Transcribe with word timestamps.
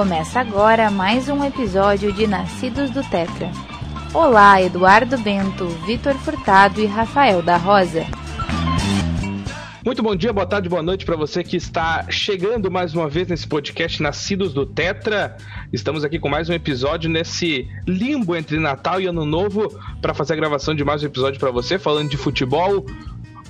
Começa 0.00 0.40
agora 0.40 0.90
mais 0.90 1.28
um 1.28 1.44
episódio 1.44 2.10
de 2.10 2.26
Nascidos 2.26 2.88
do 2.88 3.02
Tetra. 3.02 3.50
Olá, 4.14 4.62
Eduardo 4.62 5.18
Bento, 5.18 5.68
Vitor 5.84 6.14
Furtado 6.14 6.80
e 6.80 6.86
Rafael 6.86 7.42
da 7.42 7.58
Rosa. 7.58 8.06
Muito 9.84 10.02
bom 10.02 10.16
dia, 10.16 10.32
boa 10.32 10.46
tarde, 10.46 10.70
boa 10.70 10.82
noite 10.82 11.04
para 11.04 11.16
você 11.16 11.44
que 11.44 11.54
está 11.54 12.06
chegando 12.08 12.70
mais 12.70 12.94
uma 12.94 13.10
vez 13.10 13.28
nesse 13.28 13.46
podcast 13.46 14.02
Nascidos 14.02 14.54
do 14.54 14.64
Tetra. 14.64 15.36
Estamos 15.70 16.02
aqui 16.02 16.18
com 16.18 16.30
mais 16.30 16.48
um 16.48 16.54
episódio 16.54 17.10
nesse 17.10 17.68
limbo 17.86 18.34
entre 18.34 18.58
Natal 18.58 19.02
e 19.02 19.06
Ano 19.06 19.26
Novo 19.26 19.68
para 20.00 20.14
fazer 20.14 20.32
a 20.32 20.36
gravação 20.36 20.74
de 20.74 20.82
mais 20.82 21.02
um 21.02 21.06
episódio 21.06 21.38
para 21.38 21.50
você, 21.50 21.78
falando 21.78 22.08
de 22.08 22.16
futebol, 22.16 22.86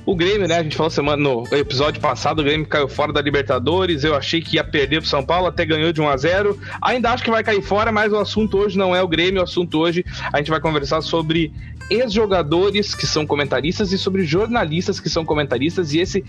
o 0.06 0.16
Grêmio, 0.16 0.48
né? 0.48 0.58
A 0.58 0.62
gente 0.62 0.76
falou 0.76 0.90
semana 0.90 1.22
no 1.22 1.44
episódio 1.52 2.00
passado, 2.00 2.40
o 2.40 2.44
Grêmio 2.44 2.66
caiu 2.66 2.88
fora 2.88 3.12
da 3.12 3.20
Libertadores. 3.20 4.02
Eu 4.04 4.14
achei 4.14 4.40
que 4.40 4.56
ia 4.56 4.64
perder 4.64 5.00
pro 5.00 5.08
São 5.08 5.24
Paulo, 5.24 5.46
até 5.46 5.64
ganhou 5.64 5.92
de 5.92 6.00
1 6.00 6.08
a 6.08 6.16
0. 6.16 6.58
Ainda 6.82 7.10
acho 7.10 7.22
que 7.22 7.30
vai 7.30 7.44
cair 7.44 7.62
fora, 7.62 7.92
mas 7.92 8.12
o 8.12 8.18
assunto 8.18 8.58
hoje 8.58 8.76
não 8.76 8.94
é 8.94 9.02
o 9.02 9.08
Grêmio, 9.08 9.40
o 9.40 9.44
assunto 9.44 9.78
hoje 9.78 10.04
a 10.32 10.38
gente 10.38 10.50
vai 10.50 10.60
conversar 10.60 11.00
sobre 11.02 11.52
ex-jogadores 11.90 12.94
que 12.94 13.06
são 13.06 13.26
comentaristas 13.26 13.92
e 13.92 13.98
sobre 13.98 14.24
jornalistas 14.24 15.00
que 15.00 15.10
são 15.10 15.24
comentaristas 15.24 15.92
e 15.92 15.98
esse 15.98 16.24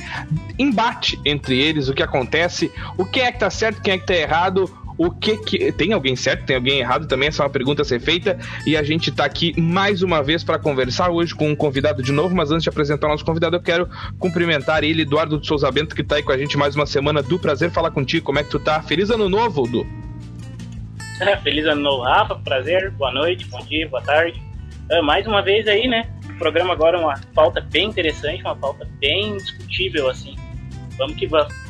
embate 0.57 1.19
entre 1.23 1.59
eles, 1.59 1.87
o 1.87 1.93
que 1.93 2.01
acontece, 2.01 2.71
o 2.97 3.05
que 3.05 3.19
é 3.19 3.31
que 3.31 3.39
tá 3.39 3.49
certo, 3.49 3.81
quem 3.81 3.93
é 3.93 3.97
que 3.97 4.07
tá 4.07 4.15
errado, 4.15 4.69
o 5.03 5.09
que 5.09 5.35
que. 5.37 5.71
Tem 5.71 5.93
alguém 5.93 6.15
certo, 6.15 6.45
tem 6.45 6.55
alguém 6.55 6.79
errado 6.79 7.07
também? 7.07 7.27
Essa 7.27 7.41
é 7.41 7.45
uma 7.45 7.51
pergunta 7.51 7.81
a 7.81 7.85
ser 7.85 7.99
feita. 7.99 8.37
E 8.67 8.77
a 8.77 8.83
gente 8.83 9.11
tá 9.11 9.25
aqui 9.25 9.59
mais 9.59 10.03
uma 10.03 10.21
vez 10.21 10.43
para 10.43 10.59
conversar 10.59 11.09
hoje 11.09 11.33
com 11.33 11.49
um 11.49 11.55
convidado 11.55 12.03
de 12.03 12.11
novo. 12.11 12.35
Mas 12.35 12.51
antes 12.51 12.61
de 12.61 12.69
apresentar 12.69 13.07
o 13.07 13.09
nosso 13.09 13.25
convidado, 13.25 13.55
eu 13.55 13.61
quero 13.61 13.89
cumprimentar 14.19 14.83
ele, 14.83 15.01
Eduardo 15.01 15.39
de 15.39 15.47
Souza 15.47 15.71
Bento, 15.71 15.95
que 15.95 16.03
tá 16.03 16.17
aí 16.17 16.23
com 16.23 16.31
a 16.31 16.37
gente 16.37 16.55
mais 16.55 16.75
uma 16.75 16.85
semana. 16.85 17.23
Do 17.23 17.39
prazer 17.39 17.71
falar 17.71 17.89
contigo. 17.89 18.23
Como 18.23 18.37
é 18.37 18.43
que 18.43 18.51
tu 18.51 18.59
tá? 18.59 18.79
Feliz 18.83 19.09
ano 19.09 19.27
novo, 19.27 19.63
Du. 19.63 19.87
Feliz 21.41 21.65
ano 21.65 21.81
novo, 21.81 22.03
Rafa. 22.03 22.35
Prazer. 22.35 22.91
Boa 22.91 23.11
noite, 23.11 23.47
bom 23.47 23.65
dia, 23.65 23.89
boa 23.89 24.03
tarde. 24.03 24.39
Uh, 24.91 25.03
mais 25.03 25.25
uma 25.25 25.41
vez 25.41 25.67
aí, 25.67 25.87
né? 25.87 26.07
O 26.29 26.37
programa 26.37 26.73
agora 26.73 26.97
é 26.97 26.99
uma 26.99 27.19
pauta 27.33 27.59
bem 27.59 27.87
interessante, 27.87 28.41
uma 28.41 28.55
pauta 28.55 28.87
bem 28.99 29.35
discutível, 29.37 30.07
assim. 30.09 30.35
Vamos 30.95 31.15
que 31.15 31.25
vamos. 31.25 31.60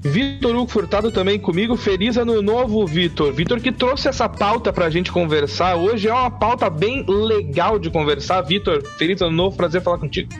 Vitor 0.00 0.54
Hugo 0.54 0.70
Furtado 0.70 1.10
também 1.10 1.38
comigo. 1.38 1.76
Feliz 1.76 2.16
ano 2.16 2.40
novo, 2.40 2.86
Vitor. 2.86 3.32
Vitor 3.32 3.60
que 3.60 3.72
trouxe 3.72 4.08
essa 4.08 4.28
pauta 4.28 4.72
pra 4.72 4.88
gente 4.90 5.10
conversar. 5.10 5.76
Hoje 5.76 6.08
é 6.08 6.12
uma 6.12 6.30
pauta 6.30 6.70
bem 6.70 7.04
legal 7.08 7.78
de 7.78 7.90
conversar. 7.90 8.42
Vitor, 8.42 8.82
feliz 8.96 9.20
ano 9.20 9.32
novo, 9.32 9.56
prazer 9.56 9.82
falar 9.82 9.98
contigo. 9.98 10.32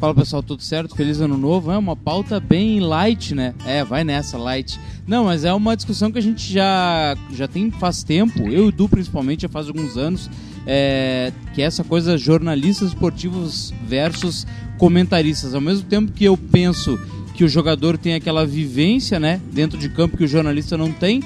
Fala 0.00 0.14
pessoal, 0.14 0.42
tudo 0.42 0.62
certo? 0.62 0.96
Feliz 0.96 1.20
ano 1.20 1.36
novo. 1.36 1.70
É 1.70 1.76
uma 1.76 1.94
pauta 1.94 2.40
bem 2.40 2.80
light, 2.80 3.34
né? 3.34 3.54
É, 3.64 3.84
vai 3.84 4.02
nessa, 4.02 4.38
light. 4.38 4.80
Não, 5.06 5.26
mas 5.26 5.44
é 5.44 5.52
uma 5.52 5.76
discussão 5.76 6.10
que 6.10 6.18
a 6.18 6.22
gente 6.22 6.52
já, 6.52 7.14
já 7.30 7.46
tem 7.46 7.70
faz 7.70 8.02
tempo, 8.02 8.40
eu 8.48 8.64
e 8.64 8.68
o 8.68 8.72
Du 8.72 8.88
principalmente, 8.88 9.42
já 9.42 9.48
faz 9.48 9.68
alguns 9.68 9.96
anos, 9.96 10.30
é, 10.66 11.32
que 11.54 11.62
é 11.62 11.66
essa 11.66 11.84
coisa 11.84 12.16
jornalistas 12.16 12.88
esportivos 12.88 13.72
versus 13.86 14.46
comentaristas. 14.78 15.54
Ao 15.54 15.60
mesmo 15.60 15.86
tempo 15.86 16.10
que 16.10 16.24
eu 16.24 16.36
penso 16.36 16.98
que 17.34 17.44
o 17.44 17.48
jogador 17.48 17.96
tem 17.96 18.14
aquela 18.14 18.46
vivência, 18.46 19.18
né, 19.18 19.40
dentro 19.52 19.78
de 19.78 19.88
campo 19.88 20.16
que 20.16 20.24
o 20.24 20.28
jornalista 20.28 20.76
não 20.76 20.92
tem. 20.92 21.22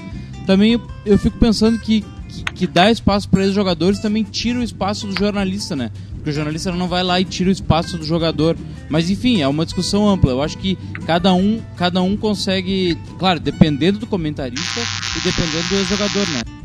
Também 0.47 0.81
eu, 1.05 1.19
fico 1.19 1.37
pensando 1.39 1.79
que, 1.79 2.05
que, 2.29 2.45
que 2.55 2.67
dá 2.67 2.91
espaço 2.91 3.29
para 3.29 3.43
esses 3.43 3.55
jogadores 3.55 3.99
também 3.99 4.23
tira 4.23 4.61
o 4.61 4.63
espaço 4.63 5.07
do 5.07 5.19
jornalista, 5.19 5.75
né? 5.75 5.91
Porque 6.15 6.31
o 6.31 6.33
jornalista 6.33 6.73
não 6.73 6.89
vai 6.89 7.03
lá 7.03 7.21
e 7.21 7.25
tira 7.25 7.49
o 7.49 7.53
espaço 7.53 7.99
do 7.99 8.05
jogador. 8.05 8.57
Mas 8.89 9.11
enfim, 9.11 9.43
é 9.43 9.49
uma 9.49 9.65
discussão 9.65 10.09
ampla. 10.09 10.31
Eu 10.31 10.43
acho 10.43 10.57
que 10.59 10.79
cada 11.05 11.33
um, 11.35 11.61
cada 11.77 12.01
um 12.01 12.17
consegue, 12.17 12.97
claro, 13.19 13.41
dependendo 13.41 13.99
do 13.99 14.07
comentarista 14.07 14.81
e 15.17 15.21
dependendo 15.21 15.69
do 15.69 15.85
jogador, 15.85 16.29
né? 16.29 16.56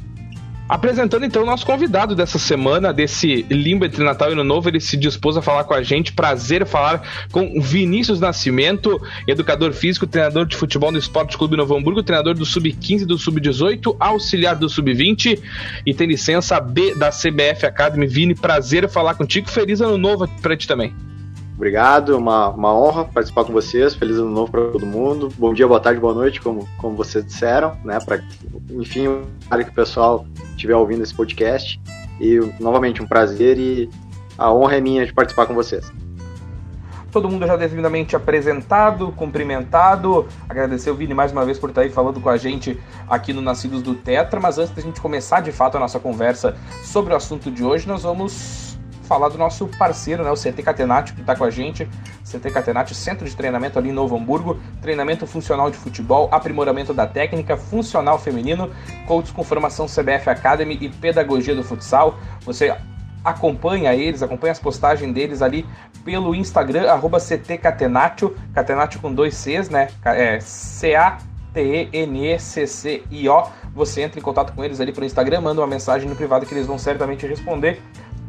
Apresentando 0.72 1.26
então 1.26 1.44
o 1.44 1.46
nosso 1.46 1.66
convidado 1.66 2.16
dessa 2.16 2.40
semana, 2.40 2.94
desse 2.94 3.46
limbo 3.50 3.84
entre 3.84 4.02
Natal 4.06 4.30
e 4.30 4.32
Ano 4.32 4.44
Novo, 4.46 4.70
ele 4.70 4.80
se 4.80 4.96
dispôs 4.96 5.36
a 5.36 5.42
falar 5.42 5.66
com 5.66 5.74
a 5.74 5.84
gente. 5.84 6.14
Prazer 6.14 6.66
falar 6.66 7.28
com 7.30 7.60
Vinícius 7.60 8.22
Nascimento, 8.22 8.98
educador 9.28 9.74
físico, 9.74 10.08
treinador 10.08 10.46
de 10.46 10.56
futebol 10.56 10.90
no 10.90 10.98
Esporte 10.98 11.38
Clube 11.38 11.58
Novo 11.58 11.76
Hamburgo, 11.76 12.02
treinador 12.02 12.36
do 12.36 12.46
Sub-15 12.46 13.06
do 13.06 13.18
Sub-18, 13.18 13.98
auxiliar 14.00 14.56
do 14.56 14.70
Sub-20 14.70 15.38
e 15.86 15.94
tem 15.94 16.08
licença 16.08 16.58
B 16.62 16.96
da 16.96 17.10
CBF 17.10 17.66
Academy. 17.66 18.08
Vini, 18.08 18.34
prazer 18.34 18.88
falar 18.88 19.16
contigo. 19.16 19.50
Feliz 19.50 19.82
Ano 19.82 19.98
Novo 19.98 20.26
para 20.42 20.56
ti 20.56 20.70
também. 20.70 20.96
Obrigado, 21.62 22.18
uma, 22.18 22.50
uma 22.50 22.74
honra 22.74 23.06
participar 23.06 23.46
com 23.46 23.54
vocês. 23.54 23.94
Feliz 23.94 24.18
ano 24.18 24.32
novo 24.32 24.52
para 24.52 24.72
todo 24.72 24.84
mundo. 24.84 25.32
Bom 25.38 25.54
dia, 25.54 25.68
boa 25.68 25.80
tarde, 25.80 26.00
boa 26.00 26.12
noite, 26.12 26.42
como, 26.42 26.68
como 26.80 26.96
vocês 26.96 27.24
disseram, 27.24 27.78
né? 27.86 28.00
Pra, 28.00 28.20
enfim, 28.72 29.22
para 29.48 29.64
que 29.64 29.70
o 29.70 29.74
pessoal 29.74 30.26
estiver 30.50 30.76
ouvindo 30.76 31.04
esse 31.04 31.14
podcast. 31.14 31.80
E 32.20 32.40
novamente 32.60 33.04
um 33.04 33.06
prazer 33.06 33.60
e 33.60 33.88
a 34.40 34.52
honra 34.52 34.78
é 34.78 34.82
minha 34.82 35.06
de 35.06 35.14
participar 35.14 35.46
com 35.46 35.54
vocês. 35.54 35.94
Todo 37.12 37.30
mundo 37.30 37.46
já 37.46 37.56
devidamente 37.56 38.16
apresentado, 38.16 39.12
cumprimentado. 39.12 40.26
Agradecer 40.50 40.90
o 40.90 40.96
Vini 40.96 41.14
mais 41.14 41.32
uma 41.32 41.46
vez 41.46 41.60
por 41.60 41.70
estar 41.70 41.82
aí 41.82 41.92
falando 41.92 42.20
com 42.20 42.30
a 42.30 42.38
gente 42.38 42.82
aqui 43.08 43.34
no 43.34 43.42
Nascidos 43.42 43.84
do 43.84 43.94
Tetra. 43.94 44.40
Mas 44.40 44.58
antes 44.58 44.74
da 44.74 44.82
gente 44.82 45.00
começar 45.00 45.42
de 45.42 45.52
fato 45.52 45.78
a 45.78 45.80
nossa 45.80 46.00
conversa 46.00 46.58
sobre 46.82 47.14
o 47.14 47.16
assunto 47.16 47.52
de 47.52 47.64
hoje, 47.64 47.88
nós 47.88 48.02
vamos 48.02 48.71
falar 49.12 49.28
do 49.28 49.38
nosso 49.38 49.68
parceiro, 49.68 50.24
né, 50.24 50.32
o 50.32 50.36
CT 50.36 50.64
Catenati, 50.64 51.12
que 51.12 51.20
está 51.20 51.36
com 51.36 51.44
a 51.44 51.50
gente. 51.50 51.86
CT 52.24 52.50
Catenati, 52.50 52.96
centro 52.96 53.28
de 53.28 53.36
treinamento 53.36 53.78
ali 53.78 53.90
em 53.90 53.92
Novo 53.92 54.16
Hamburgo, 54.16 54.58
treinamento 54.82 55.28
funcional 55.28 55.70
de 55.70 55.76
futebol, 55.76 56.30
aprimoramento 56.32 56.94
da 56.94 57.06
técnica, 57.06 57.58
funcional 57.58 58.18
feminino, 58.18 58.72
coaches 59.06 59.34
com 59.34 59.44
formação 59.44 59.86
CBF 59.86 60.30
Academy 60.30 60.78
e 60.80 60.88
pedagogia 60.88 61.54
do 61.54 61.62
futsal. 61.62 62.18
Você 62.46 62.74
acompanha 63.22 63.94
eles, 63.94 64.24
acompanha 64.24 64.54
as 64.54 64.60
postagens 64.60 65.14
deles 65.14 65.42
ali 65.42 65.66
pelo 66.06 66.34
Instagram, 66.34 66.90
arroba 66.90 67.20
CTCatenatio, 67.20 68.34
Catenatio 68.54 69.02
com 69.02 69.14
dois 69.14 69.36
Cs, 69.36 69.70
né? 69.70 69.90
É 70.06 70.40
C-A-T-E-N-E-C-C-I-O. 70.40 71.22
Você 73.76 74.04
entra 74.04 74.22
em 74.22 74.24
contato 74.24 74.54
com 74.54 74.64
eles 74.64 74.80
ali 74.80 74.94
pelo 74.94 75.06
Instagram, 75.06 75.42
manda 75.42 75.60
uma 75.60 75.68
mensagem 75.68 76.08
no 76.08 76.16
privado 76.16 76.46
que 76.46 76.54
eles 76.54 76.66
vão 76.66 76.78
certamente 76.78 77.28
responder 77.28 77.82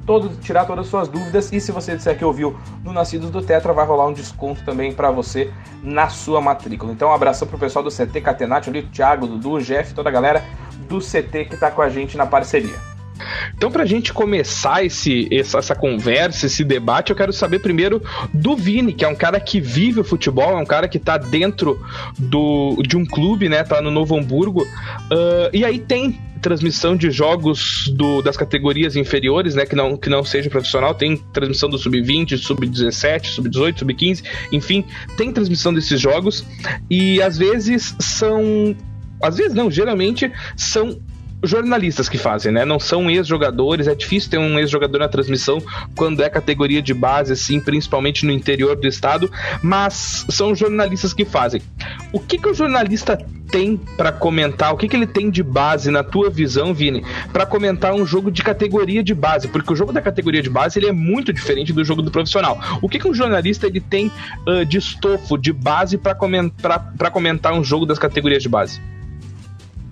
todo, 0.07 0.29
tirar 0.41 0.65
todas 0.65 0.87
as 0.87 0.91
suas 0.91 1.09
dúvidas. 1.09 1.53
E 1.53 1.61
se 1.61 1.73
você 1.73 1.97
disser 1.97 2.17
que 2.17 2.25
ouviu 2.25 2.57
no 2.85 2.93
Nascidos 2.93 3.31
do 3.31 3.43
Tetra, 3.43 3.73
vai 3.73 3.87
rolar 3.87 4.07
um 4.07 4.13
desconto 4.13 4.65
também 4.65 4.93
para 4.93 5.11
você 5.11 5.51
na 5.83 6.09
sua 6.09 6.41
matrícula. 6.41 6.93
Então, 6.93 7.09
um 7.11 7.13
abração 7.13 7.47
pro 7.49 7.59
pessoal 7.59 7.85
do 7.85 7.91
CT 7.91 8.21
Catenati, 8.21 8.71
ali, 8.71 8.81
o 8.81 8.89
Thiago, 8.89 9.27
Dudu, 9.27 9.61
Jeff, 9.61 9.95
toda 9.95 10.09
a 10.09 10.13
galera 10.13 10.43
do 10.89 10.99
CT 10.99 11.47
que 11.47 11.55
está 11.55 11.71
com 11.71 11.83
a 11.83 11.89
gente 11.89 12.17
na 12.17 12.27
parceria. 12.27 12.93
Então, 13.55 13.71
para 13.71 13.83
a 13.83 13.87
gente 13.87 14.13
começar 14.13 14.85
esse, 14.85 15.29
essa 15.33 15.75
conversa, 15.75 16.47
esse 16.47 16.65
debate, 16.65 17.11
eu 17.11 17.17
quero 17.17 17.33
saber 17.33 17.61
primeiro 17.61 18.03
do 18.33 18.57
Vini, 18.57 18.93
que 18.93 19.05
é 19.05 19.09
um 19.09 19.15
cara 19.15 19.39
que 19.39 19.61
vive 19.61 20.01
o 20.01 20.05
futebol, 20.05 20.59
é 20.59 20.61
um 20.61 20.67
cara 20.67 20.89
que 20.89 20.97
está 20.97 21.17
dentro 21.19 21.81
do, 22.19 22.83
de 22.83 22.97
um 22.97 23.05
clube, 23.05 23.49
né? 23.49 23.63
Tá 23.63 23.81
no 23.81 23.91
Novo 23.91 24.17
Hamburgo. 24.17 24.63
Uh, 24.63 25.51
e 25.53 25.65
aí 25.65 25.79
tem 25.79 26.19
transmissão 26.43 26.97
de 26.97 27.11
jogos 27.11 27.91
do, 27.95 28.21
das 28.21 28.37
categorias 28.37 28.97
inferiores, 28.97 29.55
né, 29.55 29.65
que 29.65 29.77
não, 29.77 29.97
que 29.97 30.11
não 30.11 30.25
seja 30.25 30.51
profissional, 30.51 30.95
tem 30.95 31.17
transmissão 31.33 31.71
do 31.71 31.79
sub-20, 31.79 32.37
sub-17, 32.37 33.27
sub-18, 33.27 33.79
sub-15, 33.79 34.25
enfim, 34.51 34.85
tem 35.17 35.33
transmissão 35.33 35.73
desses 35.73 36.01
jogos. 36.01 36.45
E 36.91 37.23
às 37.23 37.39
vezes 37.39 37.95
são 38.01 38.77
às 39.23 39.37
vezes 39.37 39.55
não, 39.55 39.71
geralmente 39.71 40.31
são 40.57 41.01
jornalistas 41.43 42.09
que 42.09 42.19
fazem, 42.19 42.53
né? 42.53 42.65
Não 42.65 42.79
são 42.79 43.11
ex-jogadores, 43.11 43.89
é 43.89 43.95
difícil 43.95 44.31
ter 44.31 44.39
um 44.39 44.59
ex-jogador 44.59 44.99
na 44.99 45.09
transmissão 45.09 45.63
quando 45.97 46.23
é 46.23 46.29
categoria 46.29 46.81
de 46.81 46.95
base, 46.95 47.33
assim, 47.33 47.61
principalmente 47.61 48.25
no 48.25 48.33
interior 48.33 48.77
do 48.77 48.87
estado, 48.87 49.31
mas 49.63 50.25
são 50.29 50.55
jornalistas 50.55 51.13
que 51.13 51.25
fazem. 51.25 51.61
O 52.13 52.21
que, 52.21 52.39
que 52.39 52.49
o 52.49 52.55
jornalista 52.55 53.19
tem 53.51 53.77
para 53.97 54.13
comentar? 54.13 54.73
O 54.73 54.77
que, 54.77 54.89
que 54.89 54.97
ele 54.97 55.07
tem 55.07 55.31
de 55.31 55.43
base, 55.43 55.91
na 55.91 56.03
tua 56.03 56.31
visão, 56.31 56.73
Vini, 56.73 57.05
para 57.33 57.45
comentar 57.45 57.93
um 57.93 58.07
jogo 58.07 58.31
de 58.31 58.43
categoria 58.43 59.03
de 59.03 59.15
base? 59.15 59.49
Porque 59.49 59.73
o 59.73 59.77
jogo 59.77 59.93
da 59.93 60.01
categoria 60.01 60.43
de 60.43 60.49
base 60.49 60.79
ele 60.79 60.89
é 60.89 60.93
muito 60.93 61.33
diferente 61.33 61.73
do 61.73 61.85
jogo 61.85 62.03
do 62.03 62.11
profissional. 62.11 62.59
O 62.81 62.89
que, 62.89 62.99
que 62.99 63.09
um 63.09 63.15
jornalista 63.15 63.67
ele 63.67 63.81
tem 63.81 64.11
uh, 64.47 64.65
de 64.65 64.79
estofo, 64.79 65.37
de 65.37 65.53
base 65.53 65.99
para 65.99 66.15
comentar, 66.15 66.93
comentar 67.13 67.53
um 67.53 67.63
jogo 67.63 67.85
das 67.85 67.99
categorias 67.99 68.43
de 68.43 68.49
base? 68.49 68.81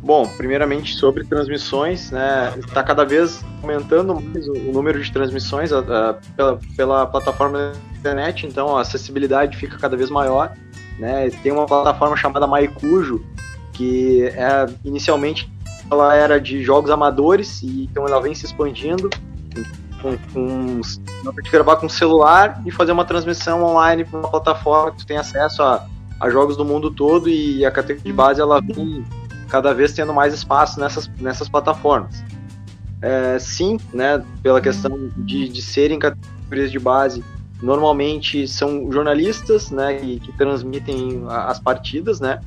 Bom, 0.03 0.27
primeiramente 0.27 0.95
sobre 0.95 1.25
transmissões, 1.25 2.11
né, 2.11 2.55
está 2.59 2.83
cada 2.83 3.05
vez 3.05 3.45
aumentando 3.63 4.19
mais 4.19 4.49
o, 4.49 4.53
o 4.53 4.73
número 4.73 5.01
de 5.01 5.13
transmissões 5.13 5.73
a, 5.73 5.81
a, 5.81 6.15
pela, 6.35 6.61
pela 6.75 7.07
plataforma 7.07 7.59
da 7.59 7.73
internet, 7.99 8.47
então 8.47 8.77
a 8.77 8.81
acessibilidade 8.81 9.59
fica 9.59 9.77
cada 9.79 9.97
vez 9.97 10.09
maior. 10.09 10.57
Né, 10.99 11.31
tem 11.43 11.53
uma 11.53 11.67
plataforma 11.67 12.17
chamada 12.17 12.47
Maicujo, 12.47 13.25
que 13.75 14.25
é, 14.25 14.67
inicialmente 14.85 15.51
ela 15.91 16.15
era 16.15 16.41
de 16.41 16.63
jogos 16.63 16.91
amadores, 16.91 17.63
e 17.63 17.85
então 17.85 18.07
ela 18.07 18.21
vem 18.21 18.35
se 18.35 18.47
expandindo. 18.47 19.11
Com, 20.01 20.17
com, 20.33 20.81
dá 21.23 21.31
para 21.31 21.51
gravar 21.51 21.77
com 21.77 21.87
celular 21.87 22.63
e 22.65 22.71
fazer 22.71 22.93
uma 22.93 23.05
transmissão 23.05 23.63
online 23.63 24.03
para 24.03 24.19
uma 24.19 24.31
plataforma 24.31 24.93
que 24.93 24.99
tu 24.99 25.07
tem 25.07 25.19
acesso 25.19 25.63
a, 25.63 25.87
a 26.19 26.31
jogos 26.31 26.57
do 26.57 26.65
mundo 26.65 26.91
todo 26.91 27.29
e 27.29 27.67
a 27.67 27.71
categoria 27.71 28.11
de 28.11 28.13
base 28.13 28.41
ela 28.41 28.63
vem 28.63 29.05
cada 29.51 29.75
vez 29.75 29.93
tendo 29.93 30.15
mais 30.15 30.33
espaço 30.33 30.79
nessas, 30.81 31.11
nessas 31.21 31.49
plataformas. 31.49 32.25
É, 33.03 33.39
sim, 33.39 33.79
né, 33.93 34.23
pela 34.43 34.61
questão 34.61 35.11
de, 35.17 35.49
de 35.49 35.63
serem 35.63 35.99
categorias 35.99 36.71
de 36.71 36.79
base, 36.79 37.25
normalmente 37.63 38.47
são 38.47 38.91
jornalistas, 38.93 39.71
né, 39.71 39.95
que, 39.95 40.21
que 40.21 40.33
transmitem 40.33 41.25
as 41.29 41.59
partidas, 41.59 42.21
né, 42.21 42.41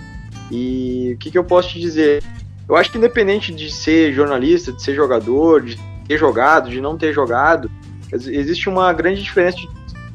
e 0.51 1.13
o 1.15 1.17
que, 1.17 1.31
que 1.31 1.37
eu 1.37 1.43
posso 1.43 1.69
te 1.69 1.79
dizer? 1.79 2.23
Eu 2.67 2.75
acho 2.75 2.91
que 2.91 2.97
independente 2.97 3.53
de 3.53 3.71
ser 3.71 4.13
jornalista, 4.13 4.71
de 4.71 4.81
ser 4.81 4.95
jogador, 4.95 5.61
de 5.61 5.77
ter 6.07 6.17
jogado, 6.17 6.69
de 6.69 6.79
não 6.79 6.97
ter 6.97 7.13
jogado, 7.13 7.69
existe 8.11 8.69
uma 8.69 8.93
grande 8.93 9.23
diferença 9.23 9.57
de 9.57 9.67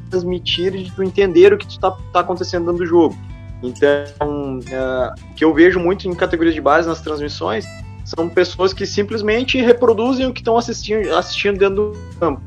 transmitir 0.08 0.74
e 0.74 0.84
de 0.84 0.92
tu 0.92 1.02
entender 1.02 1.52
o 1.52 1.58
que 1.58 1.66
está 1.66 1.90
tá 2.12 2.20
acontecendo 2.20 2.66
dentro 2.66 2.78
do 2.78 2.86
jogo. 2.86 3.16
Então, 3.62 4.58
uh, 4.58 5.34
que 5.34 5.44
eu 5.44 5.52
vejo 5.52 5.80
muito 5.80 6.08
em 6.08 6.14
categorias 6.14 6.54
de 6.54 6.60
base 6.60 6.88
nas 6.88 7.00
transmissões 7.00 7.64
são 8.04 8.28
pessoas 8.28 8.72
que 8.72 8.86
simplesmente 8.86 9.60
reproduzem 9.60 10.26
o 10.26 10.32
que 10.32 10.40
estão 10.40 10.56
assistindo, 10.56 11.14
assistindo 11.14 11.58
dentro 11.58 11.74
do 11.74 11.98
campo, 12.18 12.40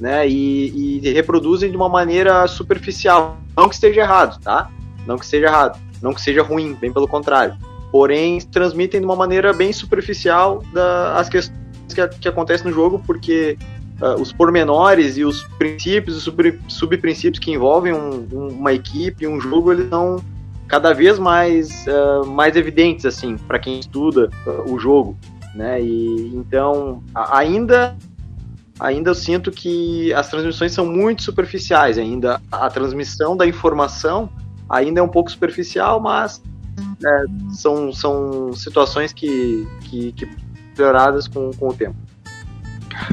né? 0.00 0.26
E, 0.28 0.98
e, 0.98 1.12
reproduzem 1.12 1.70
de 1.70 1.76
uma 1.76 1.88
maneira 1.88 2.46
superficial. 2.48 3.38
Não 3.56 3.68
que 3.68 3.74
esteja 3.74 4.00
errado, 4.00 4.40
tá? 4.40 4.70
Não 5.06 5.16
que 5.16 5.24
esteja 5.24 5.46
errado, 5.46 5.78
não 6.02 6.12
que 6.12 6.20
seja 6.20 6.42
ruim, 6.42 6.74
bem 6.74 6.92
pelo 6.92 7.06
contrário. 7.06 7.56
Porém, 7.92 8.40
transmitem 8.40 9.00
de 9.00 9.06
uma 9.06 9.14
maneira 9.14 9.52
bem 9.52 9.72
superficial 9.72 10.64
da, 10.72 11.16
as 11.16 11.28
questões 11.28 11.60
que, 11.94 12.08
que 12.08 12.26
acontecem 12.26 12.66
no 12.66 12.72
jogo, 12.72 13.00
porque 13.06 13.56
uh, 14.00 14.20
os 14.20 14.32
pormenores 14.32 15.16
e 15.16 15.24
os 15.24 15.44
princípios, 15.58 16.16
os 16.16 16.24
sub, 16.24 16.58
subprincípios 16.66 17.38
que 17.38 17.52
envolvem 17.52 17.92
um, 17.92 18.26
um, 18.32 18.48
uma 18.48 18.72
equipe, 18.72 19.28
um 19.28 19.40
jogo, 19.40 19.70
eles 19.70 19.88
são 19.88 20.16
cada 20.68 20.92
vez 20.92 21.18
mais, 21.18 21.86
uh, 21.86 22.26
mais 22.26 22.56
evidentes 22.56 23.04
assim 23.06 23.36
para 23.36 23.58
quem 23.58 23.78
estuda 23.78 24.30
uh, 24.46 24.72
o 24.72 24.78
jogo, 24.78 25.16
né? 25.54 25.80
E 25.80 26.32
então 26.34 27.02
ainda 27.14 27.96
ainda 28.80 29.10
eu 29.10 29.14
sinto 29.14 29.52
que 29.52 30.12
as 30.14 30.28
transmissões 30.28 30.72
são 30.72 30.84
muito 30.84 31.22
superficiais 31.22 31.96
ainda 31.96 32.40
a 32.50 32.68
transmissão 32.68 33.36
da 33.36 33.46
informação 33.46 34.28
ainda 34.68 35.00
é 35.00 35.02
um 35.02 35.08
pouco 35.08 35.30
superficial, 35.30 36.00
mas 36.00 36.42
é, 37.04 37.24
são, 37.52 37.92
são 37.92 38.52
situações 38.52 39.12
que, 39.12 39.66
que, 39.82 40.12
que 40.12 40.28
com, 41.32 41.50
com 41.52 41.68
o 41.68 41.74
tempo. 41.74 41.96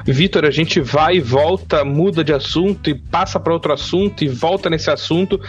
Vitor, 0.05 0.45
a 0.45 0.51
gente 0.51 0.79
vai 0.79 1.15
e 1.15 1.19
volta, 1.19 1.83
muda 1.83 2.23
de 2.23 2.33
assunto 2.33 2.89
e 2.89 2.95
passa 2.95 3.39
para 3.39 3.53
outro 3.53 3.73
assunto 3.73 4.23
e 4.23 4.27
volta 4.27 4.69
nesse 4.69 4.89
assunto 4.89 5.39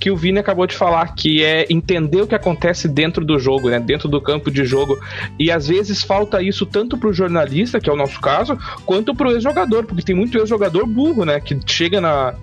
que 0.00 0.10
o 0.10 0.16
Vini 0.16 0.38
acabou 0.38 0.66
de 0.66 0.74
falar, 0.74 1.14
que 1.14 1.42
é 1.42 1.66
entender 1.70 2.22
o 2.22 2.26
que 2.26 2.34
acontece 2.34 2.88
dentro 2.88 3.24
do 3.24 3.38
jogo, 3.38 3.68
né, 3.70 3.78
dentro 3.78 4.08
do 4.08 4.20
campo 4.20 4.50
de 4.50 4.64
jogo. 4.64 4.98
E 5.38 5.50
às 5.50 5.68
vezes 5.68 6.02
falta 6.02 6.42
isso 6.42 6.64
tanto 6.66 6.96
para 6.96 7.08
o 7.08 7.12
jornalista, 7.12 7.80
que 7.80 7.88
é 7.88 7.92
o 7.92 7.96
nosso 7.96 8.20
caso, 8.20 8.58
quanto 8.84 9.14
para 9.14 9.28
o 9.28 9.32
ex-jogador, 9.32 9.84
porque 9.84 10.02
tem 10.02 10.14
muito 10.14 10.38
ex-jogador 10.38 10.86
burro, 10.86 11.24
né, 11.24 11.40
que 11.40 11.58
chega 11.66 12.00
na, 12.00 12.34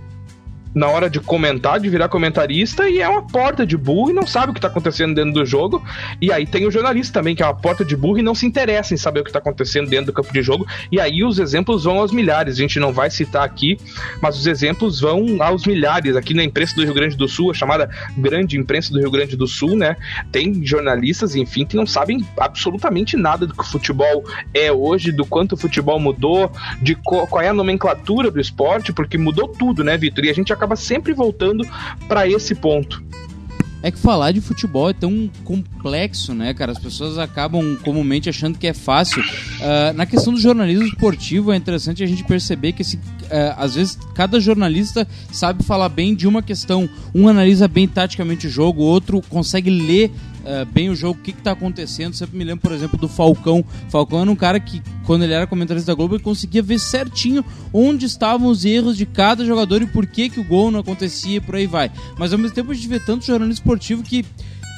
na 0.74 0.88
hora 0.88 1.10
de 1.10 1.19
comentar, 1.19 1.80
de 1.80 1.90
virar 1.90 2.10
comentarista, 2.10 2.90
e 2.90 3.00
é 3.00 3.08
uma 3.08 3.25
porta 3.25 3.66
de 3.66 3.78
burro 3.78 4.12
e 4.12 4.14
não 4.14 4.25
sabe 4.25 4.52
o 4.52 4.54
que 4.54 4.62
tá 4.62 4.68
acontecendo 4.68 5.16
dentro 5.16 5.34
do 5.34 5.46
jogo. 5.46 5.84
E 6.22 6.31
aí 6.31 6.46
tem 6.46 6.66
o 6.66 6.72
jornalista 6.72 7.19
também, 7.19 7.36
que 7.36 7.44
é 7.44 7.46
uma 7.46 7.56
porta 7.56 7.84
de 7.84 7.96
burro 7.96 8.19
e 8.19 8.22
não 8.22 8.36
se 8.36 8.46
interessa 8.46 8.94
em 8.94 8.98
saber 8.98 9.22
o 9.22 9.24
que 9.24 9.31
tá 9.31 9.40
acontecendo 9.40 9.90
dentro 9.90 10.08
do 10.08 10.14
campo 10.14 10.31
de 10.31 10.42
jogo. 10.42 10.68
E 10.92 11.00
aí 11.00 11.24
os 11.24 11.40
exemplos 11.40 11.84
vão 11.84 12.00
aos 12.00 12.12
milhares. 12.12 12.56
A 12.56 12.58
gente 12.58 12.80
não 12.80 12.94
vai 12.94 13.10
citar 13.10 13.44
aqui, 13.44 13.78
mas 14.22 14.38
os 14.38 14.48
exemplos 14.48 15.00
vão 15.00 15.42
aos 15.42 15.66
milhares. 15.66 16.16
Aqui 16.16 16.34
na 16.34 16.44
imprensa 16.44 16.75
do 16.75 16.84
Rio 16.84 16.94
Grande 16.94 17.16
do 17.16 17.28
Sul, 17.28 17.52
a 17.52 17.54
chamada 17.54 17.90
Grande 18.18 18.58
Imprensa 18.58 18.92
do 18.92 19.00
Rio 19.00 19.12
Grande 19.12 19.36
do 19.36 19.48
Sul, 19.48 19.75
né? 19.75 19.96
Tem 20.31 20.64
jornalistas, 20.66 21.36
enfim, 21.36 21.66
que 21.66 21.75
não 21.75 21.86
sabem 21.86 22.25
absolutamente 22.40 23.18
nada 23.18 23.46
do 23.46 23.54
que 23.54 23.62
o 23.62 23.66
futebol 23.66 24.24
é 24.54 24.72
hoje, 24.72 25.12
do 25.12 25.25
quanto 25.25 25.54
o 25.54 25.58
futebol 25.58 26.00
mudou, 26.00 26.52
de 26.81 26.96
qual 26.96 27.42
é 27.42 27.50
a 27.50 27.54
nomenclatura 27.54 28.30
do 28.30 28.40
esporte, 28.40 28.94
porque 28.94 29.18
mudou 29.18 29.48
tudo, 29.48 29.84
né, 29.84 29.98
Vitor? 29.98 30.25
E 30.25 30.30
a 30.30 30.34
gente 30.34 30.54
acaba 30.57 30.75
sempre 30.75 31.13
voltando 31.13 31.65
para 32.07 32.27
esse 32.27 32.54
ponto. 32.54 33.01
É 33.83 33.92
que 33.92 34.00
falar 34.00 34.31
de 34.31 34.42
futebol 34.42 34.89
é 34.89 34.94
tão 34.94 35.30
complexo, 35.44 36.33
né, 36.33 36.51
cara? 36.54 36.71
As 36.71 36.80
pessoas 36.80 37.18
acabam 37.19 37.77
comumente 37.83 38.27
achando 38.27 38.57
que 38.57 38.65
é 38.65 38.74
fácil. 38.74 39.21
Uh, 39.21 39.94
na 39.95 40.06
questão 40.06 40.33
do 40.33 40.39
jornalismo 40.39 40.86
esportivo, 40.86 41.51
é 41.51 41.56
interessante 41.56 42.04
a 42.04 42.07
gente 42.07 42.24
perceber 42.24 42.74
que, 42.74 42.81
esse, 42.81 42.98
uh, 42.98 43.00
às 43.56 43.75
vezes, 43.75 43.98
cada 44.15 44.39
jornalista 44.39 45.07
sabe 45.31 45.63
falar 45.63 45.89
bem 45.89 46.15
de 46.15 46.27
uma 46.27 46.42
questão. 46.42 46.89
Um 47.13 47.27
analisa 47.27 47.68
bem 47.68 47.88
taticamente 47.88 48.48
o 48.48 48.50
jogo, 48.50 48.81
o 48.81 48.86
outro 48.86 49.21
consegue 49.30 49.69
ler 49.69 50.12
uh, 50.47 50.65
bem 50.65 50.89
o 50.89 50.95
jogo, 50.95 51.19
o 51.19 51.23
que 51.23 51.31
está 51.31 51.51
acontecendo. 51.51 52.15
Sempre 52.15 52.38
me 52.38 52.44
lembro, 52.44 52.61
por 52.61 52.71
exemplo, 52.71 52.97
do 52.97 53.07
Falcão. 53.07 53.63
Falcão 53.89 54.21
era 54.21 54.31
um 54.31 54.35
cara 54.35 54.59
que, 54.59 54.81
quando 55.05 55.23
ele 55.23 55.33
era 55.33 55.45
comentarista 55.45 55.91
da 55.91 55.95
Globo, 55.95 56.15
ele 56.15 56.23
conseguia 56.23 56.63
ver 56.63 56.79
certinho 56.79 57.44
onde 57.73 58.05
estavam 58.05 58.47
os 58.47 58.63
erros 58.65 58.97
de 58.97 59.05
cada 59.05 59.45
jogador 59.45 59.81
e 59.81 59.88
por 59.88 60.07
que, 60.07 60.29
que 60.29 60.39
o 60.39 60.44
gol 60.44 60.71
não 60.71 60.79
acontecia 60.79 61.38
e 61.38 61.41
por 61.41 61.55
aí 61.55 61.67
vai. 61.67 61.91
Mas 62.17 62.31
ao 62.31 62.39
mesmo 62.39 62.55
tempo 62.55 62.71
a 62.71 62.73
gente 62.73 62.88
vê 62.88 62.99
tanto 62.99 63.25
jornalismo 63.25 63.61
esportivo 63.61 64.03
que 64.03 64.25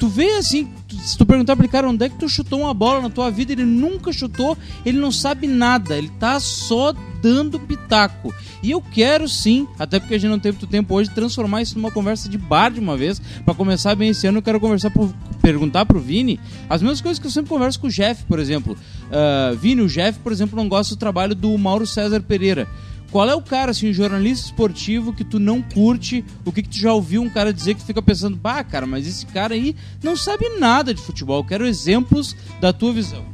tu 0.00 0.08
vê 0.08 0.38
assim, 0.38 0.66
se 1.04 1.16
tu 1.16 1.26
perguntar 1.26 1.54
pra 1.54 1.64
ele, 1.66 1.70
cara, 1.70 1.86
onde 1.86 2.06
é 2.06 2.08
que 2.08 2.16
tu 2.16 2.26
chutou 2.26 2.60
uma 2.60 2.72
bola 2.72 3.02
na 3.02 3.10
tua 3.10 3.30
vida, 3.30 3.52
ele 3.52 3.66
nunca 3.66 4.10
chutou, 4.10 4.56
ele 4.84 4.98
não 4.98 5.12
sabe 5.12 5.46
nada, 5.46 5.96
ele 5.96 6.10
tá 6.18 6.40
só 6.40 6.94
dando 7.22 7.60
pitaco. 7.60 8.34
E 8.62 8.70
eu 8.70 8.80
quero 8.80 9.28
sim, 9.28 9.68
até 9.78 10.00
porque 10.00 10.14
a 10.14 10.18
gente 10.18 10.30
não 10.30 10.38
teve 10.38 10.56
muito 10.56 10.70
tempo 10.70 10.94
hoje, 10.94 11.10
transformar 11.10 11.60
isso 11.60 11.76
numa 11.76 11.90
conversa 11.90 12.30
de 12.30 12.38
bar 12.38 12.70
de 12.70 12.80
uma 12.80 12.96
vez. 12.96 13.20
para 13.44 13.54
começar 13.54 13.94
bem 13.94 14.08
esse 14.08 14.26
ano, 14.26 14.38
eu 14.38 14.42
quero 14.42 14.58
conversar 14.58 14.90
pro, 14.90 15.14
perguntar 15.42 15.84
pro 15.84 16.00
Vini 16.00 16.40
as 16.68 16.80
mesmas 16.80 17.02
coisas 17.02 17.18
que 17.18 17.26
eu 17.26 17.30
sempre 17.30 17.50
converso 17.50 17.78
com 17.78 17.88
o 17.88 17.90
Jeff, 17.90 18.24
por 18.24 18.38
exemplo. 18.38 18.74
Uh, 18.74 19.54
Vini, 19.56 19.82
o 19.82 19.88
Jeff, 19.88 20.18
por 20.20 20.32
exemplo, 20.32 20.56
não 20.56 20.66
gosta 20.66 20.94
do 20.94 20.98
trabalho 20.98 21.34
do 21.34 21.56
Mauro 21.58 21.86
César 21.86 22.22
Pereira. 22.22 22.66
Qual 23.10 23.28
é 23.28 23.34
o 23.34 23.42
cara, 23.42 23.72
assim, 23.72 23.92
jornalista 23.92 24.46
esportivo 24.46 25.12
que 25.12 25.24
tu 25.24 25.40
não 25.40 25.60
curte? 25.60 26.24
O 26.44 26.52
que, 26.52 26.62
que 26.62 26.68
tu 26.68 26.78
já 26.78 26.92
ouviu 26.92 27.22
um 27.22 27.28
cara 27.28 27.52
dizer 27.52 27.74
que 27.74 27.80
tu 27.80 27.86
fica 27.86 28.00
pensando, 28.00 28.36
bah, 28.36 28.62
cara, 28.62 28.86
mas 28.86 29.06
esse 29.06 29.26
cara 29.26 29.54
aí 29.54 29.74
não 30.02 30.14
sabe 30.14 30.48
nada 30.60 30.94
de 30.94 31.02
futebol. 31.02 31.40
Eu 31.40 31.44
quero 31.44 31.66
exemplos 31.66 32.36
da 32.60 32.72
tua 32.72 32.92
visão. 32.92 33.24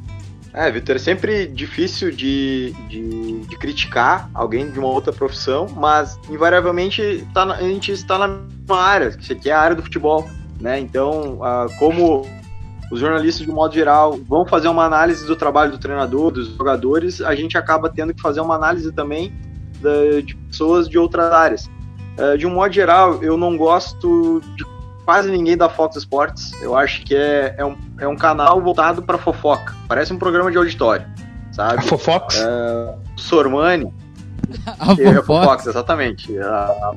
É, 0.54 0.70
Vitor, 0.70 0.96
é 0.96 0.98
sempre 0.98 1.46
difícil 1.48 2.10
de, 2.10 2.74
de, 2.88 3.40
de, 3.40 3.58
criticar 3.58 4.30
alguém 4.32 4.70
de 4.70 4.78
uma 4.78 4.88
outra 4.88 5.12
profissão, 5.12 5.66
mas 5.76 6.18
invariavelmente 6.30 7.28
tá 7.34 7.42
a 7.42 7.60
gente 7.60 7.92
está 7.92 8.16
na 8.16 8.28
mesma 8.28 8.80
área, 8.80 9.10
que 9.10 9.50
é 9.50 9.52
a 9.52 9.60
área 9.60 9.76
do 9.76 9.82
futebol, 9.82 10.26
né? 10.58 10.80
Então, 10.80 11.40
ah, 11.42 11.66
como 11.78 12.26
os 12.90 13.00
jornalistas, 13.00 13.44
de 13.44 13.52
modo 13.52 13.74
geral, 13.74 14.18
vão 14.26 14.46
fazer 14.46 14.68
uma 14.68 14.86
análise 14.86 15.26
do 15.26 15.36
trabalho 15.36 15.72
do 15.72 15.78
treinador, 15.78 16.30
dos 16.30 16.48
jogadores, 16.56 17.20
a 17.20 17.34
gente 17.34 17.58
acaba 17.58 17.90
tendo 17.90 18.14
que 18.14 18.22
fazer 18.22 18.40
uma 18.40 18.54
análise 18.54 18.90
também 18.92 19.34
da, 19.80 20.20
de 20.20 20.34
pessoas 20.34 20.88
de 20.88 20.98
outras 20.98 21.32
áreas. 21.32 21.70
Uh, 22.18 22.36
de 22.38 22.46
um 22.46 22.50
modo 22.50 22.72
geral, 22.72 23.22
eu 23.22 23.36
não 23.36 23.56
gosto 23.56 24.40
de 24.56 24.64
quase 25.04 25.30
ninguém 25.30 25.56
da 25.56 25.68
Fox 25.68 25.96
Sports. 25.96 26.52
Eu 26.60 26.76
acho 26.76 27.04
que 27.04 27.14
é, 27.14 27.54
é, 27.56 27.64
um, 27.64 27.76
é 27.98 28.08
um 28.08 28.16
canal 28.16 28.60
voltado 28.60 29.02
para 29.02 29.16
fofoca. 29.16 29.74
Parece 29.86 30.12
um 30.12 30.18
programa 30.18 30.50
de 30.50 30.58
auditório, 30.58 31.06
sabe? 31.52 31.78
A 31.78 31.82
Fofox? 31.82 32.38
Uh, 32.40 32.98
Sormani. 33.16 33.92
a 34.66 34.86
Fofox. 34.86 34.98
É, 34.98 35.08
a 35.10 35.22
Fofox, 35.22 35.66
exatamente. 35.66 36.38
A, 36.38 36.94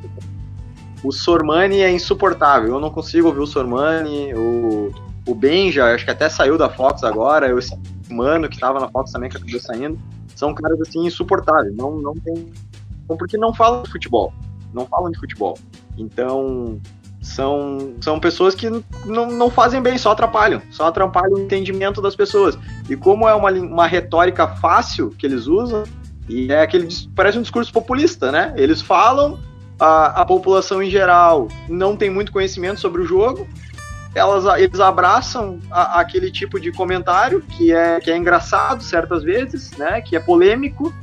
o 1.04 1.12
Sormani 1.12 1.82
é 1.82 1.92
insuportável. 1.92 2.74
Eu 2.74 2.80
não 2.80 2.90
consigo 2.90 3.28
ouvir 3.28 3.42
o 3.42 3.48
Sormani. 3.48 4.34
O, 4.34 4.92
o 5.28 5.36
Benja, 5.36 5.94
acho 5.94 6.04
que 6.04 6.12
até 6.12 6.28
saiu 6.28 6.58
da 6.58 6.70
Fox 6.70 7.04
agora. 7.04 7.58
Esse 7.58 7.78
mano 8.10 8.50
que 8.50 8.56
estava 8.56 8.80
na 8.80 8.90
Fox 8.90 9.12
também, 9.12 9.30
que 9.30 9.38
acabou 9.38 9.60
saindo. 9.60 10.00
São 10.36 10.54
caras 10.54 10.80
assim 10.82 11.06
insuportáveis. 11.06 11.76
Não, 11.76 11.98
não 11.98 12.14
tem 12.16 12.52
porque 13.18 13.38
não 13.38 13.54
falam 13.54 13.84
de 13.84 13.92
futebol. 13.92 14.34
Não 14.74 14.86
falam 14.86 15.12
de 15.12 15.20
futebol. 15.20 15.58
Então, 15.98 16.80
são, 17.22 17.96
são 18.00 18.20
pessoas 18.20 18.56
que 18.56 18.70
não, 19.06 19.32
não 19.32 19.50
fazem 19.50 19.82
bem, 19.82 19.98
só 19.98 20.12
atrapalham. 20.12 20.62
Só 20.72 20.88
atrapalham 20.88 21.34
o 21.34 21.40
entendimento 21.40 22.02
das 22.02 22.16
pessoas. 22.16 22.58
E 22.90 22.96
como 22.96 23.28
é 23.28 23.34
uma, 23.34 23.52
uma 23.52 23.88
retórica 23.88 24.48
fácil 24.48 25.10
que 25.12 25.26
eles 25.26 25.48
usam, 25.48 25.84
e 26.28 26.52
é 26.52 26.62
aquele. 26.62 26.88
Parece 27.16 27.38
um 27.38 27.42
discurso 27.42 27.74
populista, 27.74 28.32
né? 28.32 28.54
Eles 28.56 28.82
falam, 28.82 29.40
a, 29.80 30.22
a 30.22 30.26
população 30.26 30.82
em 30.82 30.90
geral 30.90 31.48
não 31.68 31.96
tem 31.96 32.10
muito 32.10 32.32
conhecimento 32.32 32.80
sobre 32.80 33.02
o 33.02 33.06
jogo, 33.06 33.48
elas, 34.14 34.46
eles 34.60 34.80
abraçam 34.80 35.60
a, 35.72 36.00
aquele 36.00 36.32
tipo 36.32 36.60
de 36.60 36.72
comentário 36.72 37.42
que 37.42 37.72
é, 37.72 38.00
que 38.00 38.12
é 38.12 38.18
engraçado 38.18 38.84
certas 38.84 39.24
vezes, 39.24 39.72
né? 39.72 40.02
Que 40.02 40.16
é 40.16 40.20
polêmico, 40.20 40.94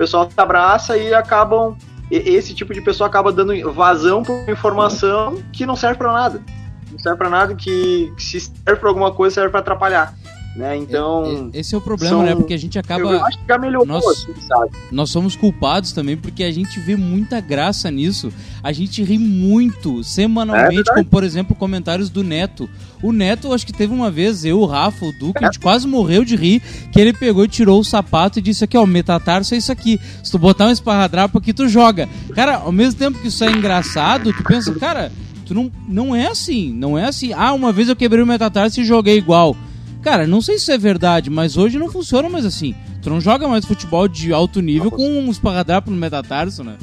pessoal 0.00 0.28
se 0.30 0.40
abraça 0.40 0.96
e 0.96 1.12
acabam. 1.12 1.76
Esse 2.10 2.54
tipo 2.54 2.72
de 2.74 2.80
pessoa 2.80 3.06
acaba 3.06 3.30
dando 3.30 3.52
vazão 3.72 4.22
para 4.24 4.50
informação 4.50 5.40
que 5.52 5.64
não 5.66 5.76
serve 5.76 5.96
para 5.98 6.10
nada. 6.12 6.42
Não 6.90 6.98
serve 6.98 7.18
para 7.18 7.30
nada, 7.30 7.54
que, 7.54 8.12
que 8.16 8.22
se 8.24 8.40
serve 8.40 8.80
para 8.80 8.88
alguma 8.88 9.12
coisa, 9.12 9.34
serve 9.34 9.50
para 9.50 9.60
atrapalhar. 9.60 10.12
né? 10.56 10.76
Então. 10.76 11.50
Esse 11.54 11.72
é 11.74 11.78
o 11.78 11.80
problema, 11.80 12.16
são- 12.16 12.24
né? 12.24 12.34
Porque 12.34 12.52
a 12.52 12.56
gente 12.58 12.76
acaba. 12.78 13.02
Eu 13.12 13.24
acho 13.24 13.38
que 13.38 13.44
já 13.46 13.56
melhorou, 13.58 13.86
Nossa. 13.86 14.10
assim, 14.10 14.34
sabe? 14.40 14.70
Nós 14.90 15.10
somos 15.10 15.36
culpados 15.36 15.92
também 15.92 16.16
porque 16.16 16.42
a 16.42 16.50
gente 16.50 16.80
vê 16.80 16.96
muita 16.96 17.40
graça 17.40 17.88
nisso. 17.92 18.32
A 18.60 18.72
gente 18.72 19.04
ri 19.04 19.16
muito 19.16 20.00
É 20.00 20.02
semanalmente, 20.02 20.74
verdade. 20.76 21.04
com, 21.04 21.04
por 21.04 21.22
exemplo, 21.22 21.54
comentários 21.54 22.10
do 22.10 22.24
Neto. 22.24 22.68
O 23.02 23.12
Neto, 23.12 23.52
acho 23.52 23.64
que 23.64 23.72
teve 23.72 23.94
uma 23.94 24.10
vez, 24.10 24.44
eu, 24.44 24.60
o 24.60 24.66
Rafa, 24.66 25.06
o 25.06 25.12
Duque, 25.12 25.38
a 25.42 25.48
É. 25.48 25.52
gente 25.52 25.58
quase 25.60 25.86
morreu 25.86 26.24
de 26.24 26.36
rir, 26.36 26.60
que 26.92 27.00
ele 27.00 27.12
pegou 27.12 27.44
e 27.44 27.48
tirou 27.48 27.80
o 27.80 27.84
sapato 27.84 28.38
e 28.38 28.42
disse 28.42 28.62
aqui, 28.64 28.76
ó, 28.76 28.84
o 28.84 28.86
metatarso 28.86 29.54
é 29.54 29.56
isso 29.58 29.72
aqui. 29.72 29.98
Se 30.22 30.30
tu 30.30 30.38
botar 30.38 30.66
um 30.66 30.70
esparradrapo 30.70 31.38
aqui, 31.38 31.52
tu 31.54 31.66
joga. 31.68 32.08
Cara, 32.34 32.56
ao 32.56 32.72
mesmo 32.72 32.98
tempo 32.98 33.18
que 33.18 33.28
isso 33.28 33.42
é 33.42 33.50
engraçado, 33.50 34.32
tu 34.34 34.44
pensa, 34.44 34.74
cara, 34.74 35.10
tu 35.46 35.54
não, 35.54 35.70
não 35.88 36.14
é 36.14 36.26
assim, 36.26 36.72
não 36.72 36.98
é 36.98 37.06
assim. 37.06 37.32
Ah, 37.32 37.52
uma 37.54 37.72
vez 37.72 37.88
eu 37.88 37.96
quebrei 37.96 38.22
o 38.22 38.26
metatarso 38.26 38.80
e 38.80 38.84
joguei 38.84 39.16
igual. 39.16 39.56
Cara, 40.02 40.26
não 40.26 40.40
sei 40.42 40.56
se 40.56 40.62
isso 40.62 40.72
é 40.72 40.78
verdade, 40.78 41.30
mas 41.30 41.56
hoje 41.56 41.78
não 41.78 41.90
funciona 41.90 42.28
mais 42.28 42.44
assim. 42.44 42.74
Tu 43.02 43.08
não 43.08 43.20
joga 43.20 43.48
mais 43.48 43.64
futebol 43.64 44.06
de 44.08 44.30
alto 44.32 44.60
nível 44.60 44.90
com 44.90 45.08
um 45.08 45.30
esparradrapo 45.30 45.90
no 45.90 45.96
metatarso, 45.96 46.62
né? 46.62 46.74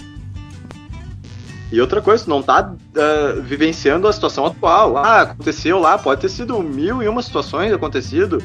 E 1.72 1.82
outra 1.82 2.02
coisa, 2.02 2.24
não 2.28 2.42
tá 2.42 2.74
ah, 2.96 3.40
vivenciando 3.42 4.08
a 4.08 4.14
situação 4.14 4.46
atual. 4.46 4.98
Ah, 4.98 5.22
aconteceu 5.22 5.80
lá, 5.80 5.98
pode 5.98 6.22
ter 6.22 6.30
sido 6.30 6.62
mil 6.62 7.04
e 7.04 7.08
uma 7.08 7.22
situações 7.22 7.74
acontecido. 7.74 8.42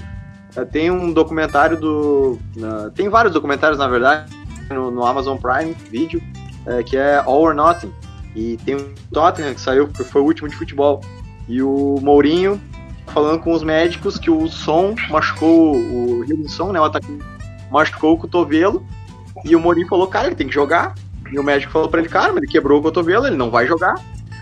Ah, 0.56 0.64
tem 0.64 0.90
um 0.90 1.12
documentário 1.12 1.78
do. 1.78 2.38
ah, 2.62 2.90
tem 2.94 3.08
vários 3.08 3.32
documentários, 3.32 3.78
na 3.78 3.86
verdade, 3.86 4.32
no, 4.70 4.90
no 4.90 5.06
Amazon 5.06 5.38
Prime 5.38 5.74
Video, 5.90 6.20
eh, 6.66 6.82
que 6.82 6.96
é 6.96 7.18
All 7.18 7.42
or 7.42 7.54
Nothing. 7.54 7.92
E 8.34 8.56
tem 8.64 8.76
o 8.76 8.94
Tottenham 9.12 9.54
que 9.54 9.60
saiu, 9.60 9.88
que 9.88 10.02
foi 10.04 10.22
o 10.22 10.24
último 10.24 10.48
de 10.48 10.56
futebol. 10.56 11.00
E 11.48 11.62
o 11.62 11.98
Mourinho 12.00 12.60
falando 13.08 13.40
com 13.40 13.52
os 13.52 13.62
médicos 13.62 14.18
que 14.18 14.30
o 14.30 14.48
Som 14.48 14.94
machucou 15.10 15.76
o 15.76 16.24
Hilson, 16.24 16.72
né? 16.72 16.80
O 16.80 16.84
atacante 16.84 17.22
machucou 17.70 18.14
o 18.14 18.18
cotovelo. 18.18 18.84
E 19.44 19.54
o 19.54 19.60
Mourinho 19.60 19.88
falou, 19.88 20.06
cara, 20.06 20.26
ele 20.26 20.36
tem 20.36 20.46
que 20.46 20.54
jogar. 20.54 20.94
E 21.32 21.38
o 21.38 21.42
médico 21.42 21.72
falou 21.72 21.88
pra 21.88 22.00
ele, 22.00 22.08
cara, 22.08 22.32
ele 22.36 22.46
quebrou 22.46 22.78
o 22.78 22.82
cotovelo, 22.82 23.26
ele 23.26 23.36
não 23.36 23.50
vai 23.50 23.66
jogar. 23.66 23.94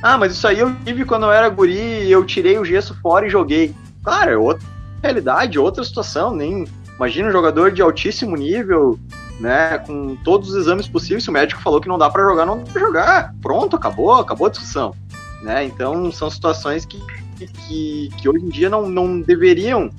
Ah, 0.02 0.18
mas 0.18 0.32
isso 0.32 0.46
aí 0.48 0.58
eu 0.58 0.74
tive 0.84 1.04
quando 1.04 1.24
eu 1.26 1.32
era 1.32 1.48
guri 1.48 2.04
e 2.04 2.10
eu 2.10 2.24
tirei 2.24 2.58
o 2.58 2.64
gesso 2.64 2.94
fora 3.00 3.26
e 3.26 3.30
joguei. 3.30 3.74
Cara, 4.04 4.32
é 4.32 4.36
outra 4.36 4.66
realidade, 5.02 5.58
outra 5.58 5.84
situação, 5.84 6.34
nem. 6.34 6.66
Imagina 6.96 7.28
um 7.28 7.32
jogador 7.32 7.70
de 7.70 7.80
altíssimo 7.80 8.36
nível, 8.36 8.98
né? 9.38 9.78
Com 9.78 10.16
todos 10.16 10.50
os 10.50 10.56
exames 10.56 10.86
possíveis, 10.86 11.24
se 11.24 11.30
o 11.30 11.32
médico 11.32 11.62
falou 11.62 11.80
que 11.80 11.88
não 11.88 11.96
dá 11.96 12.10
pra 12.10 12.22
jogar, 12.22 12.44
não 12.44 12.58
dá 12.58 12.72
pra 12.72 12.80
jogar. 12.80 13.34
Pronto, 13.40 13.76
acabou, 13.76 14.12
acabou 14.14 14.46
a 14.46 14.50
discussão. 14.50 14.94
Né? 15.42 15.64
Então 15.64 16.10
são 16.12 16.28
situações 16.28 16.84
que, 16.84 17.00
que, 17.38 18.10
que 18.18 18.28
hoje 18.28 18.44
em 18.44 18.48
dia 18.48 18.68
não, 18.68 18.88
não 18.88 19.20
deveriam 19.20 19.90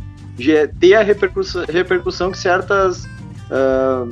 ter 0.80 0.94
a 0.94 1.02
repercussão, 1.02 1.66
repercussão 1.68 2.32
que 2.32 2.38
certas. 2.38 3.08
ah, 3.50 4.08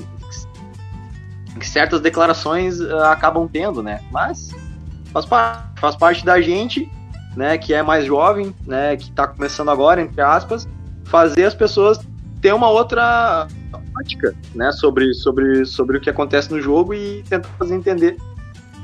que 1.59 1.67
certas 1.67 2.01
declarações 2.01 2.81
ah, 2.81 3.11
acabam 3.11 3.47
tendo, 3.47 3.83
né? 3.83 3.99
Mas 4.11 4.49
faz 5.11 5.25
parte, 5.25 5.79
faz 5.79 5.95
parte 5.95 6.25
da 6.25 6.41
gente, 6.41 6.89
né, 7.35 7.57
que 7.57 7.73
é 7.73 7.83
mais 7.83 8.05
jovem, 8.05 8.53
né, 8.65 8.95
que 8.97 9.11
tá 9.11 9.27
começando 9.27 9.69
agora, 9.69 10.01
entre 10.01 10.21
aspas, 10.21 10.67
fazer 11.05 11.45
as 11.45 11.53
pessoas 11.53 11.99
ter 12.41 12.53
uma 12.53 12.69
outra 12.69 13.47
ótica, 13.99 14.33
né, 14.55 14.71
sobre, 14.71 15.13
sobre, 15.13 15.65
sobre 15.65 15.97
o 15.97 16.01
que 16.01 16.09
acontece 16.09 16.51
no 16.51 16.61
jogo 16.61 16.93
e 16.93 17.23
tentar 17.29 17.49
fazer 17.57 17.75
entender 17.75 18.17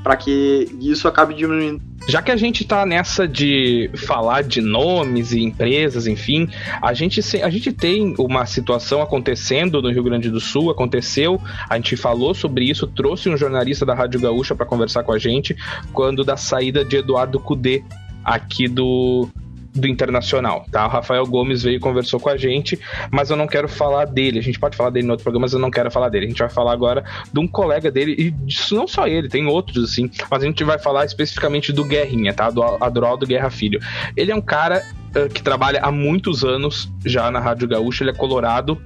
para 0.06 0.16
que 0.16 0.68
isso 0.80 1.08
acabe 1.08 1.34
diminuindo. 1.34 1.82
Já 2.06 2.22
que 2.22 2.30
a 2.30 2.36
gente 2.36 2.64
tá 2.64 2.86
nessa 2.86 3.26
de 3.26 3.90
falar 4.06 4.44
de 4.44 4.60
nomes 4.60 5.32
e 5.32 5.42
empresas, 5.42 6.06
enfim, 6.06 6.48
a 6.80 6.94
gente, 6.94 7.18
a 7.42 7.50
gente 7.50 7.72
tem 7.72 8.14
uma 8.16 8.46
situação 8.46 9.02
acontecendo 9.02 9.82
no 9.82 9.90
Rio 9.90 10.04
Grande 10.04 10.30
do 10.30 10.38
Sul, 10.38 10.70
aconteceu, 10.70 11.42
a 11.68 11.74
gente 11.74 11.96
falou 11.96 12.34
sobre 12.34 12.66
isso, 12.70 12.86
trouxe 12.86 13.28
um 13.28 13.36
jornalista 13.36 13.84
da 13.84 13.94
Rádio 13.94 14.20
Gaúcha 14.20 14.54
para 14.54 14.64
conversar 14.64 15.02
com 15.02 15.10
a 15.10 15.18
gente 15.18 15.56
quando 15.92 16.22
da 16.22 16.36
saída 16.36 16.84
de 16.84 16.98
Eduardo 16.98 17.40
Cudê 17.40 17.82
aqui 18.24 18.68
do 18.68 19.28
do 19.76 19.86
Internacional, 19.86 20.64
tá? 20.70 20.86
O 20.86 20.88
Rafael 20.88 21.24
Gomes 21.26 21.62
veio 21.62 21.76
e 21.76 21.80
conversou 21.80 22.18
com 22.18 22.28
a 22.28 22.36
gente, 22.36 22.78
mas 23.10 23.30
eu 23.30 23.36
não 23.36 23.46
quero 23.46 23.68
falar 23.68 24.06
dele. 24.06 24.38
A 24.38 24.42
gente 24.42 24.58
pode 24.58 24.76
falar 24.76 24.90
dele 24.90 25.06
no 25.06 25.12
outro 25.12 25.24
programa, 25.24 25.44
mas 25.44 25.52
eu 25.52 25.58
não 25.58 25.70
quero 25.70 25.90
falar 25.90 26.08
dele. 26.08 26.26
A 26.26 26.28
gente 26.28 26.38
vai 26.38 26.48
falar 26.48 26.72
agora 26.72 27.04
de 27.32 27.38
um 27.38 27.46
colega 27.46 27.90
dele, 27.90 28.14
e 28.18 28.30
disso 28.30 28.74
não 28.74 28.88
só 28.88 29.06
ele, 29.06 29.28
tem 29.28 29.46
outros 29.46 29.84
assim, 29.90 30.10
mas 30.30 30.42
a 30.42 30.46
gente 30.46 30.64
vai 30.64 30.78
falar 30.78 31.04
especificamente 31.04 31.72
do 31.72 31.84
Guerrinha, 31.84 32.32
tá? 32.32 32.50
Do 32.50 32.62
Adroaldo 32.62 33.26
Guerra 33.26 33.50
Filho. 33.50 33.80
Ele 34.16 34.32
é 34.32 34.34
um 34.34 34.40
cara 34.40 34.82
eh, 35.14 35.28
que 35.28 35.42
trabalha 35.42 35.80
há 35.82 35.90
muitos 35.90 36.44
anos 36.44 36.90
já 37.04 37.30
na 37.30 37.40
Rádio 37.40 37.68
Gaúcha, 37.68 38.04
ele 38.04 38.10
é 38.10 38.14
colorado. 38.14 38.80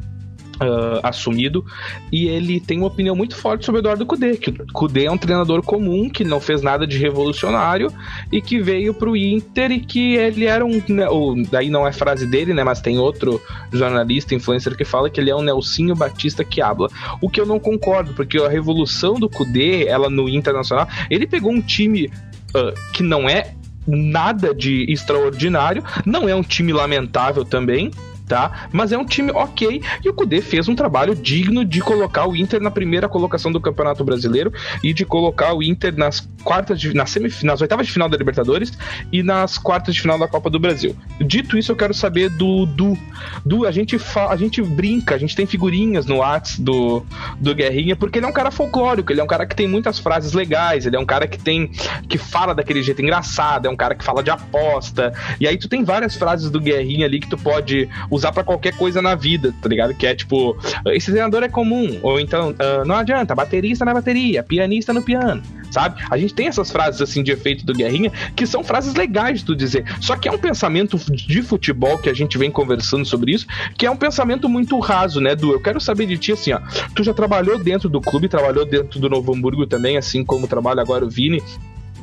Ah, 0.61 1.01
assumido 1.03 1.65
e 2.13 2.29
ele 2.29 2.61
tem 2.61 2.77
uma 2.77 2.89
opinião 2.89 3.17
muito 3.17 3.35
forte 3.35 3.65
sobre 3.65 3.79
o 3.79 3.83
Eduardo 3.83 4.05
Cudê, 4.05 4.37
que 4.37 4.51
o 4.51 4.67
Cudê 4.75 5.07
é 5.07 5.11
um 5.11 5.17
treinador 5.17 5.63
comum 5.63 6.11
que 6.11 6.23
não 6.23 6.39
fez 6.39 6.61
nada 6.61 6.87
de 6.87 6.99
revolucionário 6.99 7.91
e 8.31 8.43
que 8.43 8.61
veio 8.61 8.93
pro 8.93 9.17
Inter 9.17 9.73
e 9.73 9.81
que 9.81 10.17
ele 10.17 10.45
era 10.45 10.63
um, 10.63 10.83
né, 10.87 11.09
ou, 11.09 11.35
daí 11.51 11.71
não 11.71 11.87
é 11.87 11.93
frase 11.93 12.27
dele, 12.27 12.53
né, 12.53 12.63
mas 12.63 12.83
tem 12.83 12.99
outro 12.99 13.41
jornalista, 13.73 14.35
influencer 14.35 14.77
que 14.77 14.85
fala 14.85 15.09
que 15.09 15.19
ele 15.19 15.31
é 15.31 15.35
um 15.35 15.41
Nelsinho 15.41 15.97
Batista 15.97 16.45
que 16.45 16.61
habla. 16.61 16.89
O 17.23 17.31
que 17.31 17.41
eu 17.41 17.47
não 17.47 17.59
concordo, 17.59 18.13
porque 18.13 18.37
a 18.37 18.49
revolução 18.49 19.15
do 19.15 19.31
Cudê, 19.31 19.87
ela 19.87 20.11
no 20.11 20.29
Internacional, 20.29 20.87
ele 21.09 21.27
pegou 21.27 21.53
um 21.53 21.63
time 21.63 22.11
ah, 22.55 22.75
que 22.93 23.03
não 23.03 23.29
é 23.29 23.55
nada 23.87 24.55
de 24.55 24.85
extraordinário, 24.93 25.83
não 26.05 26.29
é 26.29 26.35
um 26.35 26.43
time 26.43 26.71
lamentável 26.71 27.45
também, 27.47 27.91
tá? 28.31 28.69
Mas 28.71 28.93
é 28.93 28.97
um 28.97 29.05
time 29.05 29.33
ok 29.33 29.83
e 30.05 30.09
o 30.09 30.15
Cudê 30.15 30.41
fez 30.41 30.69
um 30.69 30.75
trabalho 30.77 31.17
digno 31.17 31.65
de 31.65 31.81
colocar 31.81 32.29
o 32.29 32.37
Inter 32.37 32.61
na 32.61 32.71
primeira 32.71 33.09
colocação 33.09 33.51
do 33.51 33.61
Campeonato 33.61 34.05
Brasileiro 34.05 34.53
e 34.85 34.95
de 34.95 35.05
colocar 35.05 35.53
o 35.53 35.61
Inter 35.61 35.97
nas 35.97 36.21
quartas 36.45 36.81
de, 36.81 36.95
nas, 36.95 37.13
nas 37.43 37.61
oitavas 37.61 37.89
de 37.89 37.93
final 37.93 38.09
da 38.09 38.17
Libertadores 38.17 38.73
e 39.11 39.21
nas 39.21 39.59
quartas 39.59 39.97
de 39.97 40.01
final 40.01 40.17
da 40.17 40.29
Copa 40.29 40.49
do 40.49 40.61
Brasil. 40.61 40.95
Dito 41.21 41.59
isso, 41.59 41.73
eu 41.73 41.77
quero 41.77 41.93
saber 41.93 42.31
do 42.31 42.67
do, 42.67 42.97
do 43.45 43.67
a 43.67 43.73
gente 43.73 43.97
a 44.29 44.37
gente 44.37 44.63
brinca, 44.63 45.17
a 45.17 45.19
gente 45.19 45.35
tem 45.35 45.45
figurinhas 45.45 46.07
no 46.07 46.19
Whats 46.19 46.61
do 46.61 47.05
do 47.41 47.53
Guerrinha 47.53 47.97
porque 47.97 48.21
ele 48.21 48.27
é 48.27 48.29
um 48.29 48.33
cara 48.33 48.53
folclórico, 48.53 49.13
ele 49.13 49.21
é 49.21 49.25
um 49.25 49.27
cara 49.27 49.45
que 49.45 49.57
tem 49.57 49.67
muitas 49.67 49.99
frases 49.99 50.35
legais, 50.35 50.87
ele 50.87 50.95
é 50.95 51.01
um 51.01 51.05
cara 51.05 51.27
que 51.27 51.39
tem 51.39 51.69
que 52.09 52.17
fala 52.17 52.55
daquele 52.55 52.81
jeito 52.81 53.03
engraçado, 53.03 53.67
é 53.67 53.71
um 53.71 53.77
cara 53.77 53.97
que 53.97 54.05
fala 54.05 54.23
de 54.23 54.31
aposta. 54.31 55.13
E 55.41 55.49
aí 55.49 55.59
tu 55.59 55.69
tem 55.69 55.83
várias 55.83 56.15
frases 56.15 56.49
do 56.49 56.61
Guerrinha 56.61 57.07
ali 57.07 57.19
que 57.19 57.29
tu 57.29 57.37
pode 57.37 57.89
usar 58.09 58.20
pra 58.33 58.45
qualquer 58.45 58.77
coisa 58.77 59.01
na 59.01 59.15
vida, 59.15 59.55
tá 59.61 59.69
ligado? 59.69 59.95
Que 59.95 60.07
é 60.07 60.15
tipo, 60.15 60.57
esse 60.87 61.11
treinador 61.11 61.43
é 61.43 61.49
comum, 61.49 61.99
ou 62.03 62.21
então, 62.21 62.55
ah, 62.59 62.85
não 62.85 62.97
adianta, 62.97 63.35
baterista 63.35 63.85
na 63.85 63.95
bateria, 63.95 64.43
pianista 64.43 64.93
no 64.93 65.03
piano, 65.03 65.43
sabe? 65.71 66.03
A 66.11 66.19
gente 66.19 66.35
tem 66.35 66.47
essas 66.49 66.71
frases 66.71 67.01
assim 67.01 67.23
de 67.23 67.33
efeito 67.33 67.65
do 67.65 67.73
Guerrinha 67.73 68.11
que 68.35 68.47
são 68.47 68.63
frases 68.63 68.95
legais 68.95 69.41
de 69.41 69.47
tu 69.47 69.57
dizer. 69.57 69.85
Só 70.01 70.17
que 70.17 70.29
é 70.29 70.33
um 70.33 70.39
pensamento 70.39 70.99
de 71.11 71.43
futebol 71.43 71.99
que 71.99 72.09
a 72.09 72.15
gente 72.15 72.37
vem 72.37 72.51
conversando 72.51 73.05
sobre 73.05 73.33
isso, 73.33 73.47
que 73.77 73.87
é 73.87 73.91
um 73.91 73.97
pensamento 73.97 74.49
muito 74.49 74.79
raso, 74.79 75.21
né, 75.21 75.35
Du? 75.35 75.53
Eu 75.53 75.61
quero 75.61 75.81
saber 75.81 76.07
de 76.07 76.19
ti 76.19 76.33
assim, 76.33 76.53
ó. 76.53 76.61
Tu 76.95 77.05
já 77.05 77.15
trabalhou 77.15 77.59
dentro 77.59 77.89
do 77.89 78.01
clube, 78.01 78.29
trabalhou 78.29 78.65
dentro 78.65 78.99
do 78.99 79.09
Novo 79.09 79.35
Hamburgo 79.35 79.67
também, 79.67 79.97
assim 79.97 80.25
como 80.25 80.47
trabalha 80.47 80.81
agora 80.81 81.05
o 81.05 81.11
Vini. 81.11 81.43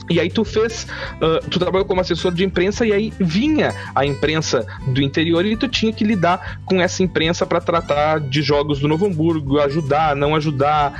E 0.10 0.20
aí 0.20 0.30
tu 0.30 0.44
fez, 0.46 0.88
ah, 1.22 1.40
tu 1.50 1.60
trabalhou 1.60 1.86
como 1.86 2.02
assessor 2.02 2.34
de 2.34 2.44
imprensa 2.44 2.86
e 2.86 2.94
aí 2.94 3.14
vinha 3.20 3.74
a 3.94 4.06
imprensa 4.06 4.66
do 4.88 5.02
interior 5.02 5.46
e 5.46 5.58
tu 5.58 5.68
tinha 5.68 5.92
que 5.92 6.04
lidar 6.04 6.60
com 6.66 6.82
essa 6.82 7.04
imprensa 7.04 7.46
para 7.46 7.60
tratar 7.60 8.20
de 8.20 8.42
jogos 8.42 8.80
do 8.80 8.88
Novo 8.88 9.06
Hamburgo, 9.06 9.60
ajudar, 9.60 10.16
não 10.16 10.36
ajudar. 10.36 10.94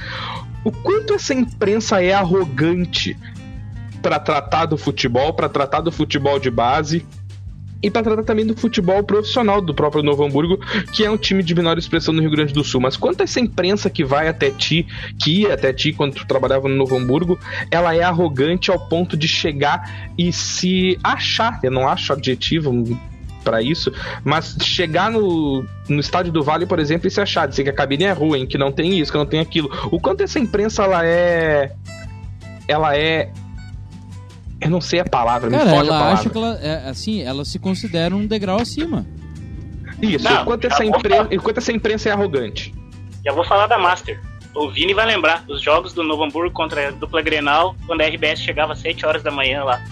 O 0.64 0.72
quanto 0.72 1.14
essa 1.14 1.34
imprensa 1.34 2.02
é 2.02 2.14
arrogante 2.14 3.18
para 4.02 4.20
tratar 4.20 4.66
do 4.66 4.78
futebol, 4.78 5.34
para 5.34 5.50
tratar 5.50 5.82
do 5.82 5.92
futebol 5.92 6.40
de 6.40 6.50
base 6.50 7.06
e 7.82 7.90
para 7.90 8.04
tratar 8.04 8.24
também 8.24 8.46
do 8.46 8.56
futebol 8.56 9.04
profissional 9.04 9.62
do 9.62 9.74
próprio 9.74 10.04
Novo 10.04 10.24
Hamburgo, 10.24 10.60
que 10.94 11.06
é 11.06 11.12
um 11.12 11.18
time 11.18 11.44
de 11.44 11.54
menor 11.54 11.78
expressão 11.78 12.14
no 12.14 12.22
Rio 12.22 12.32
Grande 12.32 12.54
do 12.54 12.64
Sul. 12.64 12.82
Mas 12.82 12.98
quanto 12.98 13.22
essa 13.22 13.40
imprensa 13.40 13.90
que 13.90 14.04
vai 14.04 14.28
até 14.28 14.50
ti, 14.50 14.88
que 15.22 15.42
ia 15.42 15.54
até 15.54 15.72
ti 15.72 15.94
quando 15.94 16.16
tu 16.16 16.26
trabalhava 16.26 16.68
no 16.68 16.76
Novo 16.76 16.96
Hamburgo, 16.96 17.40
ela 17.70 17.96
é 17.96 18.04
arrogante 18.04 18.72
ao 18.72 18.80
ponto 18.80 19.16
de 19.16 19.28
chegar 19.28 20.12
e 20.18 20.32
se 20.32 20.98
achar, 21.04 21.60
eu 21.64 21.72
não 21.72 21.88
acho 21.88 22.14
adjetivo 22.14 22.72
para 23.44 23.62
isso, 23.62 23.94
mas 24.26 24.58
chegar 24.62 25.10
no, 25.10 25.66
no 25.88 26.00
estádio 26.02 26.34
do 26.34 26.44
Vale, 26.44 26.66
por 26.66 26.80
exemplo, 26.80 27.08
e 27.08 27.12
se 27.12 27.22
achar, 27.22 27.48
dizer 27.48 27.64
que 27.64 27.70
a 27.70 27.74
cabine 27.74 28.04
é 28.04 28.12
ruim, 28.12 28.46
que 28.46 28.58
não 28.58 28.74
tem 28.74 29.00
isso, 29.00 29.10
que 29.10 29.18
não 29.18 29.26
tem 29.26 29.40
aquilo. 29.40 29.72
O 29.90 30.02
quanto 30.02 30.22
essa 30.22 30.38
imprensa 30.38 30.84
ela 30.84 31.06
é 31.06 31.72
ela 32.68 32.98
é 32.98 33.32
eu 34.62 34.70
não 34.70 34.82
sei 34.82 35.00
a 35.00 35.06
palavra, 35.06 35.50
Cara, 35.50 35.64
me 35.66 35.70
foge 35.70 35.82
a 35.82 35.86
ela 35.86 36.00
palavra. 36.00 36.14
acha 36.14 36.30
que 36.30 36.38
ela, 36.38 36.60
é, 36.62 36.90
assim, 36.90 37.22
ela 37.22 37.46
se 37.46 37.60
considera 37.60 38.16
um 38.16 38.26
degrau 38.26 38.60
acima. 38.60 39.06
Isso, 40.02 40.24
Não, 40.26 40.42
enquanto, 40.42 40.64
já 40.64 40.70
essa 40.70 40.86
imprensa, 40.86 41.28
enquanto 41.32 41.58
essa 41.58 41.72
imprensa 41.72 42.10
é 42.10 42.12
arrogante. 42.12 42.74
Já 43.26 43.32
vou 43.32 43.44
falar 43.44 43.68
da 43.68 43.78
Master. 43.78 44.20
O 44.56 44.70
Vini 44.70 44.94
vai 44.94 45.06
lembrar 45.06 45.44
os 45.48 45.62
jogos 45.62 45.94
do 45.94 46.04
Novo 46.04 46.24
Hamburgo 46.24 46.54
contra 46.54 46.88
a 46.88 46.92
dupla 46.92 47.22
Grenal, 47.22 47.76
quando 47.86 48.02
a 48.02 48.06
RBS 48.08 48.40
chegava 48.42 48.74
às 48.74 48.80
7 48.80 49.06
horas 49.06 49.24
da 49.24 49.32
manhã 49.32 49.64
lá. 49.64 49.84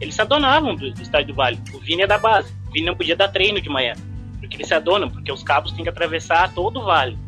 Eles 0.00 0.14
se 0.14 0.20
adonavam 0.22 0.74
do, 0.74 0.92
do 0.92 1.02
estádio 1.02 1.28
do 1.28 1.34
Vale. 1.34 1.58
O 1.74 1.78
Vini 1.78 2.02
é 2.02 2.06
da 2.06 2.18
base. 2.18 2.52
O 2.68 2.72
Vini 2.72 2.86
não 2.86 2.94
podia 2.96 3.16
dar 3.16 3.28
treino 3.28 3.60
de 3.60 3.68
manhã. 3.68 3.94
Porque 4.40 4.56
eles 4.56 4.68
se 4.68 4.74
adonam, 4.74 5.10
porque 5.10 5.30
os 5.30 5.42
cabos 5.42 5.72
têm 5.72 5.82
que 5.82 5.90
atravessar 5.90 6.52
todo 6.52 6.80
o 6.80 6.84
vale. 6.84 7.18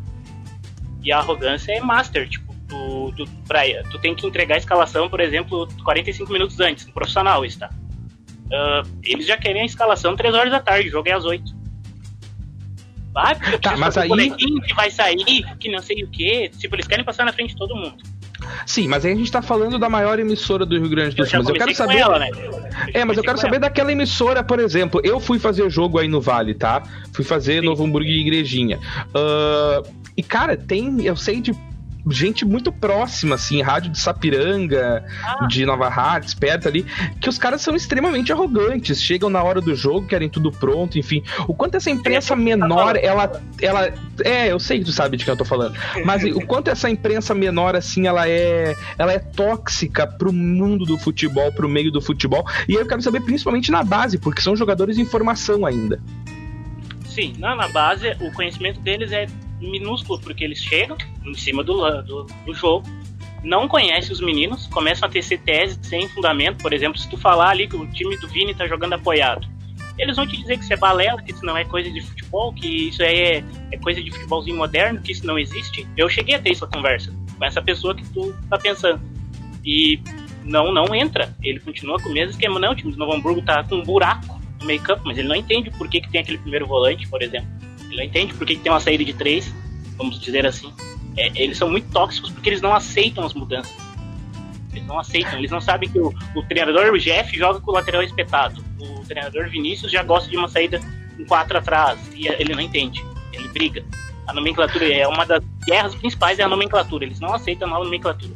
E 1.03 1.11
a 1.11 1.19
arrogância 1.19 1.71
é 1.73 1.79
master, 1.81 2.27
tipo, 2.29 2.50
tu, 2.71 3.13
tu, 3.17 3.29
pra, 3.47 3.61
tu 3.91 3.99
tem 3.99 4.15
que 4.15 4.25
entregar 4.25 4.55
a 4.55 4.57
escalação, 4.57 5.09
por 5.09 5.19
exemplo, 5.19 5.67
45 5.83 6.31
minutos 6.31 6.59
antes, 6.59 6.85
no 6.85 6.93
profissional 6.93 7.43
está. 7.43 7.69
Uh, 8.47 8.87
eles 9.03 9.25
já 9.25 9.37
querem 9.37 9.61
a 9.61 9.65
escalação 9.65 10.15
3 10.15 10.33
horas 10.33 10.51
da 10.51 10.59
tarde, 10.59 10.87
o 10.87 10.91
jogo 10.91 11.09
é 11.09 11.13
às 11.13 11.25
8. 11.25 11.61
Vai, 13.13 13.35
porque 13.35 13.57
tá, 13.57 13.75
mas 13.75 13.97
aí... 13.97 14.09
que 14.09 14.73
vai 14.73 14.89
sair, 14.89 15.43
que 15.59 15.69
não 15.69 15.81
sei 15.81 16.03
o 16.03 16.07
que. 16.07 16.49
Tipo, 16.57 16.75
eles 16.75 16.87
querem 16.87 17.03
passar 17.03 17.25
na 17.25 17.33
frente 17.33 17.49
de 17.49 17.57
todo 17.57 17.75
mundo. 17.75 17.97
Sim, 18.65 18.87
mas 18.87 19.05
aí 19.05 19.11
a 19.11 19.15
gente 19.15 19.31
tá 19.31 19.41
falando 19.41 19.77
da 19.77 19.89
maior 19.89 20.17
emissora 20.17 20.65
do 20.65 20.79
Rio 20.79 20.89
Grande 20.89 21.15
do 21.15 21.25
Sul. 21.25 21.39
Mas 21.39 21.49
eu 21.49 21.55
quero 21.55 21.75
saber. 21.75 21.97
Ela, 21.97 22.19
né? 22.19 22.29
É, 22.93 23.03
mas 23.03 23.17
eu 23.17 23.23
quero 23.23 23.37
saber 23.37 23.57
ela. 23.57 23.67
daquela 23.67 23.91
emissora, 23.91 24.43
por 24.43 24.59
exemplo. 24.59 25.01
Eu 25.03 25.19
fui 25.19 25.37
fazer 25.37 25.69
jogo 25.69 25.99
aí 25.99 26.07
no 26.07 26.21
Vale, 26.21 26.53
tá? 26.53 26.81
Fui 27.13 27.23
fazer 27.23 27.59
Sim. 27.59 27.65
Novo 27.65 27.83
Hamburgo 27.83 28.09
e 28.09 28.21
Igrejinha. 28.21 28.79
Uh, 29.09 29.87
e, 30.15 30.23
cara, 30.23 30.55
tem. 30.55 31.05
Eu 31.05 31.15
sei 31.15 31.41
de 31.41 31.53
gente 32.09 32.45
muito 32.45 32.71
próxima, 32.71 33.35
assim, 33.35 33.61
rádio 33.61 33.91
de 33.91 33.99
Sapiranga, 33.99 35.05
ah. 35.23 35.45
de 35.47 35.65
Nova 35.65 35.87
Hartz, 35.87 36.33
perto 36.33 36.67
ali, 36.67 36.85
que 37.19 37.29
os 37.29 37.37
caras 37.37 37.61
são 37.61 37.75
extremamente 37.75 38.31
arrogantes, 38.31 39.01
chegam 39.01 39.29
na 39.29 39.43
hora 39.43 39.61
do 39.61 39.75
jogo, 39.75 40.07
querem 40.07 40.29
tudo 40.29 40.51
pronto, 40.51 40.97
enfim. 40.97 41.23
O 41.47 41.53
quanto 41.53 41.75
essa 41.75 41.89
imprensa 41.89 42.35
menor, 42.35 42.95
ela, 42.95 43.41
ela, 43.61 43.93
é, 44.23 44.51
eu 44.51 44.59
sei 44.59 44.79
que 44.79 44.85
tu 44.85 44.91
sabe 44.91 45.17
de 45.17 45.25
quem 45.25 45.31
eu 45.31 45.37
tô 45.37 45.45
falando, 45.45 45.75
mas 46.05 46.23
o 46.23 46.41
quanto 46.45 46.69
essa 46.69 46.89
imprensa 46.89 47.33
menor, 47.33 47.75
assim, 47.75 48.07
ela 48.07 48.27
é, 48.27 48.75
ela 48.97 49.11
é 49.11 49.19
tóxica 49.19 50.07
pro 50.07 50.31
mundo 50.31 50.85
do 50.85 50.97
futebol, 50.97 51.51
pro 51.51 51.69
meio 51.69 51.91
do 51.91 52.01
futebol, 52.01 52.45
e 52.67 52.73
eu 52.73 52.85
quero 52.85 53.01
saber 53.01 53.21
principalmente 53.21 53.71
na 53.71 53.83
base, 53.83 54.17
porque 54.17 54.41
são 54.41 54.55
jogadores 54.55 54.97
em 54.97 55.05
formação 55.05 55.65
ainda. 55.65 55.99
Sim, 57.05 57.33
não, 57.37 57.55
na 57.57 57.67
base, 57.67 58.15
o 58.21 58.31
conhecimento 58.31 58.79
deles 58.79 59.11
é 59.11 59.27
minúsculo, 59.69 60.19
porque 60.19 60.43
eles 60.43 60.59
chegam 60.59 60.97
em 61.25 61.33
cima 61.33 61.63
do, 61.63 62.01
do, 62.01 62.25
do 62.45 62.53
jogo, 62.53 62.87
não 63.43 63.67
conhecem 63.67 64.11
os 64.11 64.21
meninos, 64.21 64.67
começam 64.67 65.07
a 65.07 65.11
tecer 65.11 65.39
teses 65.41 65.79
sem 65.81 66.07
fundamento. 66.09 66.61
Por 66.61 66.73
exemplo, 66.73 66.99
se 66.99 67.09
tu 67.09 67.17
falar 67.17 67.49
ali 67.49 67.67
que 67.67 67.75
o 67.75 67.87
time 67.87 68.15
do 68.17 68.27
Vini 68.27 68.53
tá 68.53 68.67
jogando 68.67 68.93
apoiado, 68.93 69.47
eles 69.97 70.15
vão 70.15 70.25
te 70.25 70.37
dizer 70.37 70.57
que 70.57 70.63
isso 70.63 70.73
é 70.73 70.77
balela, 70.77 71.21
que 71.21 71.31
isso 71.31 71.45
não 71.45 71.57
é 71.57 71.65
coisa 71.65 71.89
de 71.89 72.01
futebol, 72.01 72.53
que 72.53 72.89
isso 72.89 73.03
é, 73.03 73.43
é 73.71 73.77
coisa 73.77 74.01
de 74.01 74.11
futebolzinho 74.11 74.57
moderno, 74.57 75.01
que 75.01 75.11
isso 75.11 75.25
não 75.25 75.37
existe. 75.37 75.87
Eu 75.97 76.09
cheguei 76.09 76.35
a 76.35 76.39
ter 76.39 76.51
essa 76.51 76.67
conversa 76.67 77.13
com 77.37 77.45
essa 77.45 77.61
pessoa 77.61 77.95
que 77.95 78.03
tu 78.09 78.33
tá 78.49 78.57
pensando. 78.57 79.01
E 79.65 79.99
não, 80.43 80.71
não 80.71 80.93
entra. 80.95 81.35
Ele 81.41 81.59
continua 81.59 81.99
com 81.99 82.09
o 82.09 82.13
mesmo 82.13 82.31
esquema. 82.31 82.59
Não, 82.59 82.71
o 82.71 82.75
time 82.75 82.91
do 82.91 82.97
Novo 82.97 83.13
Hamburgo 83.13 83.41
tá 83.41 83.63
com 83.63 83.75
um 83.75 83.83
buraco 83.83 84.39
no 84.59 84.65
meio 84.65 84.81
campo, 84.81 85.03
mas 85.05 85.17
ele 85.17 85.27
não 85.27 85.35
entende 85.35 85.69
por 85.71 85.87
que, 85.87 86.01
que 86.01 86.09
tem 86.09 86.21
aquele 86.21 86.37
primeiro 86.37 86.65
volante, 86.65 87.07
por 87.07 87.21
exemplo. 87.21 87.49
Ele 87.91 88.05
entende 88.05 88.33
por 88.33 88.47
que, 88.47 88.55
tem 88.57 88.71
uma 88.71 88.79
saída 88.79 89.03
de 89.03 89.13
três, 89.13 89.53
vamos 89.97 90.19
dizer 90.19 90.45
assim. 90.45 90.73
É, 91.17 91.27
eles 91.35 91.57
são 91.57 91.69
muito 91.69 91.91
tóxicos 91.91 92.31
porque 92.31 92.49
eles 92.49 92.61
não 92.61 92.73
aceitam 92.73 93.25
as 93.25 93.33
mudanças. 93.33 93.75
Eles 94.71 94.87
não 94.87 94.97
aceitam, 94.97 95.37
eles 95.37 95.51
não 95.51 95.59
sabem 95.59 95.89
que 95.89 95.99
o, 95.99 96.13
o 96.35 96.43
treinador 96.43 96.93
o 96.93 96.97
Jeff 96.97 97.37
joga 97.37 97.59
com 97.59 97.71
o 97.71 97.73
lateral 97.73 98.01
espetado. 98.01 98.63
O 98.79 99.03
treinador 99.05 99.49
Vinícius 99.49 99.91
já 99.91 100.01
gosta 100.01 100.29
de 100.29 100.37
uma 100.37 100.47
saída 100.47 100.79
com 101.17 101.25
quatro 101.25 101.57
atrás. 101.57 101.99
E 102.15 102.27
ele 102.27 102.53
não 102.53 102.61
entende. 102.61 103.03
Ele 103.33 103.49
briga. 103.49 103.83
A 104.27 104.33
nomenclatura 104.33 104.93
é 104.93 105.05
uma 105.07 105.25
das 105.25 105.43
guerras 105.65 105.93
principais 105.95 106.39
é 106.39 106.43
a 106.43 106.47
nomenclatura. 106.47 107.03
Eles 107.03 107.19
não 107.19 107.33
aceitam 107.33 107.73
a 107.75 107.79
nomenclatura. 107.79 108.33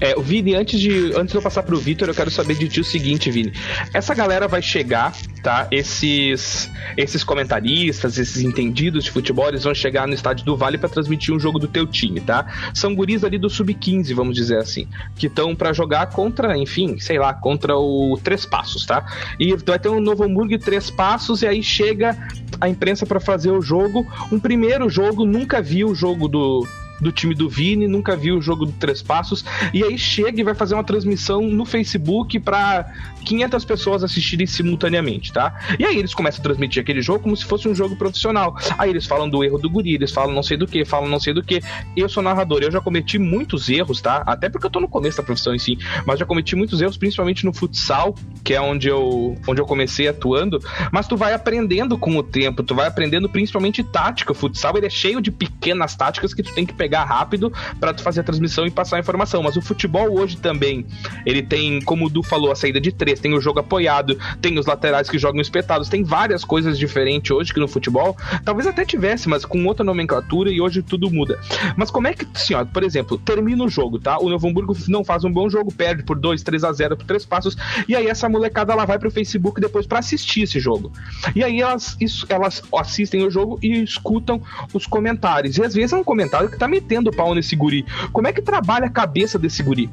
É, 0.00 0.16
o 0.16 0.22
Vini, 0.22 0.54
antes 0.54 0.80
de, 0.80 1.12
antes 1.14 1.32
de 1.32 1.36
eu 1.36 1.42
passar 1.42 1.62
pro 1.62 1.76
Vitor, 1.78 2.08
eu 2.08 2.14
quero 2.14 2.30
saber 2.30 2.54
de 2.54 2.68
ti 2.68 2.80
o 2.80 2.84
seguinte, 2.84 3.30
Vini. 3.30 3.52
Essa 3.92 4.14
galera 4.14 4.48
vai 4.48 4.62
chegar, 4.62 5.12
tá? 5.42 5.66
Esses, 5.70 6.70
esses 6.96 7.24
comentaristas, 7.24 8.18
esses 8.18 8.42
entendidos 8.42 9.04
de 9.04 9.10
futebol, 9.10 9.48
eles 9.48 9.64
vão 9.64 9.74
chegar 9.74 10.06
no 10.06 10.14
estádio 10.14 10.44
do 10.44 10.56
Vale 10.56 10.78
para 10.78 10.88
transmitir 10.88 11.34
um 11.34 11.38
jogo 11.38 11.58
do 11.58 11.68
teu 11.68 11.86
time, 11.86 12.20
tá? 12.20 12.46
São 12.74 12.94
guris 12.94 13.24
ali 13.24 13.38
do 13.38 13.50
sub-15, 13.50 14.14
vamos 14.14 14.34
dizer 14.34 14.58
assim, 14.58 14.88
que 15.16 15.26
estão 15.26 15.54
para 15.54 15.72
jogar 15.72 16.06
contra, 16.06 16.56
enfim, 16.56 16.98
sei 16.98 17.18
lá, 17.18 17.34
contra 17.34 17.76
o 17.76 18.18
Três 18.22 18.46
Passos, 18.46 18.86
tá? 18.86 19.04
E 19.38 19.54
vai 19.56 19.78
ter 19.78 19.88
um 19.88 20.00
Novo 20.00 20.24
Hamburgo 20.24 20.58
Três 20.58 20.90
Passos 20.90 21.42
e 21.42 21.46
aí 21.46 21.62
chega 21.62 22.16
a 22.60 22.68
imprensa 22.68 23.04
para 23.06 23.20
fazer 23.20 23.50
o 23.50 23.60
jogo, 23.60 24.06
um 24.30 24.38
primeiro 24.38 24.88
jogo, 24.88 25.24
nunca 25.24 25.60
viu 25.60 25.88
o 25.88 25.94
jogo 25.94 26.28
do 26.28 26.66
do 27.00 27.12
time 27.12 27.34
do 27.34 27.48
Vini, 27.48 27.86
nunca 27.86 28.16
viu 28.16 28.36
o 28.36 28.40
jogo 28.40 28.66
do 28.66 28.72
Três 28.72 29.02
Passos, 29.02 29.44
e 29.72 29.82
aí 29.82 29.98
chega 29.98 30.40
e 30.40 30.44
vai 30.44 30.54
fazer 30.54 30.74
uma 30.74 30.84
transmissão 30.84 31.42
no 31.42 31.64
Facebook 31.64 32.38
para 32.38 32.92
500 33.24 33.64
pessoas 33.64 34.04
assistirem 34.04 34.46
simultaneamente, 34.46 35.32
tá? 35.32 35.58
E 35.78 35.84
aí 35.84 35.98
eles 35.98 36.14
começam 36.14 36.40
a 36.40 36.42
transmitir 36.42 36.82
aquele 36.82 37.02
jogo 37.02 37.20
como 37.20 37.36
se 37.36 37.44
fosse 37.44 37.68
um 37.68 37.74
jogo 37.74 37.96
profissional. 37.96 38.56
Aí 38.78 38.90
eles 38.90 39.06
falam 39.06 39.28
do 39.28 39.42
erro 39.42 39.58
do 39.58 39.68
guri, 39.68 39.94
eles 39.94 40.12
falam 40.12 40.34
não 40.34 40.42
sei 40.42 40.56
do 40.56 40.66
que, 40.66 40.84
falam 40.84 41.08
não 41.08 41.18
sei 41.18 41.34
do 41.34 41.42
que. 41.42 41.60
Eu 41.96 42.08
sou 42.08 42.22
narrador, 42.22 42.62
eu 42.62 42.70
já 42.70 42.80
cometi 42.80 43.18
muitos 43.18 43.68
erros, 43.68 44.00
tá? 44.00 44.22
Até 44.26 44.48
porque 44.48 44.66
eu 44.66 44.70
tô 44.70 44.80
no 44.80 44.88
começo 44.88 45.16
da 45.16 45.22
profissão 45.22 45.54
em 45.54 45.58
mas 46.06 46.18
já 46.18 46.26
cometi 46.26 46.54
muitos 46.54 46.80
erros, 46.80 46.96
principalmente 46.96 47.44
no 47.44 47.52
futsal, 47.52 48.14
que 48.42 48.54
é 48.54 48.60
onde 48.60 48.88
eu, 48.88 49.36
onde 49.46 49.60
eu 49.60 49.66
comecei 49.66 50.08
atuando. 50.08 50.60
Mas 50.92 51.06
tu 51.06 51.16
vai 51.16 51.32
aprendendo 51.32 51.96
com 51.96 52.16
o 52.16 52.22
tempo, 52.22 52.62
tu 52.62 52.74
vai 52.74 52.86
aprendendo 52.86 53.28
principalmente 53.28 53.82
tática. 53.82 54.32
O 54.32 54.34
futsal 54.34 54.76
ele 54.76 54.86
é 54.86 54.90
cheio 54.90 55.20
de 55.20 55.30
pequenas 55.30 55.96
táticas 55.96 56.34
que 56.34 56.42
tu 56.42 56.52
tem 56.54 56.66
que 56.66 56.74
pegar 56.84 57.04
rápido 57.04 57.50
para 57.80 57.94
tu 57.94 58.02
fazer 58.02 58.20
a 58.20 58.24
transmissão 58.24 58.66
e 58.66 58.70
passar 58.70 58.96
a 58.96 59.00
informação. 59.00 59.42
Mas 59.42 59.56
o 59.56 59.62
futebol 59.62 60.20
hoje 60.20 60.36
também, 60.36 60.84
ele 61.24 61.42
tem, 61.42 61.80
como 61.80 62.06
o 62.06 62.10
Du 62.10 62.22
falou, 62.22 62.52
a 62.52 62.54
saída 62.54 62.78
de 62.78 62.92
três, 62.92 63.20
tem 63.20 63.32
o 63.32 63.40
jogo 63.40 63.60
apoiado, 63.60 64.18
tem 64.42 64.58
os 64.58 64.66
laterais 64.66 65.08
que 65.08 65.16
jogam 65.16 65.40
espetados, 65.40 65.88
tem 65.88 66.04
várias 66.04 66.44
coisas 66.44 66.78
diferentes 66.78 67.30
hoje 67.30 67.54
que 67.54 67.58
no 67.58 67.66
futebol. 67.66 68.14
Talvez 68.44 68.66
até 68.66 68.84
tivesse, 68.84 69.30
mas 69.30 69.46
com 69.46 69.64
outra 69.64 69.82
nomenclatura 69.82 70.50
e 70.50 70.60
hoje 70.60 70.82
tudo 70.82 71.10
muda. 71.10 71.40
Mas 71.74 71.90
como 71.90 72.06
é 72.06 72.12
que, 72.12 72.26
assim, 72.34 72.52
ó, 72.52 72.62
por 72.66 72.82
exemplo, 72.82 73.16
termina 73.16 73.64
o 73.64 73.68
jogo, 73.68 73.98
tá? 73.98 74.18
O 74.18 74.28
Novo 74.28 74.46
Hamburgo 74.46 74.76
não 74.86 75.02
faz 75.02 75.24
um 75.24 75.32
bom 75.32 75.48
jogo, 75.48 75.72
perde 75.72 76.02
por 76.02 76.18
2, 76.18 76.42
3 76.42 76.64
a 76.64 76.72
0 76.72 76.98
por 76.98 77.06
três 77.06 77.24
passos, 77.24 77.56
e 77.88 77.96
aí 77.96 78.08
essa 78.08 78.28
molecada 78.28 78.74
ela 78.74 78.84
vai 78.84 78.98
pro 78.98 79.10
Facebook 79.10 79.58
depois 79.58 79.86
para 79.86 80.00
assistir 80.00 80.42
esse 80.42 80.60
jogo. 80.60 80.92
E 81.34 81.42
aí 81.42 81.62
elas, 81.62 81.96
isso, 81.98 82.26
elas 82.28 82.62
assistem 82.76 83.24
o 83.24 83.30
jogo 83.30 83.58
e 83.62 83.82
escutam 83.82 84.42
os 84.74 84.86
comentários. 84.86 85.56
E 85.56 85.64
às 85.64 85.72
vezes 85.72 85.94
é 85.94 85.96
um 85.96 86.04
comentário 86.04 86.50
que 86.50 86.58
tá 86.58 86.68
metendo 86.74 87.12
pau 87.12 87.34
nesse 87.34 87.54
guri. 87.54 87.86
Como 88.12 88.26
é 88.26 88.32
que 88.32 88.42
trabalha 88.42 88.86
a 88.86 88.90
cabeça 88.90 89.38
desse 89.38 89.62
guri? 89.62 89.88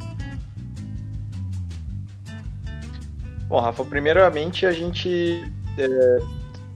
Bom, 3.48 3.60
Rafa, 3.60 3.84
primeiramente 3.86 4.66
a 4.66 4.72
gente 4.72 5.44
é, 5.78 6.20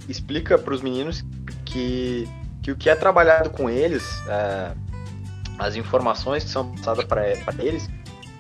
explica 0.08 0.58
para 0.58 0.74
os 0.74 0.82
meninos 0.82 1.26
que, 1.64 2.28
que 2.62 2.72
o 2.72 2.76
que 2.76 2.90
é 2.90 2.96
trabalhado 2.96 3.50
com 3.50 3.70
eles, 3.70 4.04
é, 4.28 4.72
as 5.58 5.76
informações 5.76 6.44
que 6.44 6.50
são 6.50 6.72
passadas 6.76 7.06
para 7.06 7.26
eles, 7.60 7.90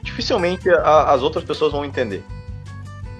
dificilmente 0.03 0.69
a, 0.69 1.13
as 1.13 1.21
outras 1.21 1.43
pessoas 1.43 1.71
vão 1.71 1.83
entender. 1.83 2.23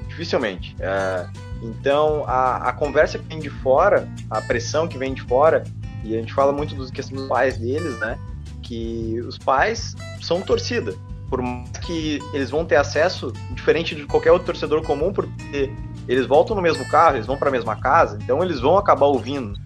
Dificilmente. 0.07 0.75
É, 0.79 1.27
então, 1.63 2.23
a, 2.27 2.69
a 2.69 2.73
conversa 2.73 3.17
que 3.17 3.25
vem 3.25 3.39
de 3.39 3.49
fora, 3.49 4.07
a 4.29 4.41
pressão 4.41 4.87
que 4.87 4.97
vem 4.97 5.13
de 5.13 5.21
fora, 5.23 5.63
e 6.03 6.15
a 6.15 6.19
gente 6.19 6.33
fala 6.33 6.51
muito 6.51 6.75
dos 6.75 6.91
questões 6.91 7.21
dos 7.21 7.29
pais 7.29 7.57
deles, 7.57 7.97
né? 7.99 8.19
Que 8.65 9.21
os 9.21 9.37
pais 9.37 9.95
são 10.21 10.41
torcida. 10.41 10.93
Por 11.29 11.41
mais 11.41 11.69
que 11.79 12.19
eles 12.33 12.49
vão 12.49 12.65
ter 12.65 12.75
acesso 12.75 13.31
diferente 13.51 13.95
de 13.95 14.05
qualquer 14.05 14.31
outro 14.31 14.47
torcedor 14.47 14.83
comum, 14.83 15.13
porque 15.13 15.71
eles 16.07 16.25
voltam 16.25 16.55
no 16.55 16.61
mesmo 16.61 16.85
carro, 16.87 17.15
eles 17.15 17.25
vão 17.25 17.37
para 17.37 17.49
a 17.49 17.51
mesma 17.51 17.75
casa, 17.75 18.17
então 18.21 18.43
eles 18.43 18.59
vão 18.59 18.77
acabar 18.77 19.07
ouvindo. 19.07 19.59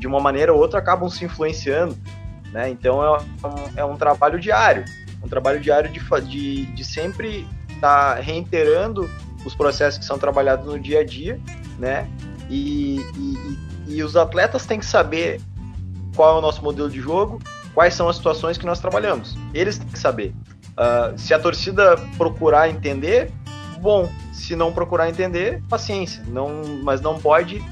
De 0.00 0.06
uma 0.06 0.20
maneira 0.20 0.52
ou 0.52 0.58
outra 0.58 0.80
acabam 0.80 1.08
se 1.08 1.24
influenciando, 1.24 1.96
né? 2.52 2.68
Então 2.68 3.02
é 3.02 3.18
um, 3.18 3.24
é 3.76 3.84
um 3.84 3.96
trabalho 3.96 4.38
diário, 4.40 4.84
um 5.22 5.28
trabalho 5.28 5.60
diário 5.60 5.90
de, 5.90 6.00
de, 6.28 6.66
de 6.66 6.84
sempre 6.84 7.46
estar 7.68 8.16
tá 8.16 8.20
reiterando 8.20 9.08
os 9.44 9.54
processos 9.54 9.98
que 9.98 10.04
são 10.04 10.18
trabalhados 10.18 10.66
no 10.66 10.78
dia 10.78 11.00
a 11.00 11.04
dia, 11.04 11.40
né? 11.78 12.08
E, 12.50 13.00
e, 13.16 13.94
e 13.94 14.02
os 14.02 14.16
atletas 14.16 14.66
têm 14.66 14.78
que 14.78 14.86
saber 14.86 15.40
qual 16.16 16.36
é 16.36 16.38
o 16.38 16.42
nosso 16.42 16.62
modelo 16.62 16.90
de 16.90 17.00
jogo, 17.00 17.40
quais 17.78 17.94
são 17.94 18.08
as 18.08 18.16
situações 18.16 18.58
que 18.58 18.66
nós 18.66 18.80
trabalhamos. 18.80 19.36
Eles 19.54 19.78
têm 19.78 19.86
que 19.86 20.00
saber. 20.00 20.34
Uh, 20.72 21.16
se 21.16 21.32
a 21.32 21.38
torcida 21.38 21.96
procurar 22.16 22.68
entender, 22.68 23.30
bom. 23.80 24.10
Se 24.32 24.56
não 24.56 24.72
procurar 24.72 25.08
entender, 25.08 25.62
paciência. 25.68 26.20
Não, 26.26 26.48
mas 26.82 27.00
não 27.00 27.20
pode 27.20 27.62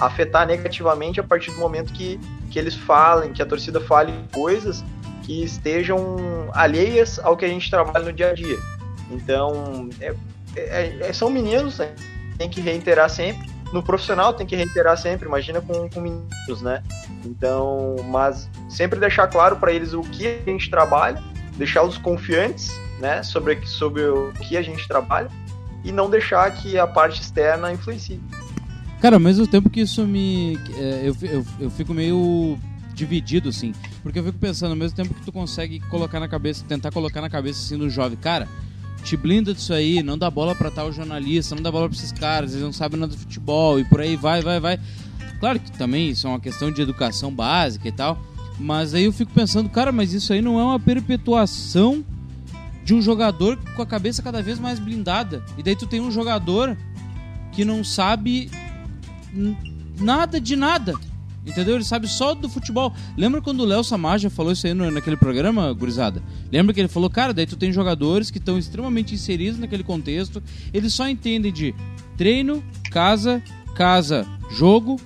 afetar 0.00 0.48
negativamente 0.48 1.20
a 1.20 1.22
partir 1.22 1.52
do 1.52 1.58
momento 1.58 1.92
que, 1.92 2.18
que 2.50 2.58
eles 2.58 2.74
falem, 2.74 3.32
que 3.32 3.40
a 3.40 3.46
torcida 3.46 3.80
fale 3.80 4.12
coisas 4.32 4.84
que 5.22 5.44
estejam 5.44 6.16
alheias 6.54 7.20
ao 7.20 7.36
que 7.36 7.44
a 7.44 7.48
gente 7.48 7.70
trabalha 7.70 8.06
no 8.06 8.12
dia 8.12 8.30
a 8.30 8.34
dia. 8.34 8.58
Então, 9.12 9.88
é, 10.00 10.12
é, 10.56 10.96
é, 11.02 11.12
são 11.12 11.30
meninos, 11.30 11.78
né? 11.78 11.94
tem 12.36 12.48
que 12.48 12.60
reiterar 12.60 13.08
sempre. 13.08 13.48
No 13.72 13.82
profissional 13.82 14.34
tem 14.34 14.46
que 14.46 14.54
reiterar 14.54 14.96
sempre, 14.96 15.26
imagina 15.26 15.60
com, 15.60 15.88
com 15.88 16.00
meninos, 16.00 16.60
né? 16.60 16.82
Então, 17.24 17.96
mas 18.08 18.48
sempre 18.68 19.00
deixar 19.00 19.26
claro 19.28 19.56
para 19.56 19.72
eles 19.72 19.94
o 19.94 20.02
que 20.02 20.26
a 20.26 20.50
gente 20.50 20.68
trabalha 20.68 21.22
deixá-los 21.56 21.98
confiantes 21.98 22.70
né, 22.98 23.22
sobre, 23.22 23.64
sobre 23.66 24.02
o 24.02 24.32
que 24.32 24.56
a 24.56 24.62
gente 24.62 24.86
trabalha 24.86 25.28
e 25.84 25.90
não 25.90 26.08
deixar 26.08 26.50
que 26.50 26.78
a 26.78 26.86
parte 26.86 27.20
externa 27.20 27.72
influencie. 27.72 28.20
Cara, 29.00 29.16
ao 29.16 29.20
mesmo 29.20 29.46
tempo 29.46 29.68
que 29.68 29.80
isso 29.80 30.06
me. 30.06 30.56
é, 30.76 31.02
eu, 31.04 31.16
eu, 31.22 31.46
eu 31.58 31.70
fico 31.70 31.92
meio 31.92 32.56
dividido, 32.94 33.48
assim. 33.48 33.74
Porque 34.02 34.18
eu 34.18 34.24
fico 34.24 34.38
pensando, 34.38 34.70
ao 34.70 34.76
mesmo 34.76 34.96
tempo 34.96 35.12
que 35.12 35.22
tu 35.22 35.32
consegue 35.32 35.80
colocar 35.88 36.20
na 36.20 36.28
cabeça, 36.28 36.64
tentar 36.68 36.92
colocar 36.92 37.20
na 37.20 37.28
cabeça 37.28 37.60
assim 37.60 37.76
do 37.76 37.90
jovem, 37.90 38.16
cara, 38.16 38.46
te 39.02 39.16
blinda 39.16 39.52
disso 39.52 39.72
aí, 39.72 40.02
não 40.02 40.16
dá 40.16 40.30
bola 40.30 40.54
pra 40.54 40.70
tal 40.70 40.92
jornalista, 40.92 41.54
não 41.54 41.62
dá 41.62 41.70
bola 41.70 41.88
pra 41.88 41.96
esses 41.96 42.12
caras, 42.12 42.52
eles 42.52 42.62
não 42.62 42.72
sabem 42.72 42.98
nada 42.98 43.12
de 43.12 43.18
futebol 43.18 43.78
e 43.78 43.84
por 43.84 44.00
aí 44.00 44.16
vai, 44.16 44.40
vai, 44.40 44.60
vai. 44.60 44.78
Claro 45.40 45.58
que 45.58 45.72
também 45.72 46.10
isso 46.10 46.26
é 46.26 46.30
uma 46.30 46.40
questão 46.40 46.70
de 46.70 46.80
educação 46.80 47.34
básica 47.34 47.88
e 47.88 47.92
tal. 47.92 48.16
Mas 48.58 48.94
aí 48.94 49.04
eu 49.04 49.12
fico 49.12 49.32
pensando, 49.32 49.68
cara, 49.68 49.90
mas 49.90 50.12
isso 50.12 50.32
aí 50.32 50.40
não 50.40 50.58
é 50.60 50.64
uma 50.64 50.78
perpetuação 50.78 52.04
de 52.84 52.94
um 52.94 53.02
jogador 53.02 53.58
com 53.74 53.82
a 53.82 53.86
cabeça 53.86 54.22
cada 54.22 54.42
vez 54.42 54.58
mais 54.58 54.78
blindada. 54.78 55.44
E 55.58 55.62
daí 55.62 55.74
tu 55.74 55.86
tem 55.86 56.00
um 56.00 56.10
jogador 56.10 56.76
que 57.50 57.64
não 57.64 57.82
sabe 57.82 58.50
nada 59.98 60.40
de 60.40 60.54
nada. 60.54 60.94
Entendeu? 61.44 61.74
Ele 61.74 61.84
sabe 61.84 62.06
só 62.06 62.34
do 62.34 62.48
futebol. 62.48 62.92
Lembra 63.16 63.42
quando 63.42 63.60
o 63.60 63.64
Léo 63.64 63.82
Samaja 63.82 64.30
falou 64.30 64.52
isso 64.52 64.66
aí 64.66 64.74
no- 64.74 64.90
naquele 64.90 65.16
programa, 65.16 65.72
gurizada? 65.72 66.22
Lembra 66.52 66.72
que 66.72 66.80
ele 66.80 66.88
falou, 66.88 67.10
cara, 67.10 67.34
daí 67.34 67.46
tu 67.46 67.56
tem 67.56 67.72
jogadores 67.72 68.30
que 68.30 68.38
estão 68.38 68.56
extremamente 68.58 69.12
inseridos 69.14 69.58
naquele 69.58 69.82
contexto. 69.82 70.40
Eles 70.72 70.94
só 70.94 71.08
entendem 71.08 71.52
de 71.52 71.74
treino, 72.16 72.62
casa, 72.92 73.42
casa, 73.74 74.24
jogo, 74.52 75.00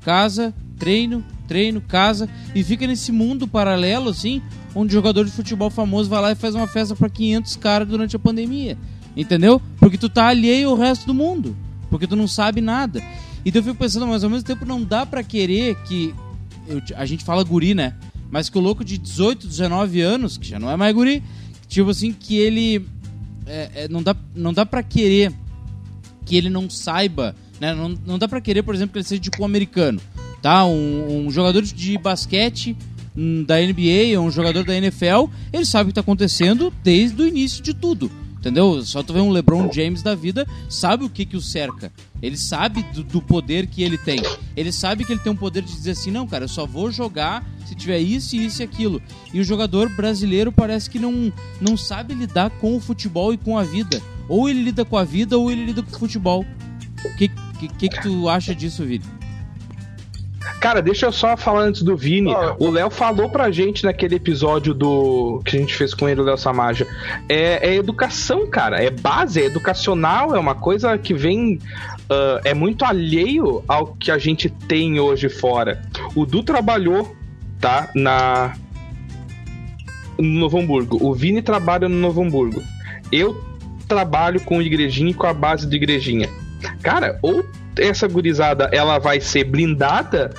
casa, 0.00 0.54
treino, 0.78 1.24
treino, 1.48 1.80
casa. 1.80 2.28
E 2.54 2.62
fica 2.62 2.86
nesse 2.86 3.10
mundo 3.10 3.48
paralelo, 3.48 4.10
assim, 4.10 4.40
onde 4.74 4.92
jogador 4.92 5.24
de 5.24 5.30
futebol 5.32 5.70
famoso 5.70 6.08
vai 6.08 6.22
lá 6.22 6.30
e 6.32 6.36
faz 6.36 6.54
uma 6.54 6.68
festa 6.68 6.94
pra 6.94 7.08
500 7.08 7.56
caras 7.56 7.88
durante 7.88 8.14
a 8.14 8.18
pandemia. 8.18 8.78
Entendeu? 9.16 9.60
Porque 9.80 9.98
tu 9.98 10.08
tá 10.08 10.28
alheio 10.28 10.68
ao 10.70 10.76
resto 10.76 11.04
do 11.06 11.12
mundo. 11.14 11.56
Porque 11.90 12.06
tu 12.06 12.14
não 12.14 12.28
sabe 12.28 12.60
nada. 12.60 13.02
Então 13.44 13.60
eu 13.60 13.64
fico 13.64 13.76
pensando, 13.76 14.06
mas 14.06 14.22
ao 14.24 14.30
mesmo 14.30 14.44
tempo 14.46 14.64
não 14.64 14.82
dá 14.82 15.04
pra 15.06 15.22
querer 15.22 15.74
que. 15.84 16.14
eu- 16.68 16.82
a 16.96 17.04
gente 17.06 17.24
fala 17.24 17.42
guri, 17.42 17.74
né? 17.74 17.94
Mas 18.30 18.48
que 18.48 18.56
o 18.58 18.60
louco 18.60 18.84
de 18.84 18.96
18, 18.96 19.46
19 19.46 20.00
anos, 20.00 20.36
que 20.36 20.46
já 20.48 20.58
não 20.58 20.70
é 20.70 20.76
mais 20.76 20.94
guri, 20.94 21.22
tipo 21.68 21.90
assim, 21.90 22.12
que 22.12 22.36
ele. 22.36 22.86
é, 23.46 23.70
é, 23.74 23.88
não, 23.88 24.02
dá, 24.02 24.14
não 24.34 24.52
dá 24.52 24.64
pra 24.64 24.82
querer 24.82 25.32
que 26.24 26.36
ele 26.36 26.48
não 26.50 26.68
saiba, 26.70 27.34
né? 27.60 27.74
Não, 27.74 27.88
não 28.06 28.18
dá 28.18 28.28
pra 28.28 28.40
querer, 28.40 28.62
por 28.62 28.74
exemplo, 28.74 28.92
que 28.92 28.98
ele 28.98 29.04
seja 29.06 29.20
tipo 29.20 29.42
um 29.42 29.44
americano, 29.46 30.00
tá? 30.40 30.64
Um, 30.64 31.26
um 31.26 31.30
jogador 31.30 31.62
de 31.62 31.98
basquete 31.98 32.76
hum, 33.16 33.42
da 33.42 33.56
NBA 33.60 34.16
ou 34.20 34.26
um 34.26 34.30
jogador 34.30 34.62
da 34.64 34.76
NFL, 34.76 35.24
ele 35.52 35.64
sabe 35.64 35.84
o 35.84 35.88
que 35.88 35.94
tá 35.94 36.00
acontecendo 36.02 36.72
desde 36.84 37.20
o 37.20 37.26
início 37.26 37.62
de 37.62 37.74
tudo. 37.74 38.10
Entendeu? 38.40 38.82
Só 38.82 39.02
tu 39.02 39.12
vê 39.12 39.20
um 39.20 39.30
LeBron 39.30 39.70
James 39.70 40.02
da 40.02 40.14
vida, 40.14 40.48
sabe 40.66 41.04
o 41.04 41.10
que 41.10 41.26
que 41.26 41.36
o 41.36 41.42
cerca. 41.42 41.92
Ele 42.22 42.38
sabe 42.38 42.82
do, 42.84 43.04
do 43.04 43.20
poder 43.20 43.66
que 43.66 43.82
ele 43.82 43.98
tem. 43.98 44.18
Ele 44.56 44.72
sabe 44.72 45.04
que 45.04 45.12
ele 45.12 45.20
tem 45.20 45.30
um 45.30 45.36
poder 45.36 45.62
de 45.62 45.70
dizer 45.70 45.90
assim, 45.90 46.10
não, 46.10 46.26
cara, 46.26 46.44
eu 46.44 46.48
só 46.48 46.64
vou 46.64 46.90
jogar 46.90 47.46
se 47.66 47.74
tiver 47.74 47.98
isso, 47.98 48.34
isso 48.34 48.62
e 48.62 48.64
aquilo. 48.64 49.02
E 49.34 49.40
o 49.40 49.44
jogador 49.44 49.90
brasileiro 49.90 50.50
parece 50.50 50.88
que 50.88 50.98
não, 50.98 51.30
não 51.60 51.76
sabe 51.76 52.14
lidar 52.14 52.48
com 52.48 52.74
o 52.74 52.80
futebol 52.80 53.34
e 53.34 53.36
com 53.36 53.58
a 53.58 53.62
vida. 53.62 54.00
Ou 54.26 54.48
ele 54.48 54.62
lida 54.62 54.86
com 54.86 54.96
a 54.96 55.04
vida 55.04 55.36
ou 55.36 55.50
ele 55.50 55.66
lida 55.66 55.82
com 55.82 55.94
o 55.94 55.98
futebol. 55.98 56.46
O 57.04 57.16
que, 57.16 57.28
que, 57.58 57.68
que, 57.68 57.88
que 57.90 58.02
tu 58.02 58.26
acha 58.26 58.54
disso, 58.54 58.86
Vini? 58.86 59.19
Cara, 60.58 60.80
deixa 60.80 61.06
eu 61.06 61.12
só 61.12 61.36
falar 61.36 61.62
antes 61.62 61.82
do 61.82 61.96
Vini. 61.96 62.32
Ah. 62.32 62.54
O 62.58 62.70
Léo 62.70 62.90
falou 62.90 63.28
pra 63.28 63.50
gente 63.50 63.84
naquele 63.84 64.16
episódio 64.16 64.72
do 64.72 65.40
que 65.44 65.56
a 65.56 65.60
gente 65.60 65.74
fez 65.74 65.92
com 65.94 66.08
ele, 66.08 66.20
o 66.20 66.24
Léo 66.24 66.38
Samaja. 66.38 66.86
É, 67.28 67.68
é 67.68 67.74
educação, 67.74 68.46
cara. 68.46 68.82
É 68.82 68.90
base, 68.90 69.40
é 69.40 69.44
educacional, 69.44 70.34
é 70.34 70.38
uma 70.38 70.54
coisa 70.54 70.96
que 70.96 71.12
vem. 71.12 71.58
ah, 72.08 72.40
é 72.44 72.54
muito 72.54 72.84
alheio 72.84 73.62
ao 73.68 73.88
que 73.88 74.10
a 74.10 74.18
gente 74.18 74.48
tem 74.48 74.98
hoje 74.98 75.28
fora. 75.28 75.82
O 76.14 76.24
Du 76.24 76.42
trabalhou, 76.42 77.14
tá? 77.60 77.90
Na. 77.94 78.54
No 80.18 80.40
Novo 80.40 80.58
Hamburgo. 80.58 80.98
O 81.00 81.14
Vini 81.14 81.40
trabalha 81.40 81.88
no 81.88 81.96
Novo 81.96 82.22
Hamburgo. 82.22 82.62
Eu 83.10 83.42
trabalho 83.88 84.40
com 84.40 84.60
igrejinha 84.62 85.10
e 85.10 85.14
com 85.14 85.26
a 85.26 85.34
base 85.34 85.66
do 85.66 85.74
igrejinha. 85.74 86.28
Cara, 86.82 87.18
ou 87.22 87.44
essa 87.80 88.06
gurizada 88.06 88.68
ela 88.72 88.98
vai 88.98 89.20
ser 89.20 89.44
blindada 89.44 90.32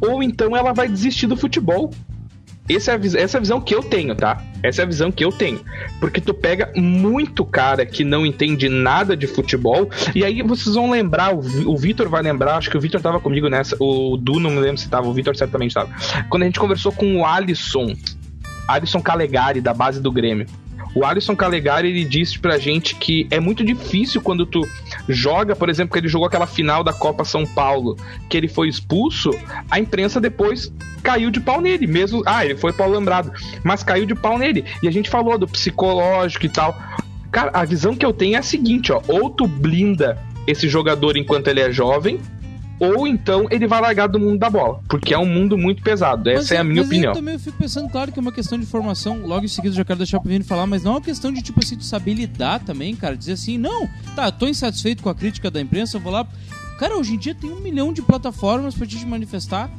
ou 0.00 0.22
então 0.22 0.56
ela 0.56 0.72
vai 0.72 0.88
desistir 0.88 1.26
do 1.26 1.36
futebol. 1.36 1.90
Essa 2.68 2.92
é, 2.92 2.94
a, 2.94 3.22
essa 3.22 3.36
é 3.36 3.38
a 3.38 3.40
visão 3.40 3.60
que 3.60 3.74
eu 3.74 3.82
tenho, 3.82 4.14
tá? 4.14 4.42
Essa 4.62 4.80
é 4.80 4.84
a 4.84 4.88
visão 4.88 5.12
que 5.12 5.22
eu 5.22 5.30
tenho. 5.30 5.60
Porque 6.00 6.18
tu 6.18 6.32
pega 6.32 6.72
muito 6.74 7.44
cara 7.44 7.84
que 7.84 8.02
não 8.04 8.24
entende 8.24 8.70
nada 8.70 9.14
de 9.14 9.26
futebol, 9.26 9.90
e 10.14 10.24
aí 10.24 10.40
vocês 10.42 10.74
vão 10.74 10.90
lembrar, 10.90 11.34
o 11.34 11.76
Vitor 11.76 12.08
vai 12.08 12.22
lembrar, 12.22 12.56
acho 12.56 12.70
que 12.70 12.76
o 12.76 12.80
Vitor 12.80 13.02
tava 13.02 13.20
comigo 13.20 13.50
nessa, 13.50 13.76
o 13.78 14.16
Du 14.16 14.40
não 14.40 14.50
me 14.50 14.60
lembro 14.60 14.78
se 14.78 14.88
tava, 14.88 15.06
o 15.06 15.12
Vitor 15.12 15.36
certamente 15.36 15.74
tava. 15.74 15.90
Quando 16.30 16.44
a 16.44 16.46
gente 16.46 16.58
conversou 16.58 16.90
com 16.90 17.18
o 17.18 17.26
Alisson, 17.26 17.94
Alisson 18.66 19.02
Calegari, 19.02 19.60
da 19.60 19.74
base 19.74 20.00
do 20.00 20.10
Grêmio. 20.10 20.46
O 20.94 21.04
Alisson 21.04 21.34
Calegari, 21.34 21.88
ele 21.88 22.04
disse 22.04 22.38
pra 22.38 22.56
gente 22.56 22.94
que 22.94 23.26
é 23.30 23.40
muito 23.40 23.64
difícil 23.64 24.22
quando 24.22 24.46
tu 24.46 24.66
joga, 25.08 25.54
por 25.54 25.68
exemplo, 25.68 25.92
que 25.92 25.98
ele 25.98 26.08
jogou 26.08 26.26
aquela 26.26 26.46
final 26.46 26.82
da 26.82 26.92
Copa 26.92 27.24
São 27.24 27.46
Paulo, 27.46 27.96
que 28.28 28.36
ele 28.36 28.48
foi 28.48 28.68
expulso, 28.68 29.30
a 29.70 29.78
imprensa 29.78 30.20
depois 30.20 30.72
caiu 31.02 31.30
de 31.30 31.40
pau 31.40 31.60
nele, 31.60 31.86
mesmo. 31.86 32.22
Ah, 32.24 32.44
ele 32.44 32.56
foi 32.56 32.72
pau 32.72 32.88
lembrado, 32.88 33.32
mas 33.62 33.82
caiu 33.82 34.06
de 34.06 34.14
pau 34.14 34.38
nele. 34.38 34.64
E 34.82 34.88
a 34.88 34.90
gente 34.90 35.10
falou 35.10 35.36
do 35.38 35.46
psicológico 35.46 36.46
e 36.46 36.48
tal. 36.48 36.76
Cara, 37.30 37.50
a 37.52 37.64
visão 37.64 37.94
que 37.94 38.06
eu 38.06 38.12
tenho 38.12 38.36
é 38.36 38.38
a 38.38 38.42
seguinte, 38.42 38.92
ó, 38.92 39.02
ou 39.08 39.28
tu 39.28 39.46
blinda 39.46 40.18
esse 40.46 40.68
jogador 40.68 41.16
enquanto 41.16 41.48
ele 41.48 41.60
é 41.60 41.70
jovem, 41.70 42.20
ou 42.78 43.06
então 43.06 43.46
ele 43.50 43.66
vai 43.66 43.80
largar 43.80 44.08
do 44.08 44.18
mundo 44.18 44.38
da 44.38 44.50
bola, 44.50 44.80
porque 44.88 45.14
é 45.14 45.18
um 45.18 45.26
mundo 45.26 45.56
muito 45.56 45.82
pesado. 45.82 46.28
Essa 46.28 46.40
Mas 46.40 46.52
é 46.52 46.58
a 46.58 46.64
minha 46.64 46.82
mas 46.82 46.86
opinião. 46.86 47.12
Eu 47.12 47.16
também 47.16 47.38
fico 47.38 47.56
pensando, 47.56 47.88
claro, 47.88 48.12
que 48.12 48.18
é 48.18 48.22
uma 48.22 48.32
questão 48.32 48.58
de 48.58 48.66
formação. 48.66 49.24
Logo 49.24 49.44
em 49.44 49.48
seguida 49.48 49.72
eu 49.72 49.78
já 49.78 49.84
quero 49.84 49.98
deixar 49.98 50.20
pro 50.20 50.28
Vini 50.28 50.44
falar, 50.44 50.66
mas 50.66 50.82
não 50.82 50.92
é 50.92 50.94
uma 50.96 51.00
questão 51.00 51.32
de, 51.32 51.40
tipo 51.42 51.60
assim, 51.62 51.76
tu 51.76 51.84
saber 51.84 52.14
lidar 52.14 52.60
também, 52.60 52.94
cara. 52.96 53.16
Dizer 53.16 53.32
assim, 53.32 53.56
não, 53.58 53.88
tá, 54.14 54.30
tô 54.30 54.46
insatisfeito 54.46 55.02
com 55.02 55.08
a 55.08 55.14
crítica 55.14 55.50
da 55.50 55.60
imprensa, 55.60 55.96
eu 55.96 56.00
vou 56.00 56.12
lá. 56.12 56.26
Cara, 56.78 56.96
hoje 56.96 57.14
em 57.14 57.18
dia 57.18 57.34
tem 57.34 57.50
um 57.50 57.60
milhão 57.60 57.92
de 57.92 58.02
plataformas 58.02 58.74
pra 58.74 58.86
te 58.86 59.04
manifestar. 59.06 59.70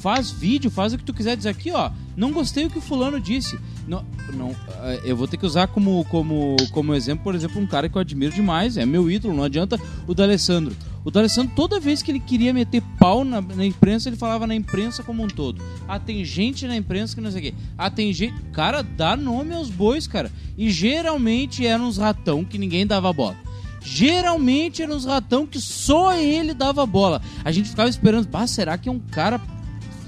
Faz 0.00 0.30
vídeo, 0.30 0.68
faz 0.68 0.92
o 0.92 0.98
que 0.98 1.04
tu 1.04 1.14
quiser 1.14 1.36
dizer 1.36 1.48
aqui, 1.48 1.70
ó. 1.70 1.90
Não 2.16 2.32
gostei 2.32 2.66
o 2.66 2.70
que 2.70 2.78
o 2.78 2.82
fulano 2.82 3.20
disse. 3.20 3.58
Não, 3.86 4.04
não, 4.34 4.50
eh, 4.82 5.00
eu 5.04 5.16
vou 5.16 5.28
ter 5.28 5.36
que 5.36 5.46
usar 5.46 5.68
como, 5.68 6.04
como, 6.06 6.56
como 6.72 6.92
exemplo, 6.92 7.22
por 7.22 7.34
exemplo, 7.34 7.60
um 7.60 7.66
cara 7.66 7.88
que 7.88 7.96
eu 7.96 8.00
admiro 8.00 8.34
demais, 8.34 8.76
é 8.76 8.84
meu 8.84 9.08
ídolo, 9.08 9.34
não 9.34 9.44
adianta, 9.44 9.80
o 10.06 10.12
D'Alessandro. 10.12 10.74
O 11.04 11.10
D'Alessandro, 11.10 11.52
toda 11.56 11.80
vez 11.80 12.02
que 12.02 12.10
ele 12.10 12.20
queria 12.20 12.54
meter 12.54 12.82
pau 12.98 13.24
na, 13.24 13.40
na 13.40 13.64
imprensa, 13.64 14.08
ele 14.08 14.16
falava 14.16 14.46
na 14.46 14.54
imprensa 14.54 15.02
como 15.02 15.22
um 15.22 15.28
todo. 15.28 15.62
Ah, 15.88 15.98
tem 15.98 16.24
gente 16.24 16.66
na 16.66 16.76
imprensa 16.76 17.14
que 17.14 17.20
não 17.20 17.30
sei 17.30 17.40
o 17.40 17.42
quê. 17.44 17.54
Ah, 17.76 17.90
tem 17.90 18.12
gente. 18.12 18.34
Cara, 18.52 18.82
dá 18.82 19.16
nome 19.16 19.52
aos 19.52 19.68
bois, 19.68 20.06
cara. 20.06 20.30
E 20.56 20.70
geralmente 20.70 21.66
eram 21.66 21.86
uns 21.86 21.98
ratão 21.98 22.44
que 22.44 22.58
ninguém 22.58 22.86
dava 22.86 23.12
bola. 23.12 23.36
Geralmente 23.84 24.80
eram 24.80 24.94
uns 24.94 25.04
ratão 25.04 25.44
que 25.44 25.60
só 25.60 26.14
ele 26.14 26.54
dava 26.54 26.86
bola. 26.86 27.20
A 27.44 27.50
gente 27.50 27.70
ficava 27.70 27.88
esperando, 27.88 28.28
pá, 28.28 28.46
será 28.46 28.78
que 28.78 28.88
é 28.88 28.92
um 28.92 29.00
cara, 29.00 29.40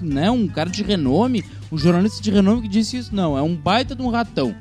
né, 0.01 0.31
um 0.31 0.47
cara 0.47 0.71
de 0.71 0.85
renome, 0.85 1.45
um 1.73 1.77
jornalista 1.77 2.23
de 2.23 2.31
renome 2.31 2.63
que 2.63 2.69
disse 2.69 2.97
isso? 2.99 3.15
Não, 3.15 3.37
é 3.37 3.43
um 3.43 3.57
baita 3.57 3.97
de 3.97 4.03
um 4.03 4.11
ratão. 4.11 4.55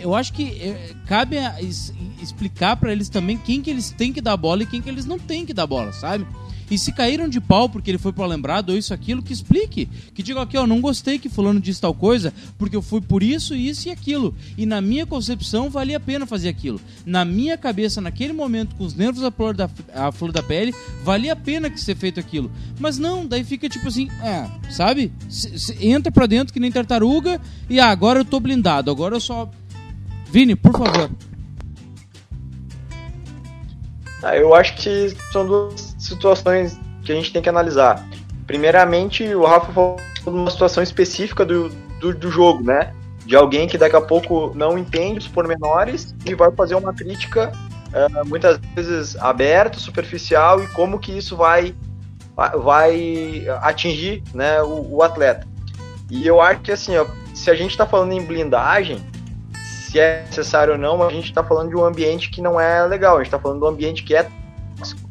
Eu 0.00 0.14
acho 0.14 0.32
que 0.32 0.44
eh, 0.44 0.94
cabe 1.06 1.36
es- 1.60 1.92
explicar 2.22 2.76
pra 2.76 2.92
eles 2.92 3.08
também 3.08 3.36
quem 3.36 3.60
que 3.62 3.70
eles 3.70 3.90
têm 3.90 4.12
que 4.12 4.20
dar 4.20 4.36
bola 4.36 4.62
e 4.62 4.66
quem 4.66 4.80
que 4.82 4.88
eles 4.88 5.04
não 5.06 5.18
têm 5.18 5.44
que 5.46 5.54
dar 5.54 5.66
bola, 5.66 5.92
sabe? 5.92 6.26
E 6.70 6.76
se 6.76 6.92
caíram 6.92 7.30
de 7.30 7.40
pau 7.40 7.66
porque 7.66 7.90
ele 7.90 7.96
foi 7.96 8.12
pro 8.12 8.26
lembrado 8.26 8.68
ou 8.68 8.76
isso, 8.76 8.92
aquilo, 8.92 9.22
que 9.22 9.32
explique. 9.32 9.86
Que 10.12 10.22
diga 10.22 10.42
aqui, 10.42 10.54
ó, 10.58 10.66
não 10.66 10.82
gostei 10.82 11.18
que 11.18 11.30
fulano 11.30 11.58
disse 11.58 11.80
tal 11.80 11.94
coisa, 11.94 12.30
porque 12.58 12.76
eu 12.76 12.82
fui 12.82 13.00
por 13.00 13.22
isso, 13.22 13.54
isso 13.54 13.88
e 13.88 13.90
aquilo. 13.90 14.34
E 14.54 14.66
na 14.66 14.78
minha 14.78 15.06
concepção, 15.06 15.70
valia 15.70 15.96
a 15.96 16.00
pena 16.00 16.26
fazer 16.26 16.50
aquilo. 16.50 16.78
Na 17.06 17.24
minha 17.24 17.56
cabeça, 17.56 18.02
naquele 18.02 18.34
momento, 18.34 18.74
com 18.76 18.84
os 18.84 18.92
nervos 18.94 19.24
à 19.24 19.30
flor 19.30 19.54
da, 19.56 19.70
à 19.94 20.12
flor 20.12 20.30
da 20.30 20.42
pele, 20.42 20.74
valia 21.02 21.32
a 21.32 21.36
pena 21.36 21.70
que 21.70 21.80
ser 21.80 21.96
feito 21.96 22.20
aquilo. 22.20 22.50
Mas 22.78 22.98
não, 22.98 23.26
daí 23.26 23.44
fica 23.44 23.66
tipo 23.66 23.88
assim, 23.88 24.10
é, 24.22 24.46
sabe? 24.70 25.10
Entra 25.80 26.12
pra 26.12 26.26
dentro 26.26 26.52
que 26.52 26.60
nem 26.60 26.70
tartaruga 26.70 27.40
e 27.70 27.80
ah, 27.80 27.88
agora 27.88 28.20
eu 28.20 28.26
tô 28.26 28.38
blindado, 28.40 28.90
agora 28.90 29.16
eu 29.16 29.20
só... 29.20 29.50
Vini, 30.28 30.54
por 30.54 30.72
favor. 30.72 31.10
Ah, 34.22 34.36
eu 34.36 34.54
acho 34.54 34.76
que 34.76 35.14
são 35.32 35.46
duas 35.46 35.96
situações 35.98 36.78
que 37.02 37.12
a 37.12 37.14
gente 37.14 37.32
tem 37.32 37.40
que 37.40 37.48
analisar. 37.48 38.06
Primeiramente, 38.46 39.24
o 39.34 39.44
Rafa 39.44 39.72
falou 39.72 39.96
de 40.22 40.28
uma 40.28 40.50
situação 40.50 40.82
específica 40.82 41.44
do, 41.44 41.68
do, 42.00 42.14
do 42.14 42.30
jogo, 42.30 42.62
né? 42.62 42.92
De 43.24 43.36
alguém 43.36 43.66
que 43.68 43.78
daqui 43.78 43.96
a 43.96 44.00
pouco 44.00 44.52
não 44.54 44.78
entende 44.78 45.18
os 45.18 45.28
pormenores 45.28 46.14
e 46.26 46.34
vai 46.34 46.50
fazer 46.52 46.74
uma 46.74 46.92
crítica 46.92 47.52
ah, 47.92 48.24
muitas 48.24 48.58
vezes 48.74 49.16
aberta, 49.16 49.78
superficial 49.78 50.62
e 50.62 50.66
como 50.68 50.98
que 50.98 51.16
isso 51.16 51.36
vai, 51.36 51.74
vai 52.36 53.46
atingir 53.62 54.22
né, 54.34 54.60
o, 54.62 54.96
o 54.96 55.02
atleta. 55.02 55.46
E 56.10 56.26
eu 56.26 56.40
acho 56.40 56.60
que 56.60 56.72
assim, 56.72 56.96
ó, 56.96 57.06
se 57.34 57.50
a 57.50 57.54
gente 57.54 57.70
está 57.70 57.86
falando 57.86 58.12
em 58.12 58.24
blindagem, 58.24 59.02
se 59.88 59.98
é 59.98 60.22
necessário 60.26 60.74
ou 60.74 60.78
não, 60.78 61.02
a 61.02 61.10
gente 61.10 61.30
está 61.30 61.42
falando 61.42 61.70
de 61.70 61.76
um 61.76 61.82
ambiente 61.82 62.28
que 62.28 62.42
não 62.42 62.60
é 62.60 62.84
legal, 62.86 63.14
a 63.14 63.18
gente 63.20 63.28
está 63.28 63.38
falando 63.38 63.60
de 63.60 63.64
um 63.64 63.68
ambiente 63.68 64.04
que 64.04 64.14
é 64.14 64.28
tóxico. 64.76 65.08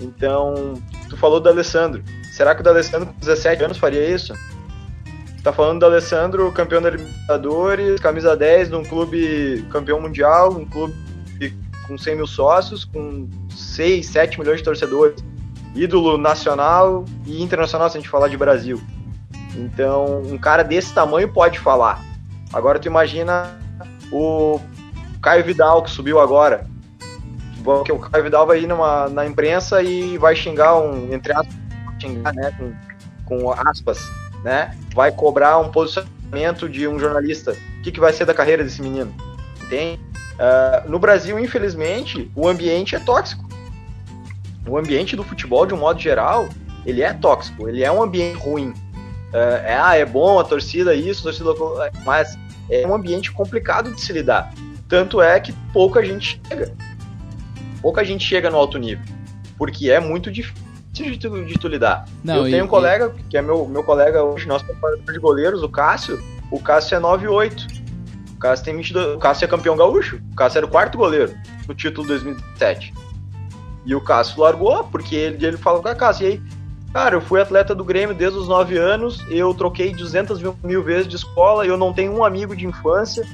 Então, 0.00 0.74
tu 1.08 1.16
falou 1.16 1.38
do 1.38 1.48
Alessandro. 1.48 2.02
Será 2.32 2.52
que 2.52 2.60
o 2.60 2.64
D'Alessandro 2.64 3.06
com 3.06 3.20
17 3.20 3.62
anos 3.62 3.78
faria 3.78 4.04
isso? 4.04 4.32
Tá 5.42 5.52
falando 5.52 5.78
do 5.80 5.86
Alessandro, 5.86 6.50
campeão 6.50 6.82
da 6.82 6.90
Libertadores, 6.90 8.00
camisa 8.00 8.36
10 8.36 8.70
de 8.70 8.74
um 8.74 8.82
clube 8.82 9.64
campeão 9.70 10.00
mundial, 10.00 10.50
um 10.50 10.64
clube 10.64 10.94
com 11.86 11.96
100 11.96 12.16
mil 12.16 12.26
sócios, 12.26 12.84
com 12.84 13.28
6, 13.50 14.04
7 14.04 14.40
milhões 14.40 14.58
de 14.58 14.64
torcedores. 14.64 15.22
Ídolo 15.76 16.18
nacional 16.18 17.04
e 17.24 17.40
internacional, 17.40 17.88
se 17.88 17.96
a 17.96 18.00
gente 18.00 18.10
falar 18.10 18.26
de 18.26 18.36
Brasil. 18.36 18.80
Então, 19.54 20.22
um 20.22 20.38
cara 20.38 20.64
desse 20.64 20.92
tamanho 20.92 21.32
pode 21.32 21.60
falar. 21.60 22.02
Agora, 22.52 22.80
tu 22.80 22.86
imagina 22.86 23.58
o 24.12 24.60
Caio 25.22 25.44
Vidal, 25.44 25.82
que 25.82 25.90
subiu 25.90 26.20
agora. 26.20 26.66
Que 27.84 27.92
o 27.92 27.98
Caio 27.98 28.24
Vidal 28.24 28.46
vai 28.46 28.60
ir 28.60 28.66
numa, 28.66 29.08
na 29.08 29.26
imprensa 29.26 29.82
e 29.82 30.16
vai 30.16 30.34
xingar 30.34 30.78
um, 30.78 31.12
entre 31.12 31.32
aspas, 31.32 31.54
xingar, 32.00 32.32
né, 32.34 32.54
com, 32.56 32.72
com 33.40 33.52
aspas, 33.52 34.08
né? 34.42 34.74
Vai 34.94 35.12
cobrar 35.12 35.58
um 35.58 35.70
posicionamento 35.70 36.68
de 36.68 36.88
um 36.88 36.98
jornalista. 36.98 37.52
O 37.78 37.82
que, 37.82 37.92
que 37.92 38.00
vai 38.00 38.12
ser 38.12 38.24
da 38.24 38.32
carreira 38.32 38.64
desse 38.64 38.80
menino? 38.80 39.12
Entende? 39.62 40.00
Uh, 40.38 40.88
no 40.88 40.98
Brasil, 40.98 41.38
infelizmente, 41.38 42.30
o 42.34 42.48
ambiente 42.48 42.94
é 42.94 43.00
tóxico. 43.00 43.46
O 44.66 44.78
ambiente 44.78 45.16
do 45.16 45.24
futebol, 45.24 45.66
de 45.66 45.74
um 45.74 45.78
modo 45.78 45.98
geral, 46.00 46.48
ele 46.86 47.02
é 47.02 47.12
tóxico, 47.12 47.68
ele 47.68 47.82
é 47.82 47.90
um 47.90 48.02
ambiente 48.02 48.38
ruim. 48.38 48.68
Uh, 48.68 49.60
é, 49.64 49.78
ah, 49.78 49.96
é 49.96 50.06
bom 50.06 50.38
a 50.38 50.44
torcida 50.44 50.94
isso, 50.94 51.20
a 51.20 51.32
torcida 51.32 51.50
mas 52.04 52.38
é 52.70 52.86
um 52.86 52.94
ambiente 52.94 53.32
complicado 53.32 53.94
de 53.94 54.00
se 54.00 54.12
lidar. 54.12 54.52
Tanto 54.88 55.20
é 55.20 55.38
que 55.38 55.52
pouca 55.72 56.04
gente 56.04 56.40
chega. 56.46 56.74
Pouca 57.82 58.04
gente 58.04 58.24
chega 58.24 58.50
no 58.50 58.56
alto 58.56 58.78
nível. 58.78 59.04
Porque 59.56 59.90
é 59.90 60.00
muito 60.00 60.30
difícil 60.30 60.64
de 60.94 61.18
tu, 61.18 61.44
de 61.44 61.54
tu 61.54 61.68
lidar. 61.68 62.06
Não, 62.24 62.36
eu 62.36 62.48
e, 62.48 62.50
tenho 62.50 62.64
um 62.64 62.68
colega, 62.68 63.14
que 63.28 63.36
é 63.36 63.42
meu, 63.42 63.66
meu 63.66 63.84
colega 63.84 64.22
hoje, 64.22 64.46
nosso 64.48 64.64
preparador 64.64 65.12
de 65.12 65.18
goleiros, 65.18 65.62
o 65.62 65.68
Cássio. 65.68 66.20
O 66.50 66.58
Cássio 66.58 66.96
é 66.96 67.00
9-8. 67.00 67.82
O 68.34 68.38
Cássio 68.38 68.64
tem 68.64 68.76
22. 68.76 69.16
O 69.16 69.18
Cássio 69.18 69.44
é 69.44 69.48
campeão 69.48 69.76
gaúcho. 69.76 70.20
O 70.32 70.34
Cássio 70.34 70.58
era 70.58 70.66
o 70.66 70.70
quarto 70.70 70.96
goleiro 70.96 71.34
no 71.66 71.74
título 71.74 72.06
2007. 72.08 72.94
E 73.84 73.94
o 73.94 74.00
Cássio 74.00 74.40
largou, 74.42 74.84
porque 74.84 75.14
ele, 75.14 75.46
ele 75.46 75.56
falou 75.56 75.82
com 75.82 75.88
a 75.88 75.94
Cássio, 75.94 76.26
e 76.26 76.30
aí, 76.32 76.42
cara, 76.92 77.16
eu 77.16 77.20
fui 77.20 77.40
atleta 77.40 77.74
do 77.74 77.84
Grêmio 77.84 78.14
desde 78.14 78.38
os 78.38 78.48
9 78.48 78.76
anos, 78.76 79.24
eu 79.28 79.52
troquei 79.54 79.92
200 79.92 80.40
mil 80.62 80.82
vezes 80.82 81.08
de 81.08 81.16
escola, 81.16 81.66
eu 81.66 81.76
não 81.76 81.92
tenho 81.92 82.12
um 82.12 82.24
amigo 82.24 82.56
de 82.56 82.66
infância, 82.66 83.26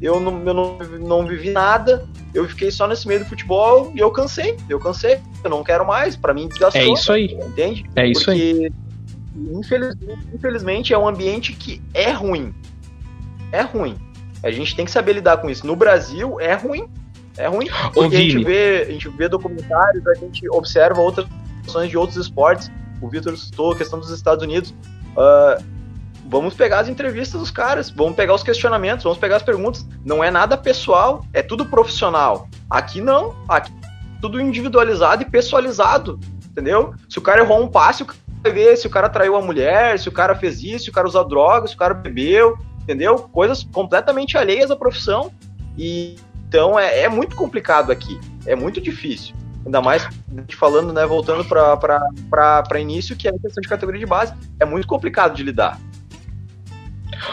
eu 0.00 0.20
não, 0.20 0.42
eu 0.46 0.54
não, 0.54 0.78
não 1.00 1.26
vivi 1.26 1.50
nada, 1.50 2.06
eu 2.34 2.46
fiquei 2.48 2.70
só 2.70 2.86
nesse 2.86 3.08
meio 3.08 3.20
do 3.20 3.26
futebol 3.26 3.92
e 3.94 3.98
eu 3.98 4.10
cansei, 4.10 4.56
eu 4.68 4.78
cansei, 4.78 5.20
eu 5.42 5.50
não 5.50 5.64
quero 5.64 5.86
mais, 5.86 6.16
para 6.16 6.34
mim 6.34 6.48
desgastou. 6.48 6.82
É 6.82 6.92
isso 6.92 7.12
aí. 7.12 7.34
Entende? 7.34 7.84
É 7.96 8.06
isso 8.06 8.26
Porque, 8.26 8.40
aí. 8.40 8.72
Infelizmente, 9.36 10.28
infelizmente 10.34 10.94
é 10.94 10.98
um 10.98 11.08
ambiente 11.08 11.52
que 11.52 11.80
é 11.92 12.10
ruim. 12.10 12.54
É 13.52 13.62
ruim. 13.62 13.96
A 14.42 14.50
gente 14.50 14.74
tem 14.74 14.84
que 14.84 14.90
saber 14.90 15.14
lidar 15.14 15.38
com 15.38 15.48
isso. 15.48 15.66
No 15.66 15.76
Brasil 15.76 16.40
é 16.40 16.54
ruim. 16.54 16.88
É 17.36 17.46
ruim. 17.46 17.66
Porque 17.92 18.16
a 18.16 18.18
gente, 18.18 18.44
vê, 18.44 18.86
a 18.88 18.92
gente 18.92 19.08
vê 19.10 19.28
documentários, 19.28 20.06
a 20.06 20.14
gente 20.14 20.48
observa 20.50 21.00
outras 21.00 21.26
situações 21.58 21.90
de 21.90 21.98
outros 21.98 22.16
esportes. 22.16 22.70
O 23.00 23.08
Vitor 23.08 23.36
citou 23.36 23.72
a 23.72 23.76
questão 23.76 23.98
dos 23.98 24.10
Estados 24.10 24.42
Unidos. 24.42 24.70
Uh, 25.12 25.62
vamos 26.28 26.54
pegar 26.54 26.80
as 26.80 26.88
entrevistas 26.88 27.40
dos 27.40 27.50
caras, 27.50 27.90
vamos 27.90 28.16
pegar 28.16 28.34
os 28.34 28.42
questionamentos, 28.42 29.04
vamos 29.04 29.18
pegar 29.18 29.36
as 29.36 29.42
perguntas. 29.42 29.86
Não 30.04 30.22
é 30.22 30.30
nada 30.30 30.56
pessoal, 30.56 31.24
é 31.32 31.42
tudo 31.42 31.66
profissional. 31.66 32.48
Aqui 32.68 33.00
não, 33.00 33.34
aqui 33.48 33.72
é 33.82 34.20
tudo 34.20 34.40
individualizado 34.40 35.22
e 35.22 35.26
pessoalizado, 35.26 36.18
entendeu? 36.50 36.94
Se 37.08 37.18
o 37.18 37.22
cara 37.22 37.42
errou 37.42 37.62
um 37.62 37.68
passe, 37.68 38.02
o 38.02 38.06
cara 38.06 38.18
vai 38.42 38.52
ver 38.52 38.76
se 38.76 38.86
o 38.86 38.90
cara 38.90 39.08
traiu 39.08 39.36
a 39.36 39.42
mulher, 39.42 39.98
se 39.98 40.08
o 40.08 40.12
cara 40.12 40.34
fez 40.34 40.62
isso, 40.62 40.84
se 40.84 40.90
o 40.90 40.92
cara 40.92 41.06
usa 41.06 41.24
drogas, 41.24 41.70
se 41.70 41.76
o 41.76 41.78
cara 41.78 41.94
bebeu, 41.94 42.58
entendeu? 42.82 43.18
Coisas 43.18 43.64
completamente 43.64 44.36
alheias 44.36 44.70
à 44.70 44.76
profissão. 44.76 45.32
E 45.76 46.16
então 46.48 46.78
é, 46.78 47.02
é 47.02 47.08
muito 47.08 47.34
complicado 47.36 47.90
aqui, 47.90 48.18
é 48.46 48.54
muito 48.54 48.80
difícil. 48.80 49.34
Ainda 49.66 49.82
mais 49.82 50.08
falando, 50.56 50.92
né, 50.92 51.04
voltando 51.04 51.44
para 51.44 52.80
início, 52.80 53.16
que 53.16 53.26
é 53.26 53.32
a 53.32 53.38
questão 53.38 53.60
de 53.60 53.68
categoria 53.68 53.98
de 53.98 54.06
base, 54.06 54.32
é 54.60 54.64
muito 54.64 54.86
complicado 54.86 55.34
de 55.34 55.42
lidar. 55.42 55.78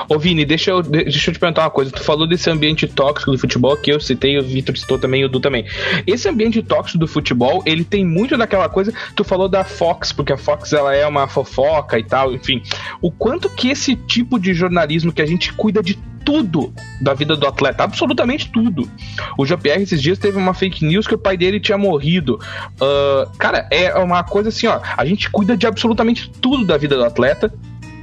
Ô 0.07 0.17
Vini, 0.17 0.45
deixa 0.45 0.71
eu, 0.71 0.81
deixa 0.81 1.29
eu 1.29 1.33
te 1.33 1.39
perguntar 1.39 1.63
uma 1.63 1.69
coisa. 1.69 1.91
Tu 1.91 2.03
falou 2.03 2.27
desse 2.27 2.49
ambiente 2.49 2.87
tóxico 2.87 3.31
do 3.31 3.37
futebol, 3.37 3.75
que 3.77 3.91
eu 3.91 3.99
citei, 3.99 4.37
o 4.37 4.43
Vitor 4.43 4.77
citou 4.77 4.97
também, 4.97 5.23
o 5.23 5.29
Du 5.29 5.39
também. 5.39 5.65
Esse 6.05 6.27
ambiente 6.29 6.61
tóxico 6.61 6.99
do 6.99 7.07
futebol, 7.07 7.61
ele 7.65 7.83
tem 7.83 8.05
muito 8.05 8.37
daquela 8.37 8.69
coisa. 8.69 8.93
Tu 9.15 9.23
falou 9.23 9.47
da 9.47 9.63
Fox, 9.63 10.11
porque 10.11 10.33
a 10.33 10.37
Fox 10.37 10.73
ela 10.73 10.95
é 10.95 11.05
uma 11.05 11.27
fofoca 11.27 11.97
e 11.99 12.03
tal, 12.03 12.33
enfim. 12.33 12.61
O 13.01 13.11
quanto 13.11 13.49
que 13.49 13.69
esse 13.69 13.95
tipo 13.95 14.39
de 14.39 14.53
jornalismo 14.53 15.11
que 15.11 15.21
a 15.21 15.25
gente 15.25 15.53
cuida 15.53 15.81
de 15.81 15.97
tudo 16.23 16.73
da 17.01 17.13
vida 17.13 17.35
do 17.35 17.45
atleta, 17.45 17.83
absolutamente 17.83 18.49
tudo. 18.49 18.89
O 19.37 19.45
Jean-Pierre 19.45 19.83
esses 19.83 20.01
dias 20.01 20.17
teve 20.17 20.37
uma 20.37 20.53
fake 20.53 20.85
news 20.85 21.05
que 21.05 21.15
o 21.15 21.17
pai 21.17 21.37
dele 21.37 21.59
tinha 21.59 21.77
morrido. 21.77 22.39
Uh, 22.75 23.29
cara, 23.37 23.67
é 23.69 23.93
uma 23.95 24.23
coisa 24.23 24.49
assim, 24.49 24.67
ó. 24.67 24.79
A 24.97 25.05
gente 25.05 25.29
cuida 25.29 25.55
de 25.55 25.67
absolutamente 25.67 26.29
tudo 26.41 26.65
da 26.65 26.77
vida 26.77 26.95
do 26.95 27.03
atleta 27.03 27.53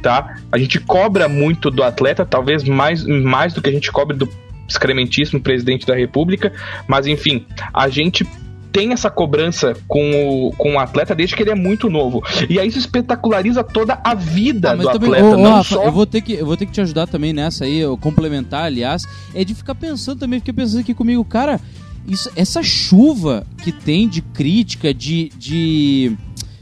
tá? 0.03 0.37
A 0.51 0.59
gente 0.59 0.81
cobra 0.81 1.29
muito 1.29 1.71
do 1.71 1.83
atleta, 1.83 2.25
talvez 2.25 2.65
mais, 2.65 3.05
mais 3.05 3.53
do 3.53 3.63
que 3.63 3.69
a 3.69 3.73
gente 3.73 3.91
cobra 3.91 4.17
do 4.17 4.29
excrementíssimo 4.69 5.41
presidente 5.41 5.87
da 5.87 5.95
República, 5.95 6.53
mas 6.87 7.07
enfim, 7.07 7.45
a 7.75 7.89
gente 7.89 8.27
tem 8.73 8.93
essa 8.93 9.11
cobrança 9.11 9.75
com 9.89 10.11
o, 10.49 10.53
com 10.53 10.75
o 10.75 10.79
atleta 10.79 11.15
desde 11.15 11.35
que 11.35 11.43
ele 11.43 11.51
é 11.51 11.55
muito 11.55 11.91
novo. 11.91 12.23
E 12.49 12.59
aí 12.59 12.69
isso 12.69 12.79
espetaculariza 12.79 13.65
toda 13.65 14.01
a 14.03 14.15
vida 14.15 14.73
ah, 14.73 14.77
do 14.77 14.85
também, 14.85 15.11
atleta. 15.11 15.37
não 15.37 15.55
Rafa, 15.55 15.75
só... 15.75 15.85
eu, 15.85 15.93
vou 15.93 16.07
ter 16.07 16.21
que, 16.21 16.35
eu 16.35 16.47
vou 16.47 16.57
ter 16.57 16.67
que 16.67 16.73
te 16.73 16.81
ajudar 16.81 17.07
também 17.07 17.33
nessa 17.33 17.65
aí, 17.65 17.79
eu 17.79 17.97
complementar, 17.97 18.65
aliás, 18.65 19.03
é 19.35 19.45
de 19.45 19.55
ficar 19.55 19.75
pensando 19.75 20.21
também, 20.21 20.39
fiquei 20.39 20.55
pensando 20.55 20.81
aqui 20.81 20.95
comigo, 20.95 21.25
cara, 21.25 21.61
isso, 22.07 22.31
essa 22.35 22.63
chuva 22.63 23.47
que 23.63 23.73
tem 23.73 24.09
de 24.09 24.23
crítica, 24.23 24.95
de, 24.95 25.31
de 25.37 26.17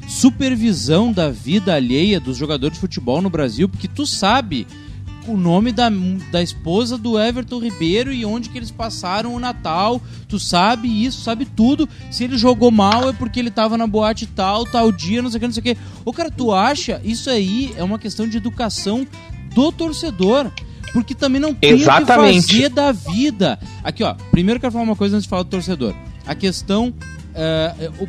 supervisão 0.08 1.12
da 1.12 1.30
vida 1.30 1.74
alheia 1.74 2.18
dos 2.18 2.36
jogadores 2.36 2.74
de 2.74 2.80
futebol 2.80 3.20
no 3.20 3.30
Brasil, 3.30 3.68
porque 3.68 3.86
tu 3.86 4.06
sabe 4.06 4.66
o 5.28 5.36
nome 5.36 5.70
da, 5.72 5.90
da 6.32 6.42
esposa 6.42 6.96
do 6.96 7.20
Everton 7.20 7.58
Ribeiro 7.58 8.12
e 8.12 8.24
onde 8.24 8.48
que 8.48 8.58
eles 8.58 8.70
passaram 8.70 9.34
o 9.34 9.38
Natal. 9.38 10.00
Tu 10.26 10.38
sabe 10.38 11.04
isso, 11.04 11.20
sabe 11.20 11.44
tudo. 11.44 11.88
Se 12.10 12.24
ele 12.24 12.38
jogou 12.38 12.70
mal 12.70 13.10
é 13.10 13.12
porque 13.12 13.38
ele 13.38 13.50
tava 13.50 13.76
na 13.76 13.86
boate 13.86 14.26
tal, 14.26 14.64
tal 14.64 14.90
dia, 14.90 15.20
não 15.20 15.30
sei 15.30 15.36
o 15.36 15.40
que, 15.40 15.46
não 15.46 15.54
sei 15.54 15.60
o 15.60 15.64
que. 15.64 15.76
Ô, 16.04 16.12
cara, 16.12 16.30
tu 16.30 16.52
acha 16.52 17.00
isso 17.04 17.28
aí 17.28 17.74
é 17.76 17.84
uma 17.84 17.98
questão 17.98 18.26
de 18.26 18.38
educação 18.38 19.06
do 19.54 19.70
torcedor. 19.70 20.50
Porque 20.92 21.14
também 21.14 21.38
não 21.38 21.52
tem 21.52 21.72
Exatamente. 21.72 22.38
o 22.38 22.42
que 22.46 22.52
fazer 22.54 22.68
da 22.70 22.92
vida. 22.92 23.58
Aqui, 23.84 24.02
ó. 24.02 24.14
Primeiro 24.30 24.56
eu 24.56 24.60
quero 24.62 24.72
falar 24.72 24.84
uma 24.84 24.96
coisa 24.96 25.16
antes 25.16 25.24
de 25.24 25.28
falar 25.28 25.42
do 25.42 25.50
torcedor. 25.50 25.94
A 26.26 26.34
questão 26.34 26.94
Uh, 27.34 28.04
uh, 28.04 28.08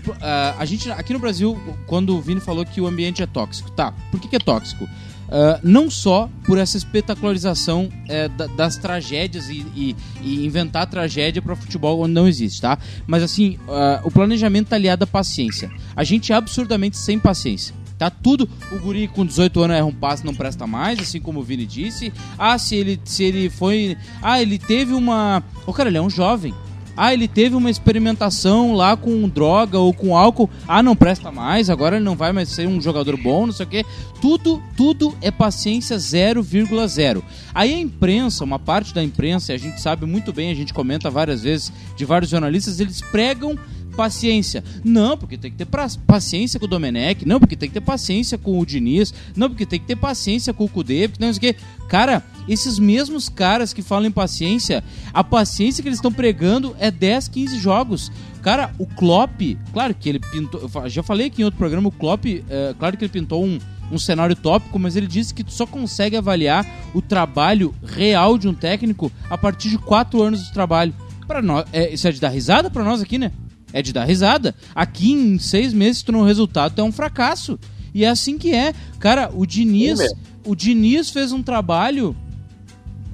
a 0.58 0.66
gente 0.66 0.90
aqui 0.92 1.14
no 1.14 1.20
Brasil, 1.20 1.58
quando 1.86 2.16
o 2.16 2.22
Vini 2.22 2.40
falou 2.40 2.66
que 2.66 2.82
o 2.82 2.88
ambiente 2.88 3.22
é 3.22 3.26
tóxico, 3.26 3.72
tá? 3.72 3.94
Por 4.12 4.20
que, 4.20 4.28
que 4.28 4.36
é 4.36 4.40
tóxico? 4.40 4.86
Uh, 4.86 5.60
não 5.62 5.92
só 5.92 6.28
por 6.44 6.58
essa 6.58 6.76
espetacularização 6.76 7.90
da, 8.36 8.48
das 8.48 8.78
tragédias 8.78 9.48
e, 9.48 9.64
e, 9.76 9.96
e 10.24 10.46
inventar 10.46 10.88
tragédia 10.88 11.40
para 11.40 11.56
futebol 11.56 12.02
onde 12.02 12.14
não 12.14 12.28
existe, 12.28 12.62
tá? 12.62 12.80
Mas 13.06 13.22
assim, 13.22 13.60
o 14.04 14.10
planejamento 14.10 14.70
tá 14.70 14.76
aliado 14.76 15.04
à 15.04 15.08
paciência. 15.08 15.70
A 15.96 16.04
gente 16.04 16.34
é 16.34 16.36
absurdamente 16.36 16.98
sem 16.98 17.20
paciência. 17.20 17.76
Tá 18.00 18.10
tudo. 18.10 18.50
O 18.72 18.80
guri 18.80 19.10
com 19.10 19.26
18 19.26 19.62
anos 19.62 19.76
erra 19.76 19.86
um 19.86 19.94
passe, 19.94 20.26
não 20.26 20.34
presta 20.34 20.66
mais, 20.66 20.98
assim 21.00 21.20
como 21.20 21.42
o 21.42 21.44
Vini 21.44 21.66
disse. 21.66 22.14
Ah, 22.38 22.58
se 22.58 22.76
ele, 22.76 23.00
se 23.04 23.26
ele 23.26 23.50
foi. 23.50 23.98
Ah, 24.22 24.42
ele 24.42 24.58
teve 24.58 24.94
uma. 24.94 25.44
O 25.68 25.72
oh, 25.72 25.74
cara, 25.74 25.90
ele 25.90 25.98
é 25.98 26.02
um 26.02 26.10
jovem. 26.10 26.54
Ah, 27.02 27.14
ele 27.14 27.30
teve 27.30 27.56
uma 27.56 27.70
experimentação 27.70 28.74
lá 28.74 28.98
com 28.98 29.30
droga 29.30 29.80
ou 29.80 29.94
com 29.94 30.18
álcool. 30.18 30.50
Ah, 30.68 30.84
não 30.84 30.98
presta 30.98 31.32
mais, 31.32 31.70
agora 31.70 31.96
ele 31.96 32.04
não 32.04 32.14
vai 32.14 32.34
mais 32.34 32.50
ser 32.50 32.68
um 32.68 32.82
jogador 32.82 33.16
bom, 33.16 33.46
não 33.46 33.54
sei 33.54 33.66
o 33.66 33.70
quê. 33.70 33.86
Tudo, 34.22 34.62
tudo 34.76 35.16
é 35.22 35.32
paciência 35.32 35.96
0,0. 35.96 37.24
Aí 37.56 37.74
a 37.74 37.80
imprensa, 37.80 38.44
uma 38.44 38.60
parte 38.60 38.94
da 38.94 39.02
imprensa, 39.02 39.54
a 39.54 39.58
gente 39.58 39.80
sabe 39.80 40.06
muito 40.06 40.34
bem, 40.34 40.52
a 40.52 40.54
gente 40.54 40.74
comenta 40.74 41.10
várias 41.10 41.42
vezes 41.42 41.72
de 41.96 42.04
vários 42.04 42.30
jornalistas, 42.30 42.82
eles 42.82 43.00
pregam 43.00 43.58
paciência. 44.00 44.64
Não, 44.82 45.18
porque 45.18 45.38
tem 45.38 45.52
que 45.52 45.58
ter 45.58 45.68
paciência 46.08 46.58
com 46.58 46.66
o 46.66 46.70
Domenech, 46.70 47.28
não, 47.28 47.38
porque 47.38 47.58
tem 47.58 47.68
que 47.68 47.74
ter 47.74 47.82
paciência 47.82 48.38
com 48.38 48.58
o 48.58 48.66
Diniz, 48.66 49.14
não, 49.36 49.50
porque 49.50 49.66
tem 49.66 49.78
que 49.78 49.86
ter 49.86 49.98
paciência 49.98 50.54
com 50.54 50.64
o 50.64 50.70
Cudê, 50.70 51.10
porque 51.10 51.26
não 51.26 51.34
sei 51.34 51.38
o 51.38 51.54
quê. 51.54 51.60
Cara, 51.90 52.24
esses 52.48 52.80
mesmos 52.80 53.28
caras 53.28 53.74
que 53.74 53.82
falam 53.82 54.08
em 54.08 54.12
paciência, 54.12 54.82
a 55.14 55.22
paciência 55.22 55.82
que 55.82 55.90
eles 55.90 55.98
estão 55.98 56.14
pregando 56.14 56.74
é 56.80 56.90
10, 56.90 57.28
15 57.28 57.60
jogos. 57.60 58.10
Cara, 58.42 58.74
o 58.80 58.86
Klopp, 58.86 59.42
claro 59.74 59.94
que 59.94 60.08
ele 60.08 60.20
pintou, 60.20 60.70
já 60.88 61.04
falei 61.04 61.28
aqui 61.28 61.42
em 61.42 61.46
outro 61.46 61.58
programa, 61.58 61.90
o 61.90 61.92
Klopp, 61.92 62.26
é, 62.26 62.74
claro 62.80 62.96
que 62.96 63.04
ele 63.04 63.12
pintou 63.12 63.44
um, 63.44 63.60
um 63.92 64.00
cenário 64.00 64.34
tópico, 64.34 64.80
mas 64.80 64.96
ele 64.96 65.08
disse 65.08 65.34
que 65.34 65.44
tu 65.44 65.52
só 65.52 65.66
consegue 65.66 66.16
avaliar 66.16 66.66
o 66.94 67.02
trabalho 67.02 67.76
real 67.84 68.38
de 68.38 68.48
um 68.48 68.54
técnico 68.54 69.12
a 69.30 69.38
partir 69.38 69.70
de 69.70 69.78
4 69.78 70.22
anos 70.22 70.46
de 70.46 70.54
trabalho. 70.54 70.94
Para 71.28 71.42
nós, 71.42 71.66
é, 71.74 71.94
isso 71.94 72.08
é 72.08 72.12
de 72.14 72.22
dar 72.22 72.30
risada 72.30 72.70
para 72.70 72.86
nós 72.86 73.02
aqui, 73.02 73.18
né? 73.18 73.34
É 73.72 73.82
de 73.82 73.94
dar 73.94 74.06
risada. 74.06 74.56
Aqui 74.74 75.12
em 75.12 75.38
seis 75.38 75.74
meses, 75.74 76.02
tu 76.02 76.12
não 76.12 76.24
resultado, 76.24 76.80
é 76.80 76.84
um 76.84 76.92
fracasso. 76.92 77.60
E 77.94 78.04
é 78.04 78.10
assim 78.10 78.38
que 78.38 78.54
é. 78.54 78.74
Cara, 79.00 79.32
o 79.34 79.46
Diniz, 79.46 80.00
o 80.46 80.56
Diniz 80.56 81.10
fez 81.10 81.32
um 81.32 81.44
trabalho 81.44 82.16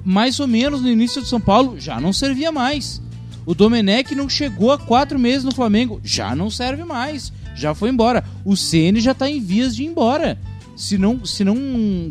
mais 0.04 0.38
ou 0.38 0.46
menos 0.46 0.80
no 0.80 0.88
início 0.88 1.20
de 1.20 1.28
São 1.28 1.40
Paulo, 1.40 1.80
já 1.80 2.00
não 2.00 2.12
servia 2.12 2.52
mais. 2.52 3.02
O 3.44 3.54
Domenech 3.54 4.14
não 4.14 4.28
chegou 4.28 4.72
a 4.72 4.78
quatro 4.78 5.18
meses 5.18 5.44
no 5.44 5.54
Flamengo, 5.54 6.00
já 6.02 6.34
não 6.34 6.50
serve 6.50 6.84
mais. 6.84 7.32
Já 7.54 7.74
foi 7.74 7.90
embora. 7.90 8.24
O 8.44 8.56
Ceni 8.56 9.00
já 9.00 9.14
tá 9.14 9.28
em 9.30 9.40
vias 9.40 9.74
de 9.74 9.82
ir 9.82 9.86
embora. 9.86 10.38
Se 10.76 10.98
não, 10.98 11.24
se 11.24 11.42
não 11.42 11.56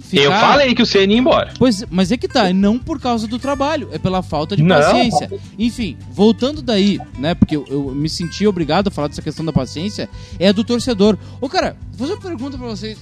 ficar... 0.01 0.23
Eu 0.23 0.32
falei 0.32 0.73
que 0.73 0.82
o 0.82 0.86
Ceni 0.88 1.13
ia 1.13 1.19
embora. 1.19 1.54
Pois, 1.58 1.86
mas 1.89 2.12
é 2.12 2.17
que 2.17 2.28
tá, 2.28 2.51
não 2.51 2.80
por 2.80 2.99
causa 2.99 3.28
do 3.28 3.38
trabalho, 3.38 3.89
é 3.91 3.99
pela 3.99 4.23
falta 4.23 4.58
de 4.58 4.63
Não. 4.63 4.75
paciência. 4.75 5.32
Enfim, 5.58 5.95
voltando 6.12 6.63
daí, 6.63 6.99
né, 7.19 7.36
porque 7.36 7.56
eu, 7.56 7.63
eu 7.69 7.93
me 7.93 8.10
senti 8.10 8.47
obrigado 8.47 8.88
a 8.88 8.91
falar 8.91 9.08
dessa 9.08 9.21
questão 9.21 9.45
da 9.45 9.54
paciência, 9.54 10.10
é 10.39 10.51
do 10.51 10.63
torcedor. 10.63 11.15
Ô, 11.39 11.47
cara, 11.47 11.78
vou 11.91 12.08
fazer 12.08 12.13
uma 12.13 12.21
pergunta 12.28 12.58
pra 12.58 12.65
vocês. 12.67 12.97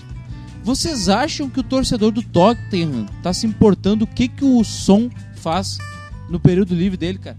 Vocês 0.64 1.08
acham 1.08 1.50
que 1.50 1.60
o 1.60 1.64
torcedor 1.64 2.12
do 2.12 2.22
Tottenham 2.22 3.06
tá 3.22 3.34
se 3.34 3.48
importando 3.48 4.04
o 4.04 4.08
que, 4.08 4.28
que 4.28 4.44
o 4.44 4.64
som 4.64 5.10
faz 5.36 5.78
no 6.30 6.40
período 6.40 6.76
livre 6.76 6.98
dele, 6.98 7.18
cara? 7.20 7.38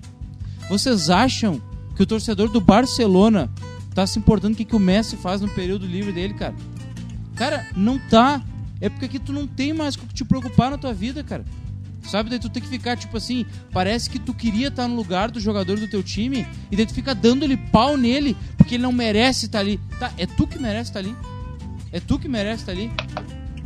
Vocês 0.68 1.10
acham 1.10 1.60
que 1.94 2.02
o 2.02 2.06
torcedor 2.06 2.48
do 2.48 2.60
Barcelona 2.60 3.50
tá 3.94 4.06
se 4.06 4.18
importando 4.18 4.54
o 4.54 4.56
que, 4.56 4.64
que 4.64 4.76
o 4.76 4.80
Messi 4.80 5.16
faz 5.16 5.40
no 5.40 5.48
período 5.48 5.86
livre 5.86 6.12
dele, 6.12 6.34
cara? 6.34 6.54
Cara, 7.34 7.66
não 7.76 7.98
tá. 7.98 8.42
É 8.80 8.88
porque 8.88 9.06
aqui 9.06 9.18
tu 9.18 9.32
não 9.32 9.46
tem 9.46 9.72
mais 9.72 9.96
com 9.96 10.04
o 10.04 10.08
que 10.08 10.14
te 10.14 10.24
preocupar 10.24 10.70
na 10.70 10.78
tua 10.78 10.92
vida, 10.92 11.22
cara. 11.22 11.44
Sabe? 12.02 12.28
Daí 12.28 12.38
tu 12.38 12.50
tem 12.50 12.62
que 12.62 12.68
ficar, 12.68 12.96
tipo 12.96 13.16
assim, 13.16 13.46
parece 13.72 14.10
que 14.10 14.18
tu 14.18 14.34
queria 14.34 14.68
estar 14.68 14.86
no 14.86 14.94
lugar 14.94 15.30
do 15.30 15.40
jogador 15.40 15.78
do 15.80 15.88
teu 15.88 16.02
time 16.02 16.46
e 16.70 16.76
daí 16.76 16.84
tu 16.84 16.92
fica 16.92 17.14
dando-lhe 17.14 17.56
pau 17.56 17.96
nele 17.96 18.36
porque 18.58 18.74
ele 18.74 18.82
não 18.82 18.92
merece 18.92 19.46
estar 19.46 19.60
ali. 19.60 19.80
Tá, 19.98 20.12
é 20.18 20.26
tu 20.26 20.46
que 20.46 20.58
merece 20.58 20.90
estar 20.90 20.98
ali. 21.00 21.16
É 21.90 22.00
tu 22.00 22.18
que 22.18 22.28
merece 22.28 22.62
estar 22.62 22.72
ali. 22.72 22.90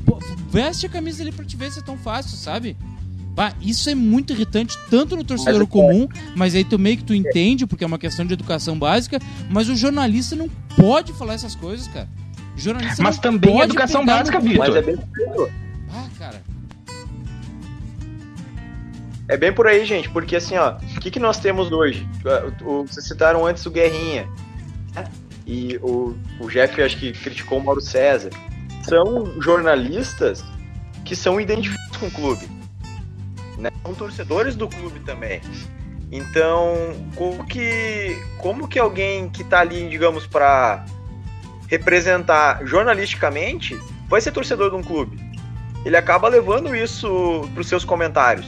Pô, 0.07 0.19
veste 0.51 0.87
a 0.87 0.89
camisa 0.89 1.23
ali 1.23 1.33
pra 1.33 1.45
te 1.45 1.57
ver 1.57 1.73
se 1.73 1.81
é 1.81 1.83
tão 1.83 1.97
fácil, 1.99 2.37
sabe? 2.37 2.77
Bah, 3.35 3.53
isso 3.61 3.89
é 3.91 3.95
muito 3.95 4.33
irritante, 4.33 4.77
tanto 4.91 5.17
no 5.17 5.25
torcedor 5.25 5.63
é- 5.63 5.67
comum, 5.67 6.09
mas 6.37 6.55
aí 6.55 6.65
tu 6.65 6.79
meio 6.79 6.97
que 6.97 7.05
tu 7.05 7.15
entende, 7.15 7.67
porque 7.67 7.85
é 7.85 7.87
uma 7.87 7.99
questão 7.99 8.25
de 8.27 8.33
educação 8.33 8.79
básica, 8.79 9.21
mas 9.51 9.69
o 9.69 9.77
jornalista 9.77 10.35
não 10.37 10.49
pode 10.77 11.13
falar 11.13 11.35
essas 11.35 11.55
coisas, 11.55 11.87
cara. 11.89 12.09
Mas 12.99 13.19
também 13.19 13.61
é 13.61 13.65
educação 13.65 14.05
básica, 14.05 14.39
Mas 14.41 14.49
Vitor. 14.51 14.77
é 14.77 14.83
bem, 14.83 14.97
por 14.97 15.21
aí. 15.47 15.53
Ah, 15.91 16.07
cara. 16.19 16.43
é 19.29 19.37
bem 19.37 19.53
por 19.53 19.67
aí, 19.67 19.85
gente, 19.85 20.09
porque 20.11 20.37
assim, 20.37 20.57
ó, 20.57 20.73
o 20.77 21.01
que, 21.01 21.11
que 21.11 21.21
nós 21.21 21.39
temos 21.39 21.71
hoje? 21.71 22.09
O- 22.65 22.71
o- 22.81 22.87
Vocês 22.87 23.07
citaram 23.07 23.45
antes 23.47 23.65
o 23.67 23.71
Guerrinha, 23.71 24.27
né? 24.95 25.05
e 25.47 25.79
o, 25.83 26.17
o 26.41 26.49
Jeff 26.49 26.81
acho 26.83 26.97
que 26.99 27.13
criticou 27.13 27.59
o 27.59 27.65
Mauro 27.65 27.81
César. 27.81 28.31
São 28.83 29.41
jornalistas 29.41 30.43
que 31.05 31.15
são 31.15 31.39
identificados 31.41 31.97
com 31.99 32.07
o 32.07 32.11
clube. 32.11 32.49
Né? 33.59 33.71
São 33.83 33.95
torcedores 33.95 34.57
do 34.57 34.67
clube 34.69 35.01
também. 35.01 35.41
Então, 36.11 36.75
como 37.15 37.45
que, 37.45 38.17
como 38.39 38.67
que 38.67 38.79
alguém 38.79 39.29
que 39.29 39.45
tá 39.45 39.61
ali, 39.61 39.89
digamos, 39.91 40.27
para 40.27 40.85
representar 41.69 42.67
jornalisticamente 42.67 43.79
vai 44.09 44.21
ser 44.21 44.33
torcedor 44.33 44.71
de 44.71 44.77
um 44.77 44.83
clube? 44.83 45.19
Ele 45.85 45.97
acaba 45.97 46.29
levando 46.29 46.75
isso 46.75 47.49
para 47.55 47.61
os 47.61 47.69
seus 47.69 47.85
comentários, 47.85 48.47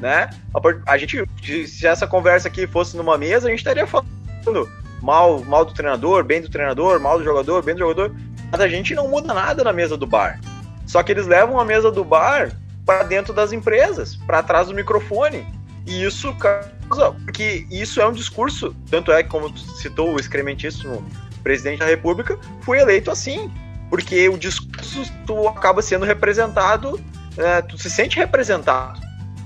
né? 0.00 0.30
A 0.54 0.92
A 0.92 0.96
gente, 0.96 1.26
se 1.66 1.86
essa 1.86 2.06
conversa 2.06 2.46
aqui 2.46 2.66
fosse 2.66 2.96
numa 2.96 3.18
mesa, 3.18 3.48
a 3.48 3.50
gente 3.50 3.58
estaria 3.58 3.86
falando 3.86 4.68
mal, 5.02 5.42
mal 5.44 5.64
do 5.64 5.74
treinador, 5.74 6.22
bem 6.24 6.40
do 6.40 6.48
treinador, 6.48 7.00
mal 7.00 7.18
do 7.18 7.24
jogador, 7.24 7.62
bem 7.62 7.74
do 7.74 7.80
jogador. 7.80 8.14
Mas 8.50 8.60
a 8.60 8.68
gente 8.68 8.94
não 8.94 9.08
muda 9.08 9.34
nada 9.34 9.64
na 9.64 9.72
mesa 9.72 9.96
do 9.96 10.06
bar. 10.06 10.40
Só 10.86 11.02
que 11.02 11.12
eles 11.12 11.26
levam 11.26 11.60
a 11.60 11.64
mesa 11.64 11.90
do 11.90 12.04
bar 12.04 12.52
para 12.86 13.02
dentro 13.02 13.34
das 13.34 13.52
empresas, 13.52 14.16
para 14.16 14.42
trás 14.42 14.68
do 14.68 14.74
microfone. 14.74 15.46
E 15.86 16.02
isso 16.02 16.34
causa. 16.34 17.12
Porque 17.24 17.66
isso 17.70 18.00
é 18.00 18.06
um 18.06 18.12
discurso. 18.12 18.74
Tanto 18.90 19.12
é 19.12 19.22
que, 19.22 19.28
como 19.28 19.56
citou 19.58 20.14
o 20.14 20.18
excrementíssimo 20.18 21.04
presidente 21.38 21.78
da 21.78 21.86
República, 21.86 22.38
foi 22.62 22.78
eleito 22.78 23.10
assim. 23.10 23.50
Porque 23.90 24.28
o 24.28 24.36
discurso 24.36 25.10
tu 25.26 25.48
acaba 25.48 25.80
sendo 25.80 26.04
representado, 26.04 27.00
é, 27.36 27.62
tu 27.62 27.78
se 27.78 27.88
sente 27.88 28.18
representado. 28.18 29.00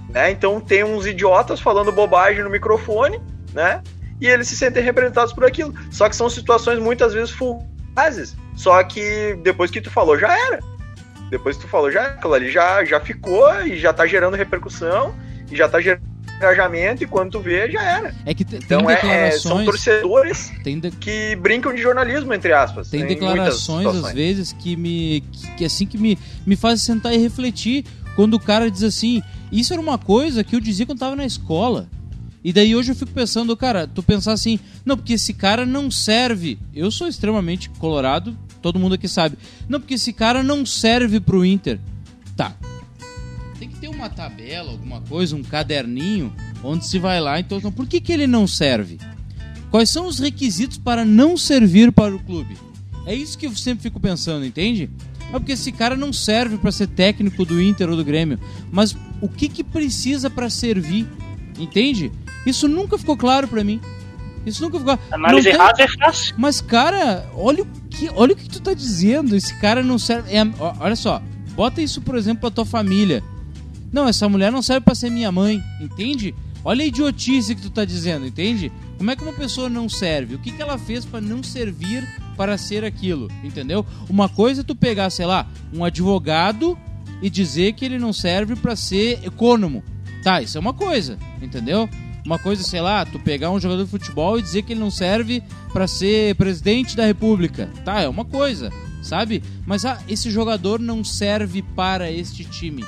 Né? 0.09 0.31
Então 0.31 0.61
tem 0.61 0.85
uns 0.85 1.07
idiotas 1.07 1.61
falando 1.61 1.93
bobagem 1.93 2.43
no 2.43 2.51
microfone, 2.51 3.21
né? 3.53 3.83
E 4.21 4.29
eles 4.29 4.47
se 4.49 4.57
sentem 4.57 4.83
representados 4.83 5.33
por 5.33 5.45
aquilo. 5.45 5.75
Só 5.91 6.09
que 6.09 6.15
são 6.15 6.29
situações 6.29 6.79
muitas 6.79 7.13
vezes 7.13 7.31
fugazes. 7.31 8.37
Só 8.55 8.83
que 8.85 9.35
depois 9.43 9.71
que 9.71 9.81
tu 9.81 9.91
falou, 9.91 10.19
já 10.19 10.33
era. 10.49 10.61
Depois 11.31 11.57
que 11.57 11.65
tu 11.65 11.69
falou, 11.69 11.91
já. 11.91 12.07
Aquilo 12.07 12.35
ali 12.35 12.51
já, 12.51 12.85
já 12.85 13.01
ficou 13.01 13.51
e 13.65 13.79
já 13.79 13.93
tá 13.93 14.07
gerando 14.07 14.37
repercussão 14.37 15.15
e 15.51 15.57
já 15.57 15.69
tá 15.69 15.81
gerando 15.81 16.12
engajamento 16.43 17.03
e 17.05 17.07
quando 17.07 17.31
tu 17.33 17.41
vê, 17.41 17.71
já 17.71 17.83
era. 17.83 18.15
É 18.27 18.35
que 18.35 18.43
Então 18.43 18.85
tem 18.85 19.11
é, 19.11 19.29
é, 19.29 19.31
são 19.33 19.65
torcedores 19.65 20.53
tem, 20.63 20.79
de- 20.79 20.91
que 20.91 21.37
brincam 21.37 21.75
de 21.75 21.81
jornalismo, 21.81 22.33
entre 22.35 22.53
aspas. 22.53 22.91
tem 22.91 23.07
declarações, 23.07 23.87
às 23.87 24.13
vezes, 24.13 24.53
que 24.53 24.77
me. 24.77 25.23
Que, 25.33 25.55
que 25.59 25.65
assim 25.65 25.87
que 25.87 25.97
me, 25.99 26.19
me 26.47 26.57
fazem 26.57 26.79
sentar 26.85 27.13
e 27.15 27.19
refletir. 27.19 27.85
Quando 28.15 28.35
o 28.35 28.41
cara 28.41 28.71
diz 28.71 28.83
assim. 28.83 29.23
Isso 29.51 29.73
era 29.75 29.83
uma 29.83 29.99
coisa 29.99 30.43
que 30.43 30.57
eu 30.57 30.61
dizia 30.61 30.87
quando 30.87 30.99
tava 30.99 31.15
na 31.15 31.27
escola. 31.27 31.87
E 32.45 32.53
daí 32.53 32.75
hoje 32.75 32.91
eu 32.93 32.97
fico 32.97 33.13
pensando, 33.13 33.57
cara, 33.57 33.87
tu 33.87 34.03
pensar 34.03 34.33
assim, 34.33 34.59
não, 34.85 34.97
porque 34.97 35.13
esse 35.13 35.33
cara 35.35 35.65
não 35.65 35.91
serve. 35.91 36.59
Eu 36.75 36.91
sou 36.91 37.07
extremamente 37.07 37.69
colorado, 37.79 38.37
todo 38.61 38.79
mundo 38.79 38.95
aqui 38.95 39.07
sabe. 39.07 39.37
Não, 39.69 39.79
porque 39.79 39.95
esse 39.95 40.13
cara 40.13 40.43
não 40.43 40.67
serve 40.67 41.21
pro 41.21 41.45
Inter. 41.45 41.79
Tá. 42.37 42.57
Uma 44.03 44.11
tabela, 44.11 44.73
alguma 44.73 45.01
coisa, 45.03 45.37
um 45.37 45.45
caderninho, 45.45 46.33
onde 46.65 46.85
se 46.85 46.99
vai 46.99 47.21
lá. 47.21 47.38
Então, 47.38 47.59
então 47.59 47.71
por 47.71 47.87
que, 47.87 48.01
que 48.01 48.12
ele 48.12 48.27
não 48.27 48.49
serve? 48.49 48.99
Quais 49.71 49.91
são 49.91 50.09
os 50.09 50.19
requisitos 50.19 50.77
para 50.77 51.05
não 51.05 51.37
servir 51.37 51.93
para 51.93 52.12
o 52.12 52.19
clube? 52.19 52.57
É 53.07 53.15
isso 53.15 53.38
que 53.38 53.47
eu 53.47 53.55
sempre 53.55 53.81
fico 53.85 54.01
pensando, 54.01 54.45
entende? 54.45 54.91
É 55.29 55.38
porque 55.38 55.53
esse 55.53 55.71
cara 55.71 55.95
não 55.97 56.12
serve 56.12 56.59
para 56.59 56.73
ser 56.73 56.88
técnico 56.88 57.45
do 57.45 57.62
Inter 57.62 57.88
ou 57.91 57.97
do 57.97 58.05
Grêmio, 58.05 58.41
mas 58.73 58.97
o 59.21 59.29
que 59.29 59.49
que 59.49 59.62
precisa 59.62 60.29
para 60.29 60.51
servir? 60.51 61.07
Entende? 61.57 62.11
Isso 62.45 62.67
nunca 62.67 62.99
ficou 62.99 63.17
claro 63.17 63.47
para 63.47 63.62
mim. 63.62 63.81
Isso 64.45 64.61
nunca 64.65 64.81
ficou. 64.81 64.99
Análise 65.12 65.49
tem- 65.49 65.57
rasa 65.57 65.81
é 65.81 65.87
fácil. 65.87 66.35
mas, 66.37 66.61
cara, 66.61 67.31
olha 67.37 67.62
o 67.62 67.67
que, 67.88 68.11
olha 68.17 68.33
o 68.33 68.37
que 68.37 68.49
tu 68.49 68.61
tá 68.61 68.75
dizendo. 68.75 69.37
Esse 69.37 69.55
cara 69.61 69.81
não 69.81 69.97
serve. 69.97 70.35
é, 70.35 70.43
olha 70.81 70.97
só, 70.97 71.23
bota 71.55 71.81
isso, 71.81 72.01
por 72.03 72.17
exemplo, 72.17 72.41
pra 72.41 72.51
tua 72.51 72.67
família. 72.67 73.23
Não, 73.93 74.09
essa 74.09 74.29
mulher 74.29 74.51
não 74.51 74.63
serve 74.63 74.81
pra 74.81 74.95
ser 74.95 75.11
minha 75.11 75.31
mãe, 75.31 75.63
entende? 75.81 76.35
Olha 76.65 76.83
a 76.83 76.87
idiotice 76.87 77.55
que 77.55 77.63
tu 77.63 77.71
tá 77.71 77.85
dizendo, 77.85 78.27
entende? 78.27 78.73
Como 78.97 79.11
é 79.11 79.17
que 79.17 79.23
uma 79.23 79.33
pessoa 79.33 79.69
não 79.69 79.89
serve? 79.89 80.37
O 80.37 80.39
que, 80.39 80.53
que 80.53 80.63
ela 80.63 80.79
fez 80.79 81.05
pra 81.05 81.21
não 81.21 81.43
servir 81.43 82.07
para 82.37 82.57
ser 82.57 82.85
aquilo, 82.85 83.29
entendeu? 83.43 83.85
Uma 84.09 84.29
coisa 84.29 84.63
é 84.63 84.65
tu 84.65 84.75
pegar, 84.75 85.11
sei 85.11 85.27
lá, 85.27 85.47
um 85.75 85.85
advogado 85.85 86.79
e 87.21 87.29
dizer 87.29 87.75
que 87.75 87.85
ele 87.85 87.99
não 87.99 88.13
serve 88.13 88.57
pra 88.57 88.77
ser 88.77 89.21
econômico. 89.25 89.87
Tá, 90.23 90.41
isso 90.41 90.57
é 90.57 90.61
uma 90.61 90.73
coisa, 90.73 91.19
entendeu? 91.41 91.89
Uma 92.25 92.39
coisa, 92.39 92.63
sei 92.63 92.81
lá, 92.81 93.05
tu 93.05 93.19
pegar 93.19 93.51
um 93.51 93.59
jogador 93.59 93.85
de 93.85 93.91
futebol 93.91 94.39
e 94.39 94.43
dizer 94.43 94.63
que 94.63 94.73
ele 94.73 94.81
não 94.81 94.91
serve 94.91 95.43
pra 95.73 95.89
ser 95.89 96.37
presidente 96.37 96.97
da 96.97 97.05
república. 97.05 97.69
Tá, 97.85 98.01
é 98.01 98.09
uma 98.09 98.25
coisa, 98.25 98.71
sabe? 99.03 99.43
Mas 99.67 99.85
ah, 99.85 99.99
esse 100.09 100.31
jogador 100.31 100.79
não 100.79 101.03
serve 101.03 101.61
para 101.61 102.11
este 102.11 102.45
time. 102.45 102.85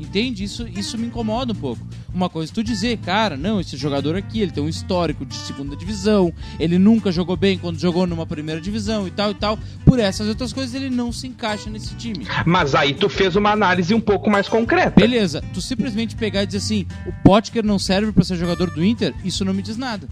Entende? 0.00 0.42
Isso, 0.42 0.66
isso 0.66 0.96
me 0.96 1.06
incomoda 1.06 1.52
um 1.52 1.56
pouco. 1.56 1.86
Uma 2.12 2.28
coisa 2.30 2.50
tu 2.52 2.64
dizer, 2.64 2.96
cara, 2.98 3.36
não, 3.36 3.60
esse 3.60 3.76
jogador 3.76 4.16
aqui, 4.16 4.40
ele 4.40 4.50
tem 4.50 4.64
um 4.64 4.68
histórico 4.68 5.26
de 5.26 5.34
segunda 5.34 5.76
divisão, 5.76 6.32
ele 6.58 6.78
nunca 6.78 7.12
jogou 7.12 7.36
bem 7.36 7.58
quando 7.58 7.78
jogou 7.78 8.06
numa 8.06 8.26
primeira 8.26 8.60
divisão 8.60 9.06
e 9.06 9.10
tal 9.10 9.30
e 9.30 9.34
tal. 9.34 9.58
Por 9.84 9.98
essas 9.98 10.26
outras 10.26 10.52
coisas, 10.52 10.74
ele 10.74 10.88
não 10.88 11.12
se 11.12 11.26
encaixa 11.26 11.68
nesse 11.68 11.94
time. 11.94 12.26
Mas 12.46 12.74
aí 12.74 12.94
tu 12.94 13.08
fez 13.08 13.36
uma 13.36 13.50
análise 13.50 13.94
um 13.94 14.00
pouco 14.00 14.30
mais 14.30 14.48
concreta. 14.48 14.98
Beleza, 14.98 15.44
tu 15.52 15.60
simplesmente 15.60 16.16
pegar 16.16 16.42
e 16.42 16.46
dizer 16.46 16.58
assim, 16.58 16.86
o 17.06 17.12
Potker 17.22 17.64
não 17.64 17.78
serve 17.78 18.10
pra 18.10 18.24
ser 18.24 18.36
jogador 18.36 18.70
do 18.70 18.82
Inter, 18.82 19.14
isso 19.22 19.44
não 19.44 19.52
me 19.52 19.62
diz 19.62 19.76
nada. 19.76 20.08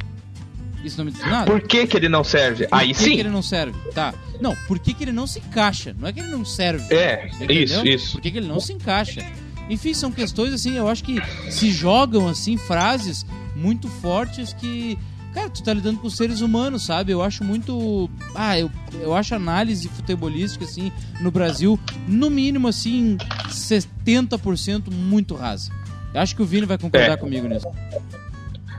Isso 0.84 0.98
não 0.98 1.06
me 1.06 1.10
diz 1.10 1.20
nada. 1.22 1.50
Por 1.50 1.60
que, 1.60 1.86
que 1.86 1.96
ele 1.96 2.08
não 2.08 2.22
serve? 2.22 2.68
Por 2.68 2.78
Aí 2.78 2.88
que 2.88 2.94
sim. 2.94 3.14
que 3.14 3.20
ele 3.20 3.28
não 3.30 3.42
serve? 3.42 3.76
Tá. 3.92 4.14
Não, 4.40 4.54
por 4.68 4.78
que, 4.78 4.94
que 4.94 5.02
ele 5.04 5.12
não 5.12 5.26
se 5.26 5.40
encaixa? 5.40 5.94
Não 5.98 6.06
é 6.08 6.12
que 6.12 6.20
ele 6.20 6.30
não 6.30 6.44
serve. 6.44 6.94
É, 6.94 7.28
Entendeu? 7.34 7.62
isso, 7.62 7.86
isso. 7.86 8.12
Por 8.12 8.20
que, 8.20 8.30
que 8.30 8.38
ele 8.38 8.46
não 8.46 8.60
se 8.60 8.72
encaixa? 8.72 9.26
Enfim, 9.68 9.92
são 9.94 10.10
questões 10.10 10.52
assim, 10.52 10.76
eu 10.76 10.88
acho 10.88 11.04
que 11.04 11.18
se 11.50 11.70
jogam 11.70 12.26
assim 12.28 12.56
frases 12.56 13.24
muito 13.54 13.88
fortes 13.88 14.52
que. 14.52 14.98
Cara, 15.34 15.50
tu 15.50 15.62
tá 15.62 15.74
lidando 15.74 15.98
com 15.98 16.08
seres 16.08 16.40
humanos, 16.40 16.84
sabe? 16.86 17.12
Eu 17.12 17.22
acho 17.22 17.44
muito. 17.44 18.08
Ah, 18.34 18.58
eu, 18.58 18.70
eu 19.00 19.14
acho 19.14 19.34
análise 19.34 19.86
futebolística, 19.88 20.64
assim, 20.64 20.90
no 21.20 21.30
Brasil, 21.30 21.78
no 22.08 22.30
mínimo, 22.30 22.66
assim, 22.66 23.18
70% 23.48 24.90
muito 24.90 25.34
rasa. 25.34 25.70
Eu 26.14 26.20
acho 26.22 26.34
que 26.34 26.42
o 26.42 26.46
Vini 26.46 26.64
vai 26.66 26.78
concordar 26.78 27.12
É. 27.12 27.16
comigo 27.16 27.46
nisso. 27.46 27.66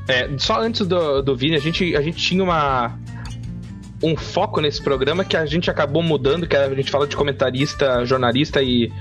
É, 0.07 0.27
só 0.39 0.59
antes 0.59 0.87
do, 0.87 1.21
do 1.21 1.35
Vini, 1.35 1.55
a 1.55 1.59
gente, 1.59 1.95
a 1.95 2.01
gente 2.01 2.17
tinha 2.17 2.43
uma, 2.43 2.97
um 4.03 4.17
foco 4.17 4.59
nesse 4.59 4.81
programa 4.81 5.23
que 5.23 5.37
a 5.37 5.45
gente 5.45 5.69
acabou 5.69 6.01
mudando, 6.01 6.47
que 6.47 6.55
a 6.55 6.73
gente 6.73 6.89
fala 6.89 7.05
de 7.05 7.15
comentarista, 7.15 8.03
jornalista 8.05 8.61
e 8.63 8.91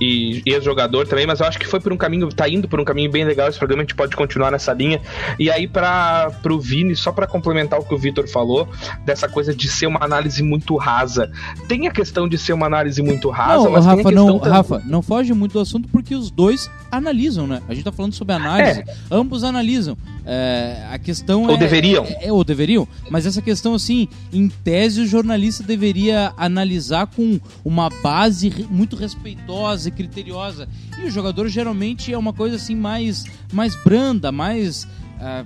e 0.00 0.42
ex-jogador 0.46 1.06
também, 1.06 1.26
mas 1.26 1.40
eu 1.40 1.46
acho 1.46 1.58
que 1.58 1.66
foi 1.66 1.80
por 1.80 1.92
um 1.92 1.96
caminho, 1.96 2.28
tá 2.28 2.48
indo 2.48 2.68
por 2.68 2.80
um 2.80 2.84
caminho 2.84 3.10
bem 3.10 3.24
legal 3.24 3.48
esse 3.48 3.58
programa, 3.58 3.82
a 3.82 3.84
gente 3.84 3.94
pode 3.94 4.14
continuar 4.16 4.50
nessa 4.50 4.72
linha. 4.72 5.00
E 5.38 5.50
aí, 5.50 5.66
para 5.66 6.30
pro 6.42 6.60
Vini, 6.60 6.94
só 6.94 7.12
para 7.12 7.26
complementar 7.26 7.78
o 7.78 7.84
que 7.84 7.94
o 7.94 7.98
Vitor 7.98 8.28
falou, 8.28 8.68
dessa 9.04 9.28
coisa 9.28 9.54
de 9.54 9.68
ser 9.68 9.86
uma 9.86 10.02
análise 10.02 10.42
muito 10.42 10.76
rasa. 10.76 11.30
Tem 11.66 11.86
a 11.86 11.90
questão 11.90 12.28
de 12.28 12.38
ser 12.38 12.52
uma 12.52 12.66
análise 12.66 13.02
muito 13.02 13.28
rasa, 13.30 13.64
não, 13.64 13.72
mas 13.72 13.84
Rafa, 13.84 14.02
tem 14.02 14.12
a 14.12 14.14
não, 14.14 14.38
questão 14.38 14.52
Rafa, 14.52 14.82
não 14.86 15.02
foge 15.02 15.32
muito 15.32 15.52
do 15.52 15.60
assunto 15.60 15.88
porque 15.88 16.14
os 16.14 16.30
dois 16.30 16.70
analisam, 16.90 17.46
né? 17.46 17.62
A 17.68 17.74
gente 17.74 17.84
tá 17.84 17.92
falando 17.92 18.12
sobre 18.12 18.34
análise, 18.34 18.80
É. 18.80 18.84
ambos 19.10 19.44
analisam. 19.44 19.96
É, 20.24 20.86
a 20.90 20.98
questão 20.98 21.44
Ou 21.44 21.54
é, 21.54 21.56
deveriam. 21.56 22.04
É, 22.04 22.26
é, 22.26 22.32
ou 22.32 22.44
deveriam, 22.44 22.86
mas 23.10 23.24
essa 23.24 23.40
questão, 23.40 23.74
assim, 23.74 24.08
em 24.30 24.48
tese, 24.48 25.00
o 25.00 25.06
jornalista 25.06 25.62
deveria 25.62 26.32
analisar 26.36 27.06
com 27.06 27.40
uma 27.64 27.88
base 28.02 28.66
muito 28.70 28.94
respeitosa 28.94 29.87
e 29.88 29.90
criteriosa. 29.90 30.68
E 30.98 31.04
o 31.06 31.10
jogador 31.10 31.48
geralmente 31.48 32.12
é 32.12 32.18
uma 32.18 32.32
coisa 32.32 32.56
assim 32.56 32.74
mais, 32.76 33.24
mais 33.52 33.74
branda, 33.74 34.30
mais. 34.30 34.86
ah, 35.20 35.44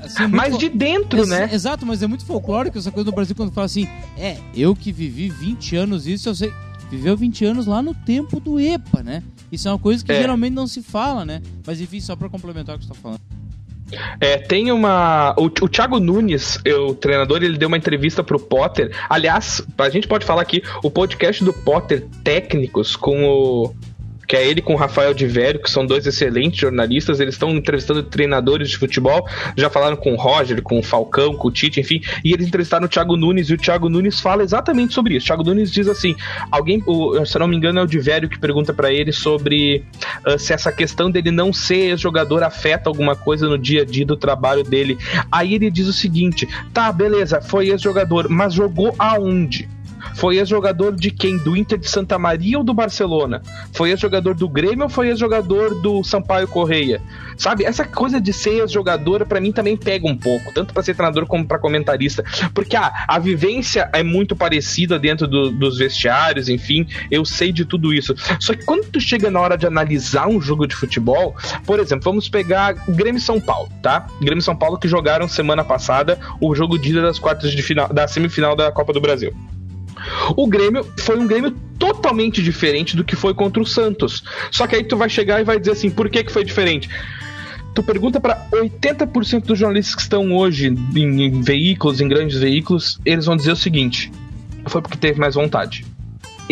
assim, 0.00 0.22
muito 0.22 0.36
mais 0.36 0.58
de 0.58 0.68
dentro, 0.68 1.20
Ex- 1.20 1.28
né? 1.28 1.48
Exato, 1.52 1.86
mas 1.86 2.02
é 2.02 2.06
muito 2.06 2.24
folclórico 2.24 2.76
essa 2.78 2.90
coisa 2.90 3.08
no 3.10 3.14
Brasil 3.14 3.34
quando 3.34 3.52
fala 3.52 3.64
assim: 3.66 3.86
é, 4.18 4.36
eu 4.54 4.74
que 4.76 4.92
vivi 4.92 5.28
20 5.28 5.76
anos 5.76 6.06
isso, 6.06 6.28
eu 6.28 6.34
sei. 6.34 6.52
Viveu 6.90 7.16
20 7.16 7.44
anos 7.46 7.64
lá 7.66 7.80
no 7.80 7.94
tempo 7.94 8.38
do 8.38 8.60
EPA, 8.60 9.02
né? 9.02 9.22
Isso 9.50 9.66
é 9.66 9.70
uma 9.72 9.78
coisa 9.78 10.04
que 10.04 10.12
É. 10.12 10.20
geralmente 10.20 10.52
não 10.52 10.66
se 10.66 10.82
fala, 10.82 11.24
né? 11.24 11.40
Mas 11.66 11.80
enfim, 11.80 12.00
só 12.00 12.14
pra 12.14 12.28
complementar 12.28 12.76
o 12.76 12.78
que 12.78 12.84
você 12.84 12.92
tá 12.92 12.98
falando. 13.00 13.20
É, 14.20 14.36
tem 14.36 14.70
uma. 14.72 15.34
O, 15.38 15.44
o 15.44 15.68
Thiago 15.68 15.98
Nunes, 15.98 16.58
o 16.88 16.94
treinador, 16.94 17.42
ele 17.42 17.58
deu 17.58 17.68
uma 17.68 17.76
entrevista 17.76 18.22
pro 18.22 18.38
Potter. 18.38 18.90
Aliás, 19.08 19.64
a 19.78 19.88
gente 19.88 20.08
pode 20.08 20.24
falar 20.24 20.42
aqui, 20.42 20.62
o 20.82 20.90
podcast 20.90 21.44
do 21.44 21.52
Potter 21.52 22.06
Técnicos 22.22 22.96
com 22.96 23.24
o. 23.24 23.74
Que 24.32 24.36
é 24.38 24.48
ele 24.48 24.62
com 24.62 24.72
o 24.72 24.76
Rafael 24.76 25.12
de 25.12 25.26
Vério, 25.26 25.60
que 25.60 25.70
são 25.70 25.84
dois 25.84 26.06
excelentes 26.06 26.58
jornalistas. 26.58 27.20
Eles 27.20 27.34
estão 27.34 27.50
entrevistando 27.50 28.02
treinadores 28.02 28.70
de 28.70 28.78
futebol. 28.78 29.28
Já 29.58 29.68
falaram 29.68 29.94
com 29.94 30.14
o 30.14 30.16
Roger, 30.16 30.62
com 30.62 30.78
o 30.78 30.82
Falcão, 30.82 31.34
com 31.34 31.48
o 31.48 31.50
Tite, 31.50 31.80
enfim. 31.80 32.00
E 32.24 32.32
eles 32.32 32.46
entrevistaram 32.46 32.86
o 32.86 32.88
Thiago 32.88 33.14
Nunes 33.14 33.50
e 33.50 33.52
o 33.52 33.58
Thiago 33.58 33.90
Nunes 33.90 34.20
fala 34.20 34.42
exatamente 34.42 34.94
sobre 34.94 35.16
isso. 35.16 35.24
O 35.24 35.26
Thiago 35.26 35.42
Nunes 35.42 35.70
diz 35.70 35.86
assim: 35.86 36.16
alguém, 36.50 36.82
o, 36.86 37.22
se 37.26 37.38
não 37.38 37.46
me 37.46 37.54
engano, 37.54 37.80
é 37.80 37.82
o 37.82 37.86
de 37.86 37.98
Vério 37.98 38.26
que 38.26 38.38
pergunta 38.38 38.72
pra 38.72 38.90
ele 38.90 39.12
sobre 39.12 39.84
ah, 40.24 40.38
se 40.38 40.54
essa 40.54 40.72
questão 40.72 41.10
dele 41.10 41.30
não 41.30 41.52
ser 41.52 41.98
jogador 41.98 42.42
afeta 42.42 42.88
alguma 42.88 43.14
coisa 43.14 43.46
no 43.46 43.58
dia 43.58 43.82
a 43.82 43.84
dia 43.84 44.06
do 44.06 44.16
trabalho 44.16 44.64
dele. 44.64 44.96
Aí 45.30 45.52
ele 45.52 45.70
diz 45.70 45.86
o 45.86 45.92
seguinte: 45.92 46.48
tá, 46.72 46.90
beleza, 46.90 47.42
foi 47.42 47.68
ex-jogador, 47.68 48.30
mas 48.30 48.54
jogou 48.54 48.94
aonde? 48.98 49.68
Foi 50.14 50.36
ex-jogador 50.38 50.94
de 50.94 51.10
quem? 51.10 51.36
Do 51.38 51.56
Inter 51.56 51.78
de 51.78 51.88
Santa 51.88 52.18
Maria 52.18 52.58
ou 52.58 52.64
do 52.64 52.74
Barcelona? 52.74 53.42
Foi 53.72 53.90
ex-jogador 53.90 54.34
do 54.34 54.48
Grêmio 54.48 54.84
ou 54.84 54.88
foi 54.88 55.08
ex-jogador 55.08 55.80
do 55.80 56.02
Sampaio 56.04 56.46
Correia? 56.48 57.00
Sabe, 57.36 57.64
essa 57.64 57.84
coisa 57.84 58.20
de 58.20 58.32
ser 58.32 58.60
ex-jogador 58.60 59.24
pra 59.26 59.40
mim 59.40 59.50
também 59.52 59.76
pega 59.76 60.06
um 60.06 60.16
pouco, 60.16 60.52
tanto 60.52 60.72
pra 60.74 60.82
ser 60.82 60.94
treinador 60.94 61.26
como 61.26 61.46
pra 61.46 61.58
comentarista, 61.58 62.22
porque 62.54 62.76
ah, 62.76 62.92
a 63.08 63.18
vivência 63.18 63.88
é 63.92 64.02
muito 64.02 64.36
parecida 64.36 64.98
dentro 64.98 65.26
do- 65.26 65.50
dos 65.50 65.78
vestiários, 65.78 66.48
enfim, 66.48 66.86
eu 67.10 67.24
sei 67.24 67.50
de 67.50 67.64
tudo 67.64 67.92
isso. 67.92 68.14
Só 68.38 68.54
que 68.54 68.64
quando 68.64 68.84
tu 68.90 69.00
chega 69.00 69.30
na 69.30 69.40
hora 69.40 69.56
de 69.56 69.66
analisar 69.66 70.28
um 70.28 70.40
jogo 70.40 70.66
de 70.66 70.74
futebol, 70.76 71.34
por 71.66 71.80
exemplo, 71.80 72.04
vamos 72.04 72.28
pegar 72.28 72.74
Grêmio 72.88 73.20
São 73.20 73.40
Paulo, 73.40 73.70
tá? 73.82 74.06
Grêmio 74.20 74.42
São 74.42 74.54
Paulo 74.54 74.78
que 74.78 74.86
jogaram 74.86 75.26
semana 75.26 75.64
passada 75.64 76.18
o 76.40 76.54
jogo 76.54 76.78
de 76.78 76.90
ida 76.90 77.02
das 77.02 77.18
quartas 77.18 77.50
de 77.52 77.62
final, 77.62 77.88
da 77.92 78.06
semifinal 78.06 78.54
da 78.54 78.70
Copa 78.70 78.92
do 78.92 79.00
Brasil. 79.00 79.32
O 80.36 80.46
Grêmio 80.46 80.86
foi 81.00 81.18
um 81.18 81.26
Grêmio 81.26 81.50
totalmente 81.78 82.42
diferente 82.42 82.96
do 82.96 83.04
que 83.04 83.16
foi 83.16 83.34
contra 83.34 83.62
o 83.62 83.66
Santos. 83.66 84.22
Só 84.50 84.66
que 84.66 84.76
aí 84.76 84.84
tu 84.84 84.96
vai 84.96 85.08
chegar 85.08 85.40
e 85.40 85.44
vai 85.44 85.58
dizer 85.58 85.72
assim, 85.72 85.90
por 85.90 86.08
que 86.08 86.24
que 86.24 86.32
foi 86.32 86.44
diferente? 86.44 86.88
Tu 87.74 87.82
pergunta 87.82 88.20
pra 88.20 88.46
80% 88.52 89.44
dos 89.44 89.58
jornalistas 89.58 89.94
que 89.94 90.02
estão 90.02 90.32
hoje 90.34 90.68
em, 90.68 91.22
em 91.22 91.40
veículos, 91.40 92.00
em 92.00 92.08
grandes 92.08 92.38
veículos, 92.38 93.00
eles 93.04 93.24
vão 93.24 93.34
dizer 93.34 93.52
o 93.52 93.56
seguinte: 93.56 94.12
foi 94.66 94.82
porque 94.82 94.98
teve 94.98 95.18
mais 95.18 95.34
vontade. 95.34 95.84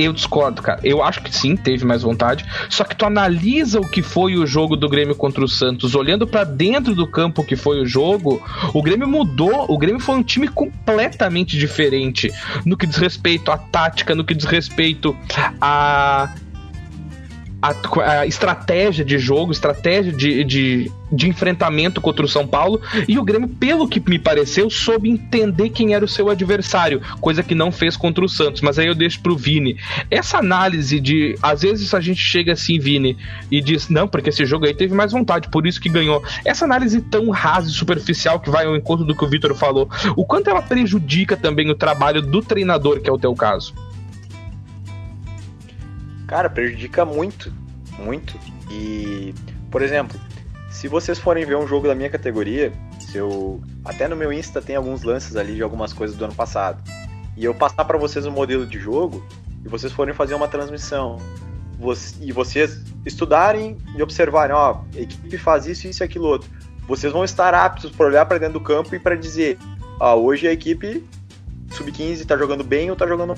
Eu 0.00 0.12
discordo, 0.12 0.62
cara. 0.62 0.80
Eu 0.82 1.02
acho 1.02 1.22
que 1.22 1.34
sim, 1.34 1.56
teve 1.56 1.84
mais 1.84 2.02
vontade. 2.02 2.44
Só 2.68 2.84
que 2.84 2.96
tu 2.96 3.04
analisa 3.04 3.80
o 3.80 3.88
que 3.88 4.02
foi 4.02 4.36
o 4.36 4.46
jogo 4.46 4.76
do 4.76 4.88
Grêmio 4.88 5.14
contra 5.14 5.44
o 5.44 5.48
Santos, 5.48 5.94
olhando 5.94 6.26
pra 6.26 6.44
dentro 6.44 6.94
do 6.94 7.06
campo 7.06 7.44
que 7.44 7.56
foi 7.56 7.80
o 7.80 7.86
jogo, 7.86 8.42
o 8.72 8.82
Grêmio 8.82 9.06
mudou. 9.06 9.66
O 9.68 9.78
Grêmio 9.78 10.00
foi 10.00 10.16
um 10.16 10.22
time 10.22 10.48
completamente 10.48 11.58
diferente 11.58 12.32
no 12.64 12.76
que 12.76 12.86
diz 12.86 12.96
respeito 12.96 13.50
à 13.50 13.58
tática, 13.58 14.14
no 14.14 14.24
que 14.24 14.34
diz 14.34 14.44
respeito 14.44 15.16
a 15.60 16.32
a, 17.62 17.74
a 18.20 18.26
estratégia 18.26 19.04
de 19.04 19.18
jogo, 19.18 19.52
estratégia 19.52 20.12
de, 20.12 20.44
de, 20.44 20.92
de 21.12 21.28
enfrentamento 21.28 22.00
contra 22.00 22.24
o 22.24 22.28
São 22.28 22.46
Paulo. 22.46 22.80
E 23.06 23.18
o 23.18 23.24
Grêmio, 23.24 23.48
pelo 23.48 23.88
que 23.88 24.00
me 24.00 24.18
pareceu, 24.18 24.70
soube 24.70 25.10
entender 25.10 25.70
quem 25.70 25.94
era 25.94 26.04
o 26.04 26.08
seu 26.08 26.30
adversário, 26.30 27.00
coisa 27.20 27.42
que 27.42 27.54
não 27.54 27.70
fez 27.70 27.96
contra 27.96 28.24
o 28.24 28.28
Santos. 28.28 28.62
Mas 28.62 28.78
aí 28.78 28.86
eu 28.86 28.94
deixo 28.94 29.20
pro 29.20 29.36
Vini. 29.36 29.76
Essa 30.10 30.38
análise 30.38 30.98
de. 30.98 31.36
Às 31.42 31.62
vezes 31.62 31.92
a 31.92 32.00
gente 32.00 32.20
chega 32.20 32.52
assim, 32.52 32.78
Vini, 32.78 33.16
e 33.50 33.60
diz: 33.60 33.88
não, 33.88 34.08
porque 34.08 34.30
esse 34.30 34.44
jogo 34.46 34.66
aí 34.66 34.74
teve 34.74 34.94
mais 34.94 35.12
vontade, 35.12 35.48
por 35.48 35.66
isso 35.66 35.80
que 35.80 35.88
ganhou. 35.88 36.22
Essa 36.44 36.64
análise 36.64 37.00
tão 37.00 37.30
rasa 37.30 37.68
e 37.68 37.72
superficial 37.72 38.40
que 38.40 38.50
vai 38.50 38.66
ao 38.66 38.76
encontro 38.76 39.04
do 39.04 39.14
que 39.14 39.24
o 39.24 39.28
Vitor 39.28 39.54
falou, 39.54 39.88
o 40.16 40.24
quanto 40.24 40.48
ela 40.48 40.62
prejudica 40.62 41.36
também 41.36 41.70
o 41.70 41.74
trabalho 41.74 42.22
do 42.22 42.40
treinador, 42.40 43.00
que 43.00 43.08
é 43.08 43.12
o 43.12 43.18
teu 43.18 43.34
caso? 43.34 43.74
Cara, 46.30 46.48
prejudica 46.48 47.04
muito, 47.04 47.52
muito. 47.98 48.38
E, 48.70 49.34
por 49.68 49.82
exemplo, 49.82 50.16
se 50.70 50.86
vocês 50.86 51.18
forem 51.18 51.44
ver 51.44 51.56
um 51.56 51.66
jogo 51.66 51.88
da 51.88 51.94
minha 51.94 52.08
categoria, 52.08 52.72
se 53.00 53.16
eu 53.18 53.60
até 53.84 54.06
no 54.06 54.14
meu 54.14 54.32
Insta 54.32 54.62
tem 54.62 54.76
alguns 54.76 55.02
lances 55.02 55.34
ali 55.34 55.56
de 55.56 55.62
algumas 55.64 55.92
coisas 55.92 56.16
do 56.16 56.24
ano 56.24 56.32
passado. 56.32 56.88
E 57.36 57.44
eu 57.44 57.52
passar 57.52 57.84
para 57.84 57.98
vocês 57.98 58.26
o 58.26 58.30
modelo 58.30 58.64
de 58.64 58.78
jogo 58.78 59.26
e 59.64 59.68
vocês 59.68 59.92
forem 59.92 60.14
fazer 60.14 60.34
uma 60.34 60.46
transmissão. 60.46 61.16
E 62.20 62.30
vocês 62.30 62.80
estudarem 63.04 63.76
e 63.96 64.00
observarem, 64.00 64.54
ó, 64.54 64.82
a 64.94 65.00
equipe 65.00 65.36
faz 65.36 65.66
isso, 65.66 65.88
isso 65.88 66.00
e 66.00 66.04
aquilo 66.04 66.26
outro. 66.26 66.48
Vocês 66.86 67.12
vão 67.12 67.24
estar 67.24 67.52
aptos 67.54 67.90
para 67.90 68.06
olhar 68.06 68.24
para 68.24 68.38
dentro 68.38 68.60
do 68.60 68.64
campo 68.64 68.94
e 68.94 69.00
para 69.00 69.16
dizer, 69.16 69.58
ó, 69.98 70.14
hoje 70.14 70.46
a 70.46 70.52
equipe 70.52 71.04
sub-15 71.72 72.24
tá 72.24 72.36
jogando 72.36 72.62
bem 72.62 72.88
ou 72.88 72.94
tá 72.94 73.04
jogando 73.04 73.34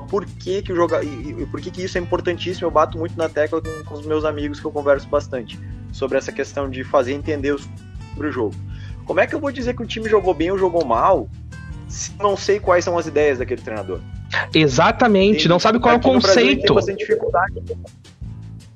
por 0.00 0.24
que, 0.24 0.62
que 0.62 0.72
o 0.72 0.76
joga... 0.76 1.02
e, 1.02 1.46
por 1.50 1.60
que, 1.60 1.70
que 1.70 1.82
isso 1.82 1.96
é 1.98 2.00
importantíssimo. 2.00 2.66
Eu 2.66 2.70
bato 2.70 2.98
muito 2.98 3.16
na 3.16 3.28
tecla 3.28 3.60
com, 3.60 3.84
com 3.84 3.94
os 3.94 4.06
meus 4.06 4.24
amigos 4.24 4.60
que 4.60 4.66
eu 4.66 4.70
converso 4.70 5.08
bastante 5.08 5.58
sobre 5.92 6.18
essa 6.18 6.32
questão 6.32 6.68
de 6.68 6.84
fazer 6.84 7.12
entender 7.12 7.52
os- 7.52 7.68
sobre 8.12 8.28
o 8.28 8.32
jogo. 8.32 8.54
Como 9.04 9.20
é 9.20 9.26
que 9.26 9.34
eu 9.34 9.40
vou 9.40 9.52
dizer 9.52 9.74
que 9.74 9.82
o 9.82 9.86
time 9.86 10.08
jogou 10.08 10.34
bem 10.34 10.50
ou 10.50 10.58
jogou 10.58 10.84
mal 10.84 11.28
se 11.88 12.10
eu 12.18 12.22
não 12.22 12.36
sei 12.36 12.58
quais 12.58 12.84
são 12.84 12.98
as 12.98 13.06
ideias 13.06 13.38
daquele 13.38 13.62
treinador? 13.62 14.00
Exatamente, 14.52 15.48
não 15.48 15.58
sabe 15.58 15.78
qual 15.78 15.94
é 15.94 15.98
o 15.98 16.00
no 16.00 16.20
Brasil 16.20 16.42
a 16.42 16.44
gente 16.44 16.56
conceito. 16.56 16.66
Tem 16.66 16.74
bastante 16.74 16.98
dificuldade. 16.98 17.62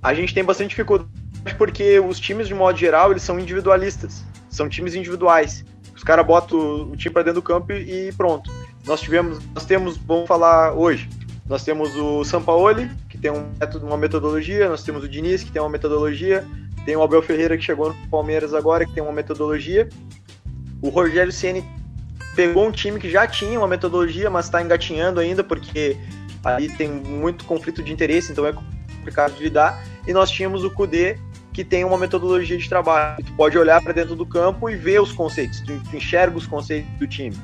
A 0.02 0.14
gente 0.14 0.32
tem 0.34 0.44
bastante 0.44 0.68
dificuldade 0.70 1.10
porque 1.58 1.98
os 1.98 2.20
times, 2.20 2.46
de 2.46 2.54
modo 2.54 2.78
geral, 2.78 3.10
eles 3.10 3.22
são 3.22 3.38
individualistas. 3.38 4.24
São 4.48 4.68
times 4.68 4.94
individuais. 4.94 5.64
Os 5.94 6.02
caras 6.04 6.24
botam 6.26 6.58
o 6.90 6.96
time 6.96 7.12
para 7.12 7.22
dentro 7.22 7.40
do 7.40 7.44
campo 7.44 7.72
e 7.72 8.12
pronto. 8.16 8.50
Nós 8.86 9.00
tivemos, 9.00 9.38
nós 9.54 9.64
temos, 9.64 9.96
vamos 9.96 10.26
falar 10.26 10.72
hoje, 10.72 11.08
nós 11.46 11.64
temos 11.64 11.94
o 11.96 12.24
Sampaoli, 12.24 12.90
que 13.08 13.18
tem 13.18 13.30
um 13.30 13.50
método, 13.58 13.86
uma 13.86 13.96
metodologia, 13.96 14.68
nós 14.68 14.82
temos 14.82 15.02
o 15.02 15.08
Diniz, 15.08 15.42
que 15.42 15.50
tem 15.50 15.60
uma 15.60 15.68
metodologia, 15.68 16.46
tem 16.84 16.96
o 16.96 17.02
Abel 17.02 17.22
Ferreira, 17.22 17.56
que 17.56 17.64
chegou 17.64 17.88
no 17.88 18.08
Palmeiras 18.08 18.54
agora, 18.54 18.86
que 18.86 18.92
tem 18.92 19.02
uma 19.02 19.12
metodologia. 19.12 19.88
O 20.80 20.88
Rogério 20.88 21.32
Ceni 21.32 21.64
pegou 22.34 22.66
um 22.66 22.72
time 22.72 22.98
que 22.98 23.10
já 23.10 23.26
tinha 23.26 23.58
uma 23.58 23.68
metodologia, 23.68 24.30
mas 24.30 24.46
está 24.46 24.62
engatinhando 24.62 25.20
ainda, 25.20 25.44
porque 25.44 25.96
aí 26.44 26.68
tem 26.68 26.88
muito 26.88 27.44
conflito 27.44 27.82
de 27.82 27.92
interesse, 27.92 28.32
então 28.32 28.46
é 28.46 28.52
complicado 28.52 29.34
de 29.34 29.42
lidar. 29.42 29.82
E 30.06 30.12
nós 30.12 30.30
tínhamos 30.30 30.64
o 30.64 30.70
Kudê, 30.70 31.18
que 31.52 31.64
tem 31.64 31.84
uma 31.84 31.98
metodologia 31.98 32.56
de 32.56 32.68
trabalho. 32.68 33.22
Tu 33.24 33.32
pode 33.32 33.58
olhar 33.58 33.82
para 33.82 33.92
dentro 33.92 34.14
do 34.14 34.24
campo 34.24 34.70
e 34.70 34.76
ver 34.76 35.02
os 35.02 35.12
conceitos, 35.12 35.60
tu, 35.60 35.78
tu 35.90 35.96
enxerga 35.96 36.36
os 36.36 36.46
conceitos 36.46 36.90
do 36.98 37.06
time. 37.06 37.36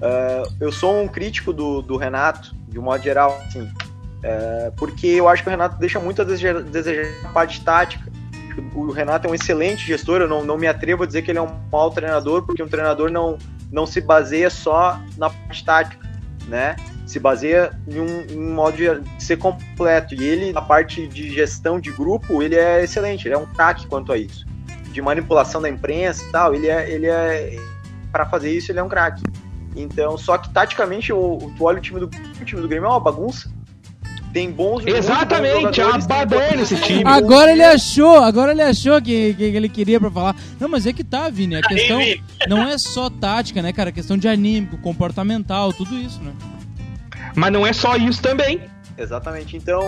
Uh, 0.00 0.50
eu 0.58 0.72
sou 0.72 1.02
um 1.02 1.06
crítico 1.06 1.52
do, 1.52 1.82
do 1.82 1.96
Renato, 1.98 2.54
de 2.68 2.78
um 2.78 2.82
modo 2.82 3.02
geral, 3.02 3.38
assim, 3.46 3.62
uh, 3.62 4.72
porque 4.76 5.06
eu 5.06 5.28
acho 5.28 5.42
que 5.42 5.48
o 5.48 5.50
Renato 5.50 5.78
deixa 5.78 6.00
muito 6.00 6.22
a 6.22 6.24
desejar, 6.24 6.62
desejar 6.62 7.06
a 7.26 7.28
parte 7.28 7.62
tática. 7.62 8.10
O 8.74 8.90
Renato 8.90 9.26
é 9.26 9.30
um 9.30 9.34
excelente 9.34 9.86
gestor, 9.86 10.22
eu 10.22 10.28
não, 10.28 10.44
não 10.44 10.56
me 10.56 10.66
atrevo 10.66 11.02
a 11.02 11.06
dizer 11.06 11.22
que 11.22 11.30
ele 11.30 11.38
é 11.38 11.42
um 11.42 11.54
mau 11.70 11.90
treinador, 11.90 12.42
porque 12.42 12.62
um 12.62 12.68
treinador 12.68 13.10
não, 13.10 13.38
não 13.70 13.86
se 13.86 14.00
baseia 14.00 14.48
só 14.48 14.98
na 15.18 15.28
parte 15.30 15.64
tática, 15.64 16.10
né? 16.48 16.76
Se 17.06 17.18
baseia 17.18 17.72
em 17.86 18.00
um, 18.00 18.20
em 18.22 18.38
um 18.38 18.54
modo 18.54 18.76
de 18.76 19.22
ser 19.22 19.36
completo. 19.36 20.14
E 20.14 20.24
ele, 20.24 20.52
na 20.52 20.62
parte 20.62 21.06
de 21.06 21.30
gestão 21.30 21.78
de 21.78 21.90
grupo, 21.90 22.42
ele 22.42 22.56
é 22.56 22.82
excelente, 22.82 23.28
ele 23.28 23.34
é 23.34 23.38
um 23.38 23.46
craque 23.46 23.86
quanto 23.86 24.12
a 24.12 24.18
isso. 24.18 24.46
De 24.92 25.00
manipulação 25.00 25.60
da 25.60 25.68
imprensa 25.68 26.24
e 26.24 26.32
tal, 26.32 26.54
ele 26.54 26.68
é, 26.68 26.90
ele 26.90 27.06
é 27.06 27.56
para 28.10 28.26
fazer 28.26 28.50
isso, 28.50 28.72
ele 28.72 28.78
é 28.78 28.82
um 28.82 28.88
craque. 28.88 29.22
Então, 29.74 30.18
só 30.18 30.36
que 30.36 30.50
taticamente, 30.50 31.12
o, 31.12 31.38
tu 31.56 31.64
olha 31.64 31.78
o 31.78 31.80
time 31.80 32.00
do, 32.00 32.06
o 32.06 32.44
time 32.44 32.60
do 32.60 32.68
Grêmio 32.68 32.86
é 32.86 32.90
uma 32.90 33.00
bagunça. 33.00 33.50
Tem 34.32 34.50
bons 34.50 34.86
Exatamente, 34.86 35.80
é 35.80 35.86
uma 35.86 35.98
baderna 35.98 36.62
esse 36.62 36.76
time. 36.76 37.02
Agora 37.04 37.50
ele 37.50 37.64
achou, 37.64 38.16
agora 38.18 38.52
ele 38.52 38.62
achou 38.62 39.02
que, 39.02 39.34
que 39.34 39.42
ele 39.42 39.68
queria 39.68 39.98
pra 39.98 40.08
falar. 40.08 40.36
Não, 40.60 40.68
mas 40.68 40.86
é 40.86 40.92
que 40.92 41.02
tá, 41.02 41.28
Vini. 41.28 41.56
A 41.56 41.62
questão 41.62 41.98
não 42.48 42.62
é 42.62 42.78
só 42.78 43.10
tática, 43.10 43.60
né, 43.60 43.72
cara? 43.72 43.90
A 43.90 43.92
questão 43.92 44.16
de 44.16 44.28
anímico, 44.28 44.78
comportamental, 44.78 45.72
tudo 45.72 45.96
isso, 45.96 46.22
né? 46.22 46.32
Mas 47.34 47.52
não 47.52 47.66
é 47.66 47.72
só 47.72 47.96
isso 47.96 48.22
também. 48.22 48.60
Exatamente. 48.96 49.56
Então. 49.56 49.82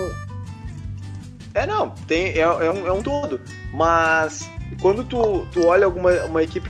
É, 1.54 1.64
não. 1.64 1.90
Tem, 2.08 2.30
é, 2.30 2.40
é, 2.40 2.70
um, 2.70 2.86
é 2.86 2.92
um 2.92 3.02
todo. 3.02 3.40
Mas 3.72 4.50
quando 4.80 5.04
tu, 5.04 5.46
tu 5.52 5.66
olha 5.66 5.84
alguma 5.84 6.10
uma 6.24 6.42
equipe 6.42 6.68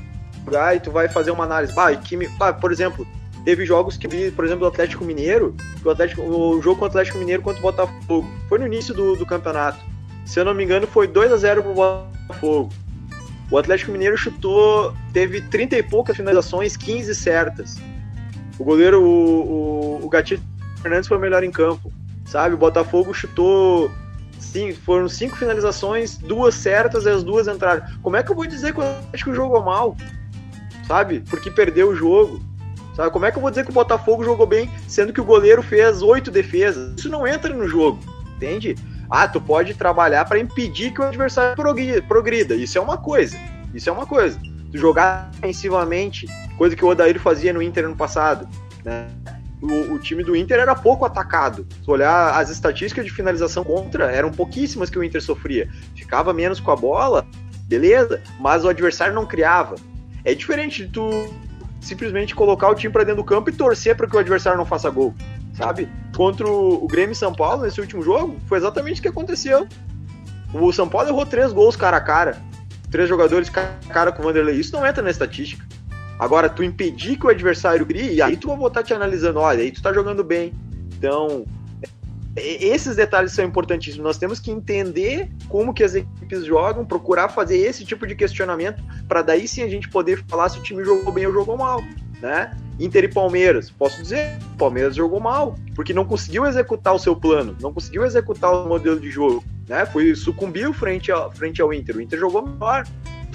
e 0.74 0.80
tu 0.80 0.90
vai 0.90 1.08
fazer 1.08 1.30
uma 1.30 1.44
análise. 1.44 1.72
Bah, 1.74 1.90
bah, 2.38 2.52
por 2.52 2.72
exemplo, 2.72 3.06
teve 3.44 3.64
jogos 3.64 3.96
que 3.96 4.08
vi, 4.08 4.30
por 4.30 4.44
exemplo, 4.44 4.60
do 4.60 4.66
Atlético 4.66 5.04
Mineiro, 5.04 5.54
o, 5.84 5.90
Atlético, 5.90 6.22
o 6.22 6.60
jogo 6.62 6.78
com 6.78 6.84
o 6.84 6.88
Atlético 6.88 7.18
Mineiro 7.18 7.42
contra 7.42 7.60
o 7.60 7.62
Botafogo. 7.62 8.28
Foi 8.48 8.58
no 8.58 8.66
início 8.66 8.94
do, 8.94 9.16
do 9.16 9.26
campeonato. 9.26 9.78
Se 10.24 10.38
eu 10.38 10.44
não 10.44 10.54
me 10.54 10.64
engano, 10.64 10.86
foi 10.86 11.06
2 11.06 11.32
a 11.32 11.36
0 11.36 11.62
pro 11.62 11.74
Botafogo. 11.74 12.70
O 13.50 13.58
Atlético 13.58 13.92
Mineiro 13.92 14.16
chutou, 14.16 14.94
teve 15.12 15.42
30 15.42 15.76
e 15.76 15.82
poucas 15.82 16.16
finalizações, 16.16 16.76
15 16.76 17.14
certas. 17.14 17.76
O 18.58 18.64
goleiro, 18.64 19.02
o, 19.02 20.00
o, 20.00 20.06
o 20.06 20.08
Gatinho 20.08 20.40
Fernandes 20.80 21.08
foi 21.08 21.16
o 21.16 21.20
melhor 21.20 21.42
em 21.44 21.50
campo. 21.50 21.92
Sabe? 22.24 22.54
O 22.54 22.58
Botafogo 22.58 23.12
chutou. 23.12 23.90
Sim, 24.38 24.72
foram 24.72 25.08
cinco 25.08 25.36
finalizações, 25.36 26.16
duas 26.16 26.54
certas 26.54 27.04
e 27.04 27.08
as 27.08 27.22
duas 27.22 27.46
entraram. 27.46 27.84
Como 28.02 28.16
é 28.16 28.22
que 28.22 28.30
eu 28.30 28.34
vou 28.34 28.46
dizer 28.46 28.72
que 28.72 28.80
o 28.80 28.82
Atlético 28.82 29.34
jogou 29.34 29.62
mal? 29.62 29.96
Sabe? 30.86 31.20
Porque 31.28 31.50
perdeu 31.50 31.90
o 31.90 31.94
jogo. 31.94 32.40
Sabe? 32.94 33.10
Como 33.10 33.24
é 33.24 33.30
que 33.30 33.38
eu 33.38 33.42
vou 33.42 33.50
dizer 33.50 33.64
que 33.64 33.70
o 33.70 33.74
Botafogo 33.74 34.24
jogou 34.24 34.46
bem, 34.46 34.70
sendo 34.86 35.12
que 35.12 35.20
o 35.20 35.24
goleiro 35.24 35.62
fez 35.62 36.02
oito 36.02 36.30
defesas? 36.30 36.94
Isso 36.98 37.08
não 37.08 37.26
entra 37.26 37.54
no 37.54 37.66
jogo, 37.66 37.98
entende? 38.36 38.76
Ah, 39.10 39.28
tu 39.28 39.40
pode 39.40 39.74
trabalhar 39.74 40.24
para 40.24 40.38
impedir 40.38 40.92
que 40.92 41.00
o 41.00 41.04
adversário 41.04 41.54
progrida. 42.06 42.54
Isso 42.54 42.78
é 42.78 42.80
uma 42.80 42.96
coisa. 42.96 43.36
Isso 43.74 43.88
é 43.88 43.92
uma 43.92 44.06
coisa. 44.06 44.38
Tu 44.70 44.78
jogar 44.78 45.30
defensivamente, 45.32 46.26
coisa 46.56 46.74
que 46.74 46.84
o 46.84 46.88
Odair 46.88 47.18
fazia 47.20 47.52
no 47.52 47.62
Inter 47.62 47.88
no 47.88 47.96
passado, 47.96 48.48
né? 48.84 49.08
O, 49.60 49.94
o, 49.94 49.98
time 49.98 50.24
do 50.24 50.34
Inter 50.34 50.58
era 50.58 50.74
pouco 50.74 51.04
atacado. 51.04 51.64
Se 51.84 51.88
olhar 51.88 52.36
as 52.36 52.50
estatísticas 52.50 53.04
de 53.04 53.12
finalização 53.12 53.62
contra, 53.62 54.10
eram 54.10 54.32
pouquíssimas 54.32 54.90
que 54.90 54.98
o 54.98 55.04
Inter 55.04 55.22
sofria. 55.22 55.68
Ficava 55.94 56.32
menos 56.32 56.58
com 56.58 56.72
a 56.72 56.76
bola, 56.76 57.24
beleza, 57.68 58.20
mas 58.40 58.64
o 58.64 58.68
adversário 58.68 59.14
não 59.14 59.24
criava. 59.24 59.76
É 60.24 60.34
diferente 60.34 60.86
de 60.86 60.92
tu 60.92 61.10
simplesmente 61.80 62.34
colocar 62.34 62.68
o 62.68 62.74
time 62.74 62.92
para 62.92 63.04
dentro 63.04 63.22
do 63.22 63.26
campo 63.26 63.50
e 63.50 63.52
torcer 63.52 63.96
para 63.96 64.06
que 64.06 64.16
o 64.16 64.18
adversário 64.18 64.56
não 64.56 64.64
faça 64.64 64.88
gol, 64.88 65.14
sabe? 65.54 65.88
Contra 66.16 66.48
o 66.48 66.86
Grêmio 66.86 67.12
e 67.12 67.16
São 67.16 67.34
Paulo 67.34 67.62
nesse 67.62 67.80
último 67.80 68.02
jogo, 68.02 68.36
foi 68.46 68.58
exatamente 68.58 69.00
o 69.00 69.02
que 69.02 69.08
aconteceu. 69.08 69.66
O 70.54 70.72
São 70.72 70.88
Paulo 70.88 71.08
errou 71.08 71.26
três 71.26 71.52
gols 71.52 71.76
cara 71.76 71.96
a 71.96 72.00
cara. 72.00 72.40
Três 72.90 73.08
jogadores 73.08 73.48
cara 73.48 73.78
a 73.88 73.92
cara 73.92 74.12
com 74.12 74.22
o 74.22 74.24
Vanderlei. 74.24 74.56
Isso 74.56 74.72
não 74.72 74.86
entra 74.86 75.02
na 75.02 75.10
estatística. 75.10 75.66
Agora, 76.18 76.48
tu 76.48 76.62
impedir 76.62 77.16
que 77.16 77.26
o 77.26 77.30
adversário 77.30 77.84
crie, 77.84 78.14
e 78.14 78.22
aí 78.22 78.36
tu 78.36 78.48
vai 78.48 78.56
voltar 78.56 78.82
te 78.82 78.94
analisando, 78.94 79.40
olha, 79.40 79.62
aí 79.62 79.72
tu 79.72 79.82
tá 79.82 79.92
jogando 79.92 80.22
bem. 80.22 80.52
Então, 80.96 81.44
esses 82.36 82.96
detalhes 82.96 83.32
são 83.32 83.44
importantíssimos. 83.44 84.04
Nós 84.04 84.18
temos 84.18 84.40
que 84.40 84.50
entender 84.50 85.30
como 85.48 85.74
que 85.74 85.84
as 85.84 85.94
equipes 85.94 86.44
jogam, 86.44 86.84
procurar 86.84 87.28
fazer 87.28 87.58
esse 87.58 87.84
tipo 87.84 88.06
de 88.06 88.14
questionamento 88.14 88.82
para 89.06 89.22
daí 89.22 89.46
sim 89.46 89.62
a 89.62 89.68
gente 89.68 89.88
poder 89.88 90.24
falar 90.26 90.48
se 90.48 90.58
o 90.58 90.62
time 90.62 90.82
jogou 90.82 91.12
bem 91.12 91.26
ou 91.26 91.32
jogou 91.32 91.56
mal, 91.56 91.82
né? 92.20 92.56
Inter 92.80 93.04
e 93.04 93.08
Palmeiras, 93.08 93.70
posso 93.70 94.00
dizer, 94.02 94.38
Palmeiras 94.58 94.96
jogou 94.96 95.20
mal, 95.20 95.56
porque 95.74 95.92
não 95.92 96.04
conseguiu 96.04 96.46
executar 96.46 96.94
o 96.94 96.98
seu 96.98 97.14
plano, 97.14 97.54
não 97.60 97.72
conseguiu 97.72 98.04
executar 98.04 98.50
o 98.52 98.66
modelo 98.66 98.98
de 98.98 99.10
jogo, 99.10 99.44
né? 99.68 99.84
Foi 99.84 100.14
sucumbiu 100.14 100.72
frente 100.72 101.12
ao, 101.12 101.30
frente 101.32 101.60
ao 101.60 101.72
Inter. 101.72 101.96
O 101.96 102.00
Inter 102.00 102.18
jogou 102.18 102.46
melhor. 102.46 102.84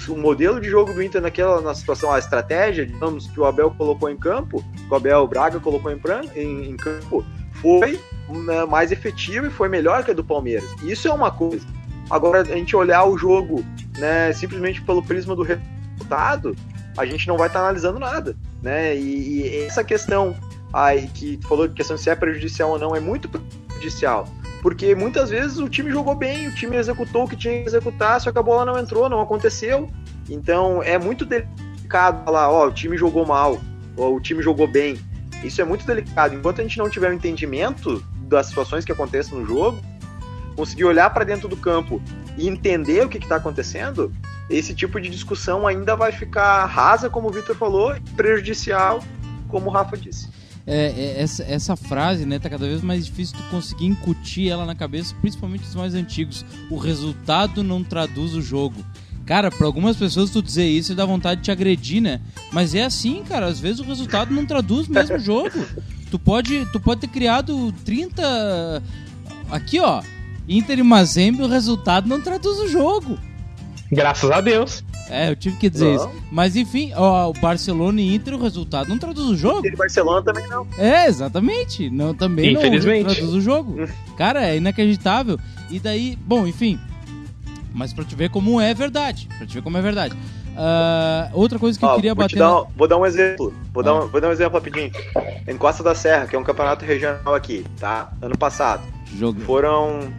O 0.08 0.16
modelo 0.16 0.60
de 0.60 0.70
jogo 0.70 0.94
do 0.94 1.02
Inter 1.02 1.20
naquela 1.20 1.60
na 1.60 1.74
situação, 1.74 2.12
a 2.12 2.20
estratégia, 2.20 2.86
digamos, 2.86 3.26
que 3.26 3.40
o 3.40 3.44
Abel 3.44 3.72
colocou 3.72 4.08
em 4.08 4.16
campo, 4.16 4.64
que 4.76 4.92
o 4.92 4.94
Abel 4.94 5.26
Braga 5.26 5.58
colocou 5.58 5.90
em, 5.90 6.00
em, 6.36 6.70
em 6.70 6.76
campo, 6.76 7.24
foi 7.60 7.98
mais 8.68 8.92
efetiva 8.92 9.46
e 9.46 9.50
foi 9.50 9.68
melhor 9.68 10.04
que 10.04 10.10
a 10.10 10.14
do 10.14 10.24
Palmeiras. 10.24 10.68
Isso 10.82 11.08
é 11.08 11.12
uma 11.12 11.30
coisa. 11.30 11.66
Agora, 12.10 12.40
a 12.40 12.56
gente 12.56 12.74
olhar 12.74 13.04
o 13.04 13.18
jogo 13.18 13.64
né, 13.98 14.32
simplesmente 14.32 14.80
pelo 14.82 15.02
prisma 15.02 15.36
do 15.36 15.42
resultado, 15.42 16.56
a 16.96 17.04
gente 17.04 17.28
não 17.28 17.36
vai 17.36 17.48
estar 17.48 17.60
tá 17.60 17.64
analisando 17.66 17.98
nada. 17.98 18.36
Né? 18.62 18.96
E, 18.96 19.40
e, 19.40 19.64
essa 19.64 19.84
questão 19.84 20.34
aí 20.72 21.06
que 21.08 21.36
tu 21.36 21.48
falou 21.48 21.68
de 21.68 21.74
questão 21.74 21.96
de 21.96 22.02
se 22.02 22.10
é 22.10 22.14
prejudicial 22.14 22.70
ou 22.70 22.78
não 22.78 22.96
é 22.96 23.00
muito 23.00 23.28
prejudicial. 23.28 24.26
Porque 24.62 24.94
muitas 24.94 25.30
vezes 25.30 25.58
o 25.58 25.68
time 25.68 25.90
jogou 25.90 26.14
bem, 26.14 26.48
o 26.48 26.54
time 26.54 26.76
executou 26.76 27.24
o 27.24 27.28
que 27.28 27.36
tinha 27.36 27.62
que 27.62 27.68
executar, 27.68 28.20
só 28.20 28.32
que 28.32 28.38
a 28.38 28.42
bola 28.42 28.64
não 28.64 28.78
entrou, 28.78 29.08
não 29.08 29.20
aconteceu. 29.20 29.88
Então 30.28 30.82
é 30.82 30.98
muito 30.98 31.24
delicado 31.24 32.24
falar, 32.24 32.50
ó, 32.50 32.66
o 32.66 32.72
time 32.72 32.96
jogou 32.96 33.24
mal, 33.24 33.60
ou 33.96 34.16
o 34.16 34.20
time 34.20 34.42
jogou 34.42 34.66
bem. 34.66 34.98
Isso 35.44 35.60
é 35.60 35.64
muito 35.64 35.86
delicado. 35.86 36.34
Enquanto 36.34 36.60
a 36.60 36.64
gente 36.64 36.78
não 36.78 36.90
tiver 36.90 37.10
um 37.10 37.14
entendimento 37.14 38.02
das 38.28 38.46
situações 38.46 38.84
que 38.84 38.92
acontecem 38.92 39.38
no 39.38 39.46
jogo, 39.46 39.80
conseguir 40.54 40.84
olhar 40.84 41.10
para 41.10 41.24
dentro 41.24 41.48
do 41.48 41.56
campo 41.56 42.00
e 42.36 42.48
entender 42.48 43.04
o 43.04 43.08
que 43.08 43.18
está 43.18 43.36
acontecendo, 43.36 44.12
esse 44.50 44.74
tipo 44.74 45.00
de 45.00 45.08
discussão 45.08 45.66
ainda 45.66 45.94
vai 45.94 46.12
ficar 46.12 46.64
rasa, 46.66 47.10
como 47.10 47.28
o 47.28 47.32
Victor 47.32 47.56
falou, 47.56 47.96
e 47.96 48.00
prejudicial, 48.00 49.02
como 49.48 49.68
o 49.68 49.72
Rafa 49.72 49.96
disse. 49.96 50.28
É, 50.66 50.88
é, 50.88 51.22
essa, 51.22 51.42
essa 51.44 51.76
frase, 51.76 52.26
né, 52.26 52.38
tá 52.38 52.50
cada 52.50 52.66
vez 52.66 52.82
mais 52.82 53.06
difícil 53.06 53.36
tu 53.36 53.42
conseguir 53.44 53.86
incutir 53.86 54.50
ela 54.50 54.66
na 54.66 54.74
cabeça, 54.74 55.14
principalmente 55.20 55.64
os 55.64 55.74
mais 55.74 55.94
antigos. 55.94 56.44
O 56.70 56.76
resultado 56.76 57.62
não 57.62 57.82
traduz 57.82 58.34
o 58.34 58.42
jogo. 58.42 58.84
Cara, 59.24 59.50
para 59.50 59.66
algumas 59.66 59.96
pessoas 59.96 60.30
tu 60.30 60.42
dizer 60.42 60.66
isso 60.66 60.94
dá 60.94 61.04
vontade 61.04 61.40
de 61.40 61.44
te 61.44 61.50
agredir, 61.50 62.00
né? 62.00 62.20
Mas 62.50 62.74
é 62.74 62.84
assim, 62.84 63.22
cara, 63.22 63.46
às 63.46 63.60
vezes 63.60 63.80
o 63.80 63.84
resultado 63.84 64.32
não 64.32 64.46
traduz 64.46 64.88
mesmo 64.88 65.16
o 65.16 65.18
jogo. 65.18 65.50
Tu 66.10 66.18
pode, 66.18 66.66
tu 66.72 66.80
pode 66.80 67.00
ter 67.00 67.08
criado 67.08 67.72
30 67.84 68.82
aqui, 69.50 69.78
ó, 69.78 70.02
Inter 70.48 70.78
e 70.78 70.82
Mazembe, 70.82 71.42
o 71.42 71.48
resultado 71.48 72.08
não 72.08 72.20
traduz 72.20 72.58
o 72.58 72.68
jogo. 72.68 73.18
Graças 73.90 74.30
a 74.30 74.40
Deus. 74.40 74.84
É, 75.10 75.30
eu 75.30 75.36
tive 75.36 75.56
que 75.56 75.70
dizer 75.70 75.86
não. 75.86 75.94
isso. 75.94 76.10
Mas 76.30 76.56
enfim, 76.56 76.92
ó, 76.94 77.30
o 77.30 77.32
Barcelona 77.32 78.00
e 78.00 78.14
Inter, 78.14 78.34
o 78.34 78.42
resultado 78.42 78.88
não 78.88 78.98
traduz 78.98 79.26
o 79.26 79.36
jogo. 79.36 79.60
Inter 79.60 79.72
e 79.72 79.76
Barcelona 79.76 80.22
também 80.22 80.46
não. 80.48 80.66
É, 80.76 81.06
exatamente. 81.06 81.88
Não, 81.88 82.14
também 82.14 82.52
não 82.52 82.60
traduz 82.60 83.34
o 83.34 83.40
jogo. 83.40 83.88
Cara, 84.16 84.46
é 84.46 84.56
inacreditável. 84.56 85.38
E 85.70 85.78
daí, 85.78 86.16
bom, 86.16 86.46
enfim, 86.46 86.78
mas 87.72 87.92
pra 87.92 88.04
te 88.04 88.14
ver 88.14 88.30
como 88.30 88.60
é 88.60 88.74
verdade. 88.74 89.28
Pra 89.38 89.46
te 89.46 89.54
ver 89.54 89.62
como 89.62 89.78
é 89.78 89.82
verdade. 89.82 90.16
Uh, 90.58 91.30
outra 91.34 91.56
coisa 91.56 91.78
que 91.78 91.84
eu 91.84 91.94
queria 91.94 92.14
vou 92.14 92.24
bater. 92.24 92.36
Dar, 92.36 92.64
Vou 92.76 92.88
dar 92.88 92.96
um 92.96 93.06
exemplo. 93.06 93.54
Vou, 93.72 93.80
ah. 93.80 93.84
dar 93.84 93.94
um, 93.94 94.08
vou 94.08 94.20
dar 94.20 94.28
um 94.28 94.32
exemplo 94.32 94.58
rapidinho. 94.58 94.90
Em 95.46 95.56
Costa 95.56 95.84
da 95.84 95.94
Serra, 95.94 96.26
que 96.26 96.34
é 96.34 96.38
um 96.38 96.42
campeonato 96.42 96.84
regional 96.84 97.32
aqui, 97.32 97.64
tá? 97.78 98.10
Ano 98.20 98.36
passado. 98.36 98.82
Jogo. 99.16 99.40
Foram 99.42 100.12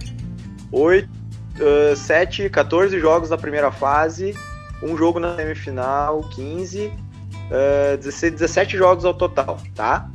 8, 0.72 1.10
uh, 1.10 1.96
7, 1.96 2.50
14 2.50 2.98
jogos 3.00 3.30
na 3.30 3.38
primeira 3.38 3.70
fase, 3.70 4.34
um 4.82 4.96
jogo 4.96 5.20
na 5.20 5.36
semifinal, 5.36 6.22
15, 6.30 6.88
uh, 6.88 7.98
16, 7.98 8.34
17 8.34 8.78
jogos 8.78 9.04
ao 9.04 9.14
total, 9.14 9.58
tá? 9.76 10.10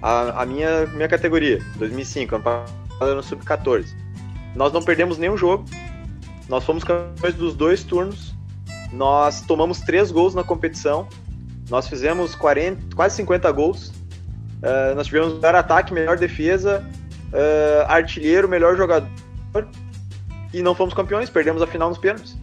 A, 0.00 0.42
a 0.42 0.46
minha, 0.46 0.86
minha 0.86 1.08
categoria, 1.08 1.60
2005, 1.76 2.36
ano 2.36 2.44
passado 2.44 3.14
no 3.16 3.22
sub-14. 3.24 3.86
Nós 4.54 4.72
não 4.72 4.82
perdemos 4.82 5.18
nenhum 5.18 5.36
jogo, 5.36 5.64
nós 6.48 6.62
fomos 6.62 6.84
campeões 6.84 7.34
dos 7.34 7.54
dois 7.54 7.82
turnos. 7.82 8.33
Nós 8.94 9.40
tomamos 9.40 9.80
três 9.80 10.10
gols 10.10 10.34
na 10.34 10.44
competição. 10.44 11.08
Nós 11.68 11.88
fizemos 11.88 12.34
40, 12.34 12.94
quase 12.94 13.16
50 13.16 13.50
gols. 13.52 13.88
Uh, 13.88 14.94
nós 14.94 15.06
tivemos 15.06 15.34
melhor 15.34 15.54
ataque, 15.54 15.92
melhor 15.92 16.16
defesa, 16.16 16.84
uh, 17.32 17.90
artilheiro, 17.90 18.48
melhor 18.48 18.76
jogador. 18.76 19.08
E 20.52 20.62
não 20.62 20.74
fomos 20.74 20.94
campeões, 20.94 21.28
perdemos 21.28 21.60
a 21.60 21.66
final 21.66 21.88
nos 21.88 21.98
pênaltis. 21.98 22.36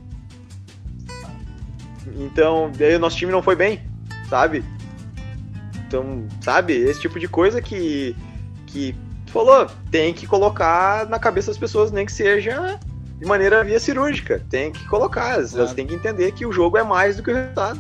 Então, 2.18 2.72
daí 2.78 2.96
o 2.96 3.00
nosso 3.00 3.16
time 3.16 3.32
não 3.32 3.42
foi 3.42 3.56
bem, 3.56 3.82
sabe? 4.30 4.64
Então, 5.88 6.28
sabe, 6.42 6.74
esse 6.74 7.00
tipo 7.00 7.20
de 7.20 7.28
coisa 7.28 7.62
que, 7.62 8.16
que 8.68 8.94
falou, 9.28 9.68
tem 9.90 10.14
que 10.14 10.28
colocar 10.28 11.08
na 11.08 11.18
cabeça 11.18 11.48
das 11.48 11.58
pessoas, 11.58 11.92
nem 11.92 12.06
que 12.06 12.12
seja 12.12 12.80
de 13.22 13.28
maneira 13.28 13.64
via 13.64 13.80
cirúrgica. 13.80 14.44
Tem 14.50 14.72
que 14.72 14.84
colocar, 14.88 15.36
elas, 15.36 15.52
claro. 15.52 15.76
têm 15.76 15.86
que 15.86 15.94
entender 15.94 16.32
que 16.32 16.44
o 16.44 16.52
jogo 16.52 16.76
é 16.76 16.84
mais 16.84 17.16
do 17.16 17.24
que 17.24 17.30
o 17.30 17.36
resultado. 17.36 17.80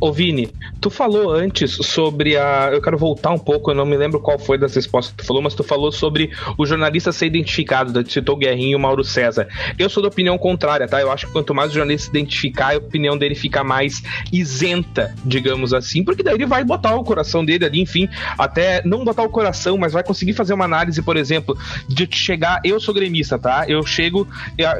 Ô 0.00 0.12
Vini, 0.12 0.48
tu 0.80 0.90
falou 0.90 1.32
antes 1.32 1.72
sobre 1.72 2.36
a. 2.36 2.70
Eu 2.72 2.80
quero 2.80 2.98
voltar 2.98 3.30
um 3.30 3.38
pouco, 3.38 3.70
eu 3.70 3.74
não 3.74 3.86
me 3.86 3.96
lembro 3.96 4.20
qual 4.20 4.38
foi 4.38 4.58
das 4.58 4.74
respostas 4.74 5.12
que 5.12 5.22
tu 5.22 5.26
falou, 5.26 5.42
mas 5.42 5.54
tu 5.54 5.62
falou 5.62 5.92
sobre 5.92 6.30
o 6.56 6.66
jornalista 6.66 7.12
ser 7.12 7.26
identificado, 7.26 8.04
tu 8.04 8.12
citou 8.12 8.34
o 8.34 8.38
Guerrinho 8.38 8.72
e 8.72 8.76
o 8.76 8.80
Mauro 8.80 9.04
César. 9.04 9.48
Eu 9.78 9.88
sou 9.88 10.02
da 10.02 10.08
opinião 10.08 10.38
contrária, 10.38 10.86
tá? 10.86 11.00
Eu 11.00 11.10
acho 11.10 11.26
que 11.26 11.32
quanto 11.32 11.54
mais 11.54 11.70
o 11.70 11.74
jornalista 11.74 12.10
se 12.10 12.10
identificar, 12.10 12.74
a 12.74 12.78
opinião 12.78 13.16
dele 13.16 13.34
fica 13.34 13.62
mais 13.62 14.02
isenta, 14.32 15.14
digamos 15.24 15.74
assim, 15.74 16.02
porque 16.02 16.22
daí 16.22 16.34
ele 16.34 16.46
vai 16.46 16.64
botar 16.64 16.94
o 16.94 17.04
coração 17.04 17.44
dele 17.44 17.64
ali, 17.64 17.80
enfim, 17.80 18.08
até 18.38 18.82
não 18.84 19.04
botar 19.04 19.22
o 19.22 19.28
coração, 19.28 19.76
mas 19.76 19.92
vai 19.92 20.02
conseguir 20.02 20.32
fazer 20.32 20.54
uma 20.54 20.64
análise, 20.64 21.02
por 21.02 21.16
exemplo, 21.16 21.56
de 21.88 22.08
chegar. 22.10 22.60
Eu 22.64 22.80
sou 22.80 22.94
gremista, 22.94 23.38
tá? 23.38 23.64
Eu 23.68 23.84
chego. 23.84 24.26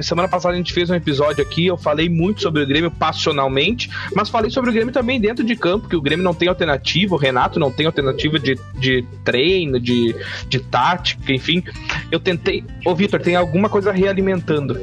Semana 0.02 0.28
passada 0.28 0.54
a 0.54 0.56
gente 0.56 0.72
fez 0.72 0.90
um 0.90 0.94
episódio 0.94 1.42
aqui, 1.42 1.66
eu 1.66 1.76
falei 1.76 2.08
muito 2.08 2.42
sobre 2.42 2.62
o 2.62 2.66
Grêmio 2.66 2.90
passionalmente, 2.90 3.90
mas 4.14 4.28
falei 4.28 4.50
sobre 4.50 4.70
o 4.70 4.72
Grêmio 4.72 4.79
também 4.80 5.10
também 5.10 5.20
dentro 5.20 5.44
de 5.44 5.56
campo, 5.56 5.88
que 5.88 5.96
o 5.96 6.00
Grêmio 6.00 6.24
não 6.24 6.32
tem 6.32 6.48
alternativa, 6.48 7.14
o 7.14 7.18
Renato 7.18 7.58
não 7.58 7.70
tem 7.70 7.86
alternativa 7.86 8.38
de, 8.38 8.58
de 8.78 9.04
treino, 9.24 9.80
de, 9.80 10.14
de 10.48 10.60
tática, 10.60 11.32
enfim. 11.32 11.62
Eu 12.10 12.20
tentei. 12.20 12.64
Ô, 12.84 12.94
Vitor, 12.94 13.20
tem 13.20 13.36
alguma 13.36 13.68
coisa 13.68 13.92
realimentando. 13.92 14.80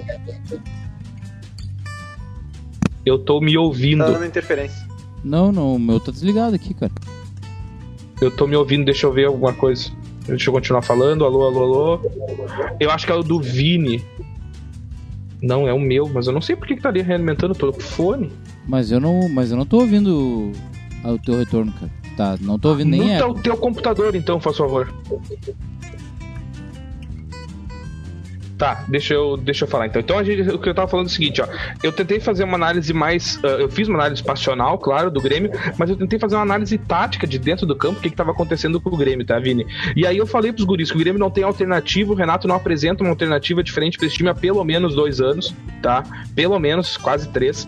Eu 3.06 3.18
tô 3.18 3.40
me 3.40 3.58
ouvindo. 3.58 4.04
Tá 4.04 4.12
dando 4.12 4.26
interferência. 4.26 4.86
Não, 5.24 5.52
não, 5.52 5.76
o 5.76 5.80
meu 5.80 6.00
tá 6.00 6.12
desligado 6.12 6.56
aqui, 6.56 6.74
cara. 6.74 6.92
Eu 8.20 8.30
tô 8.30 8.48
me 8.48 8.56
ouvindo, 8.56 8.86
deixa 8.86 9.06
eu 9.06 9.14
ver 9.14 9.26
alguma 9.26 9.54
coisa. 9.54 9.90
Deixa 10.26 10.50
eu 10.50 10.54
continuar 10.54 10.82
falando. 10.82 11.24
Alô, 11.24 11.46
alô, 11.46 11.64
alô. 11.64 12.02
Eu 12.80 12.92
acho 12.92 13.06
que 13.06 13.12
é 13.12 13.16
o 13.16 13.24
do 13.24 13.40
Vini. 13.40 14.04
Não, 15.42 15.68
é 15.68 15.74
o 15.74 15.80
meu, 15.80 16.10
mas 16.10 16.28
eu 16.28 16.34
não 16.34 16.42
sei 16.42 16.56
por 16.56 16.68
que, 16.68 16.76
que 16.76 16.82
tá 16.82 16.90
ali 16.90 17.02
realimentando 17.02 17.54
todo 17.54 17.78
o 17.78 17.80
fone. 17.80 18.32
Mas 18.68 18.92
eu 18.92 19.00
não, 19.00 19.30
mas 19.30 19.52
eu 19.52 19.58
não 19.58 19.66
tô 19.66 19.80
ouvindo 19.80 20.52
o 21.04 21.18
teu 21.20 21.38
retorno, 21.38 21.72
cara. 21.72 21.92
Tá, 22.18 22.38
não 22.42 22.58
tô 22.58 22.70
ouvindo 22.70 22.90
nem 22.90 23.14
Muta 23.14 23.28
o 23.28 23.34
teu 23.36 23.56
computador 23.56 24.16
então, 24.16 24.40
faz 24.40 24.58
favor. 24.58 24.92
Tá, 28.58 28.84
deixa 28.88 29.14
eu, 29.14 29.38
deixa 29.38 29.66
eu 29.66 29.68
falar 29.70 29.86
então. 29.86 30.02
Então, 30.02 30.18
a 30.18 30.24
gente, 30.24 30.50
o 30.50 30.58
que 30.58 30.68
eu 30.68 30.74
tava 30.74 30.88
falando 30.88 31.06
é 31.06 31.10
o 31.10 31.12
seguinte, 31.12 31.42
ó. 31.42 31.48
Eu 31.84 31.92
tentei 31.92 32.20
fazer 32.20 32.44
uma 32.44 32.56
análise 32.56 32.92
mais. 32.92 33.36
Uh, 33.38 33.60
eu 33.60 33.70
fiz 33.70 33.88
uma 33.88 34.00
análise 34.00 34.24
passional, 34.24 34.80
claro, 34.80 35.12
do 35.12 35.22
Grêmio, 35.22 35.52
mas 35.78 35.92
eu 35.92 35.96
tentei 35.96 36.18
fazer 36.18 36.36
uma 36.36 36.42
análise 36.42 36.76
tática 36.78 37.28
de 37.28 37.38
dentro 37.38 37.68
do 37.68 37.76
campo, 37.76 38.00
o 38.00 38.02
que, 38.02 38.10
que 38.10 38.16
tava 38.16 38.32
acontecendo 38.32 38.82
com 38.82 38.90
o 38.90 38.98
Grêmio, 38.98 39.24
tá, 39.24 39.38
Vini? 39.38 39.68
E 39.96 40.08
aí 40.08 40.18
eu 40.18 40.26
falei 40.26 40.52
pros 40.52 40.66
guris 40.66 40.90
que 40.90 40.98
o 40.98 41.00
Grêmio 41.00 41.20
não 41.20 41.30
tem 41.30 41.44
alternativa, 41.44 42.12
o 42.12 42.16
Renato 42.16 42.48
não 42.48 42.56
apresenta 42.56 43.04
uma 43.04 43.12
alternativa 43.12 43.64
diferente 43.64 43.96
pra 43.96 44.08
esse 44.08 44.16
time 44.16 44.30
há 44.30 44.34
pelo 44.34 44.64
menos 44.64 44.96
dois 44.96 45.22
anos, 45.22 45.54
tá? 45.82 46.04
Pelo 46.34 46.58
menos, 46.60 46.98
quase 46.98 47.30
três. 47.30 47.68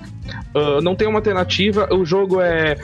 Uh, 0.56 0.82
não 0.82 0.96
tem 0.96 1.08
uma 1.08 1.20
alternativa, 1.20 1.88
o 1.94 2.06
jogo 2.06 2.42
é 2.42 2.76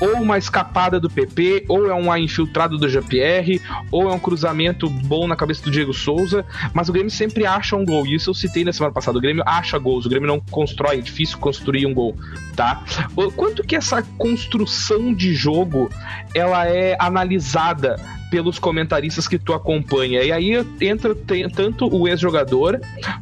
ou 0.00 0.14
uma 0.20 0.38
escapada 0.38 0.98
do 0.98 1.08
PP, 1.08 1.66
ou 1.68 1.88
é 1.88 1.94
um 1.94 2.14
infiltrado 2.16 2.76
do 2.76 2.88
GPR, 2.88 3.60
ou 3.90 4.10
é 4.10 4.12
um 4.12 4.18
cruzamento 4.18 4.88
bom 4.88 5.26
na 5.26 5.36
cabeça 5.36 5.62
do 5.62 5.70
Diego 5.70 5.92
Souza, 5.92 6.44
mas 6.72 6.88
o 6.88 6.92
Grêmio 6.92 7.10
sempre 7.10 7.46
acha 7.54 7.76
um 7.76 7.84
gol. 7.84 8.06
Isso 8.06 8.30
eu 8.30 8.34
citei 8.34 8.64
na 8.64 8.72
semana 8.72 8.92
passada. 8.92 9.18
O 9.18 9.20
Grêmio 9.20 9.42
acha 9.46 9.78
gols, 9.78 10.06
o 10.06 10.08
Grêmio 10.08 10.26
não 10.26 10.40
constrói, 10.40 10.98
é 10.98 11.00
difícil 11.00 11.38
construir 11.38 11.86
um 11.86 11.94
gol, 11.94 12.16
tá? 12.56 12.82
Quanto 13.36 13.62
que 13.62 13.76
essa 13.76 14.02
construção 14.18 15.14
de 15.14 15.34
jogo 15.34 15.88
ela 16.34 16.66
é 16.66 16.96
analisada 16.98 17.96
pelos 18.30 18.58
comentaristas 18.58 19.28
que 19.28 19.38
tu 19.38 19.52
acompanha. 19.52 20.22
E 20.22 20.32
aí 20.32 20.52
entra 20.80 21.14
tanto 21.54 21.86
o 21.94 22.08
ex-jogador 22.08 22.80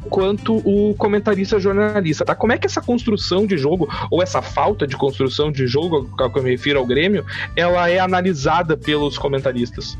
quanto 0.09 0.55
o 0.65 0.95
comentarista 0.95 1.59
jornalista, 1.59 2.23
tá? 2.23 2.33
Como 2.33 2.53
é 2.53 2.57
que 2.57 2.65
essa 2.65 2.81
construção 2.81 3.45
de 3.45 3.57
jogo, 3.57 3.89
ou 4.09 4.23
essa 4.23 4.41
falta 4.41 4.87
de 4.87 4.95
construção 4.95 5.51
de 5.51 5.67
jogo, 5.67 6.09
ao 6.17 6.31
que 6.31 6.39
eu 6.39 6.43
me 6.43 6.51
refiro 6.51 6.79
ao 6.79 6.85
Grêmio, 6.85 7.25
ela 7.57 7.89
é 7.89 7.99
analisada 7.99 8.77
pelos 8.77 9.17
comentaristas? 9.17 9.97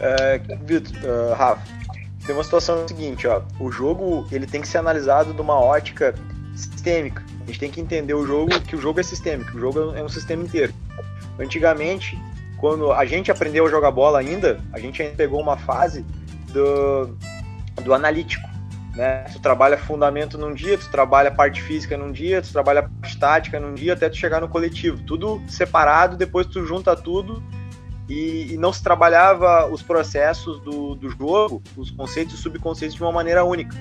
É, 0.00 0.38
Vitor, 0.64 0.96
uh, 1.04 1.34
Rafa, 1.34 1.62
tem 2.24 2.34
uma 2.34 2.44
situação 2.44 2.86
seguinte, 2.88 3.26
ó. 3.26 3.42
O 3.58 3.70
jogo 3.70 4.26
ele 4.32 4.46
tem 4.46 4.60
que 4.60 4.68
ser 4.68 4.78
analisado 4.78 5.34
de 5.34 5.40
uma 5.40 5.58
ótica 5.58 6.14
sistêmica. 6.54 7.22
A 7.42 7.46
gente 7.46 7.58
tem 7.58 7.70
que 7.70 7.80
entender 7.80 8.14
o 8.14 8.26
jogo, 8.26 8.60
que 8.60 8.76
o 8.76 8.80
jogo 8.80 9.00
é 9.00 9.02
sistêmico, 9.02 9.56
o 9.56 9.60
jogo 9.60 9.94
é 9.94 10.02
um 10.02 10.08
sistema 10.08 10.42
inteiro. 10.42 10.72
Antigamente, 11.38 12.18
quando 12.58 12.92
a 12.92 13.04
gente 13.04 13.30
aprendeu 13.30 13.66
a 13.66 13.70
jogar 13.70 13.90
bola 13.90 14.18
ainda, 14.18 14.60
a 14.72 14.78
gente 14.78 15.02
ainda 15.02 15.14
pegou 15.14 15.40
uma 15.40 15.56
fase 15.56 16.04
do, 16.48 17.16
do 17.82 17.94
analítico. 17.94 18.48
Né? 18.94 19.24
Tu 19.32 19.40
trabalha 19.40 19.78
fundamento 19.78 20.36
num 20.36 20.52
dia, 20.52 20.76
tu 20.76 20.90
trabalha 20.90 21.30
parte 21.30 21.62
física 21.62 21.96
num 21.96 22.10
dia, 22.10 22.42
tu 22.42 22.52
trabalha 22.52 22.82
parte 22.82 23.18
tática 23.18 23.60
num 23.60 23.74
dia, 23.74 23.94
até 23.94 24.08
tu 24.08 24.16
chegar 24.16 24.40
no 24.40 24.48
coletivo. 24.48 25.02
Tudo 25.04 25.40
separado, 25.48 26.16
depois 26.16 26.46
tu 26.46 26.66
junta 26.66 26.94
tudo 26.96 27.42
e, 28.10 28.54
e, 28.54 28.56
não 28.56 28.72
se 28.72 28.82
trabalhava 28.82 29.68
os 29.68 29.82
processos 29.82 30.58
do, 30.60 30.96
do 30.96 31.08
jogo, 31.10 31.62
os 31.76 31.92
conceitos 31.92 32.34
e 32.34 32.42
subconceitos 32.42 32.96
de 32.96 33.02
uma 33.02 33.12
maneira 33.12 33.44
única. 33.44 33.76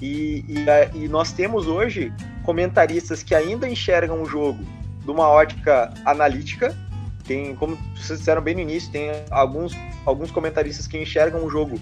E, 0.00 0.44
e, 0.48 0.64
e, 0.94 1.08
nós 1.08 1.32
temos 1.32 1.66
hoje 1.66 2.12
comentaristas 2.44 3.20
que 3.20 3.34
ainda 3.34 3.68
enxergam 3.68 4.22
o 4.22 4.26
jogo 4.26 4.64
de 5.04 5.10
uma 5.10 5.28
ótica 5.28 5.92
analítica. 6.04 6.72
Tem, 7.24 7.56
como 7.56 7.76
vocês 7.96 8.20
disseram 8.20 8.40
bem 8.40 8.54
no 8.54 8.60
início, 8.60 8.92
tem 8.92 9.10
alguns, 9.28 9.72
alguns 10.06 10.30
comentaristas 10.30 10.86
que 10.86 10.96
enxergam 10.96 11.44
o 11.44 11.50
jogo, 11.50 11.80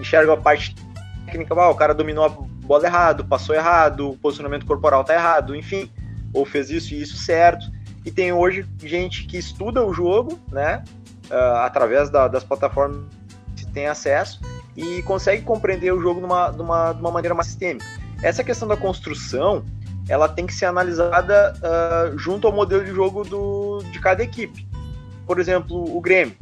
enxergam 0.00 0.34
a 0.34 0.36
parte 0.36 0.76
técnica, 1.26 1.54
ah, 1.54 1.70
o 1.70 1.74
cara 1.74 1.92
dominou 1.92 2.24
a 2.24 2.28
bola 2.28 2.86
errado, 2.86 3.24
passou 3.24 3.52
errado, 3.54 4.10
o 4.10 4.16
posicionamento 4.16 4.64
corporal 4.64 5.02
tá 5.02 5.14
errado, 5.14 5.56
enfim, 5.56 5.90
ou 6.32 6.46
fez 6.46 6.70
isso 6.70 6.94
e 6.94 7.02
isso 7.02 7.16
certo. 7.16 7.66
E 8.04 8.10
tem 8.10 8.32
hoje 8.32 8.64
gente 8.78 9.26
que 9.26 9.36
estuda 9.36 9.84
o 9.84 9.92
jogo, 9.92 10.38
né? 10.50 10.82
Uh, 11.30 11.56
através 11.64 12.10
da, 12.10 12.28
das 12.28 12.44
plataformas 12.44 13.00
que 13.56 13.66
tem 13.66 13.86
acesso 13.86 14.40
e 14.76 15.02
consegue 15.02 15.42
compreender 15.42 15.92
o 15.92 16.00
jogo 16.00 16.20
de 16.20 16.26
uma, 16.26 16.50
de, 16.50 16.60
uma, 16.60 16.92
de 16.92 17.00
uma 17.00 17.10
maneira 17.10 17.34
mais 17.34 17.48
sistêmica. 17.48 17.86
Essa 18.22 18.44
questão 18.44 18.68
da 18.68 18.76
construção, 18.76 19.64
ela 20.08 20.28
tem 20.28 20.46
que 20.46 20.54
ser 20.54 20.66
analisada 20.66 21.54
uh, 21.56 22.18
junto 22.18 22.46
ao 22.46 22.52
modelo 22.52 22.84
de 22.84 22.92
jogo 22.92 23.24
do, 23.24 23.82
de 23.90 23.98
cada 24.00 24.22
equipe. 24.22 24.68
Por 25.26 25.38
exemplo, 25.38 25.96
o 25.96 26.00
Grêmio. 26.00 26.34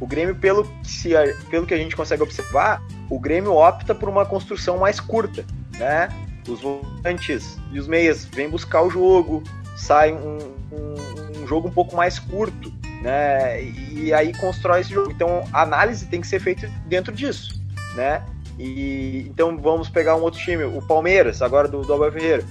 O 0.00 0.06
Grêmio, 0.06 0.34
pelo 0.34 0.64
que, 0.64 0.90
se, 0.90 1.10
pelo 1.50 1.66
que 1.66 1.74
a 1.74 1.76
gente 1.76 1.94
consegue 1.94 2.22
observar, 2.22 2.82
o 3.10 3.18
Grêmio 3.18 3.54
opta 3.54 3.94
por 3.94 4.08
uma 4.08 4.24
construção 4.24 4.78
mais 4.78 4.98
curta, 4.98 5.44
né? 5.78 6.08
Os 6.48 6.62
volantes 6.62 7.58
e 7.70 7.78
os 7.78 7.86
meias 7.86 8.24
vêm 8.24 8.48
buscar 8.48 8.82
o 8.82 8.88
jogo, 8.88 9.42
sai 9.76 10.12
um, 10.12 10.38
um, 10.72 11.42
um 11.42 11.46
jogo 11.46 11.68
um 11.68 11.70
pouco 11.70 11.94
mais 11.94 12.18
curto, 12.18 12.72
né? 13.00 13.62
E 13.62 14.12
aí 14.12 14.32
constrói 14.34 14.80
esse 14.80 14.92
jogo. 14.92 15.10
Então 15.10 15.44
a 15.52 15.62
análise 15.62 16.06
tem 16.06 16.20
que 16.20 16.26
ser 16.26 16.40
feita 16.40 16.70
dentro 16.86 17.12
disso, 17.14 17.60
né? 17.94 18.24
E 18.58 19.26
então 19.28 19.56
vamos 19.56 19.88
pegar 19.88 20.16
um 20.16 20.22
outro 20.22 20.38
time, 20.38 20.64
o 20.64 20.82
Palmeiras, 20.82 21.40
agora 21.40 21.66
do, 21.66 21.82
do 21.82 21.94
Abel 21.94 22.12
Ferreira. 22.12 22.44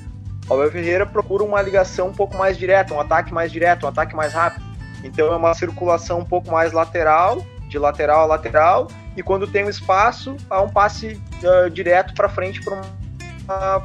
O 0.49 0.53
Abel 0.55 0.71
Ferreira 0.71 1.05
procura 1.05 1.43
uma 1.43 1.61
ligação 1.61 2.07
um 2.07 2.13
pouco 2.13 2.35
mais 2.35 2.57
direta, 2.57 2.93
um 2.93 2.99
ataque 2.99 3.31
mais 3.31 3.51
direto, 3.51 3.85
um 3.85 3.89
ataque 3.89 4.15
mais 4.15 4.33
rápido. 4.33 4.65
Então 5.03 5.31
é 5.31 5.35
uma 5.35 5.53
circulação 5.53 6.19
um 6.19 6.25
pouco 6.25 6.51
mais 6.51 6.73
lateral, 6.73 7.45
de 7.69 7.77
lateral 7.77 8.21
a 8.21 8.25
lateral, 8.25 8.87
e 9.15 9.21
quando 9.21 9.47
tem 9.47 9.63
um 9.63 9.69
espaço, 9.69 10.35
há 10.49 10.61
um 10.61 10.69
passe 10.69 11.21
uh, 11.43 11.69
direto 11.69 12.13
para 12.13 12.27
frente 12.27 12.61
para 12.61 12.73
uma, 12.73 13.83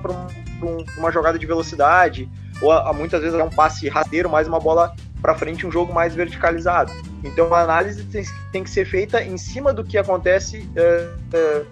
um, 0.63 0.85
uma 0.97 1.13
jogada 1.13 1.39
de 1.39 1.47
velocidade, 1.47 2.29
ou 2.63 2.73
uh, 2.73 2.95
muitas 2.95 3.21
vezes 3.21 3.39
é 3.39 3.45
um 3.45 3.51
passe 3.51 3.89
rasteiro, 3.89 4.31
mais 4.31 4.49
uma 4.49 4.59
bola 4.59 4.95
para 5.25 5.35
frente 5.35 5.67
um 5.67 5.73
jogo 5.73 5.91
mais 5.91 6.15
verticalizado. 6.15 6.93
Então 7.25 7.55
a 7.55 7.63
análise 7.63 8.05
tem, 8.53 8.63
que 8.63 8.69
ser 8.69 8.85
feita 8.85 9.25
em 9.25 9.39
cima 9.39 9.73
do 9.73 9.83
que 9.83 9.97
acontece, 9.97 10.69
é, 10.77 11.09
é, 11.33 11.63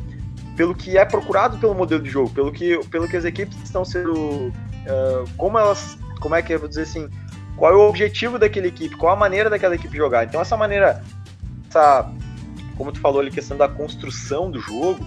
pelo 0.56 0.74
que 0.74 0.96
é 0.96 1.04
procurado 1.04 1.58
pelo 1.58 1.74
modelo 1.74 2.02
de 2.02 2.08
jogo, 2.08 2.30
pelo 2.30 2.50
que, 2.50 2.82
pelo 2.86 3.06
que 3.06 3.14
as 3.14 3.26
equipes 3.26 3.54
estão 3.62 3.84
sendo, 3.84 4.50
é, 4.86 5.24
como 5.36 5.58
elas, 5.58 5.98
como 6.18 6.34
é 6.34 6.40
que 6.40 6.54
eu 6.54 6.60
vou 6.60 6.66
dizer 6.66 6.84
assim, 6.84 7.10
qual 7.54 7.72
é 7.72 7.76
o 7.76 7.86
objetivo 7.86 8.38
daquela 8.38 8.68
equipe, 8.68 8.96
qual 8.96 9.12
a 9.12 9.16
maneira 9.16 9.50
daquela 9.50 9.74
equipe 9.74 9.94
jogar. 9.94 10.24
Então 10.24 10.40
essa 10.40 10.56
maneira, 10.56 11.04
essa, 11.68 12.10
como 12.78 12.90
tu 12.90 13.00
falou 13.00 13.20
ali, 13.20 13.30
questão 13.30 13.58
da 13.58 13.68
construção 13.68 14.50
do 14.50 14.60
jogo, 14.60 15.04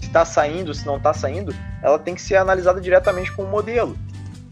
se 0.00 0.08
está 0.08 0.24
saindo, 0.24 0.74
se 0.74 0.84
não 0.84 0.96
está 0.96 1.14
saindo, 1.14 1.54
ela 1.80 1.96
tem 1.96 2.16
que 2.16 2.22
ser 2.22 2.34
analisada 2.34 2.80
diretamente 2.80 3.30
com 3.30 3.44
o 3.44 3.48
modelo, 3.48 3.96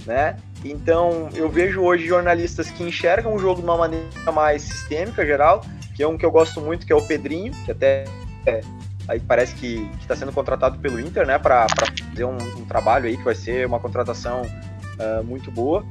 né? 0.07 0.37
Então, 0.65 1.29
eu 1.35 1.49
vejo 1.49 1.83
hoje 1.83 2.07
jornalistas 2.07 2.71
que 2.71 2.83
enxergam 2.83 3.35
o 3.35 3.39
jogo 3.39 3.61
de 3.61 3.67
uma 3.67 3.77
maneira 3.77 4.33
mais 4.33 4.63
sistêmica, 4.63 5.25
geral, 5.25 5.65
que 5.95 6.03
é 6.03 6.09
um 6.09 6.17
que 6.17 6.25
eu 6.25 6.31
gosto 6.31 6.61
muito, 6.61 6.87
que 6.87 6.93
é 6.93 6.97
o 6.97 7.03
Pedrinho, 7.03 7.53
que 7.65 7.71
até 7.71 8.05
é, 8.47 8.61
aí 9.09 9.21
parece 9.21 9.55
que 9.55 9.89
está 10.01 10.17
sendo 10.17 10.33
contratado 10.33 10.79
pelo 10.79 11.01
Inter, 11.01 11.27
né, 11.27 11.39
para 11.39 11.67
fazer 11.69 12.25
um, 12.25 12.37
um, 12.37 12.65
trabalho 12.65 13.07
aí 13.07 13.17
que 13.17 13.23
vai 13.23 13.35
ser 13.35 13.67
uma 13.67 13.79
contratação 13.79 14.43
uh, 14.43 15.25
muito 15.25 15.51
boa. 15.51 15.85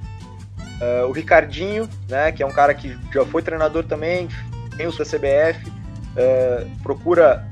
Uh, 0.82 1.07
o 1.07 1.11
Ricardinho, 1.11 1.89
né, 2.09 2.32
que 2.32 2.43
é 2.43 2.45
um 2.45 2.51
cara 2.51 2.74
que 2.74 2.97
já 3.13 3.26
foi 3.26 3.41
treinador 3.41 3.84
também, 3.86 4.28
tem 4.76 4.88
o 4.88 4.91
da 4.91 5.05
CBF, 5.05 5.68
uh, 5.70 6.84
procura 6.84 7.47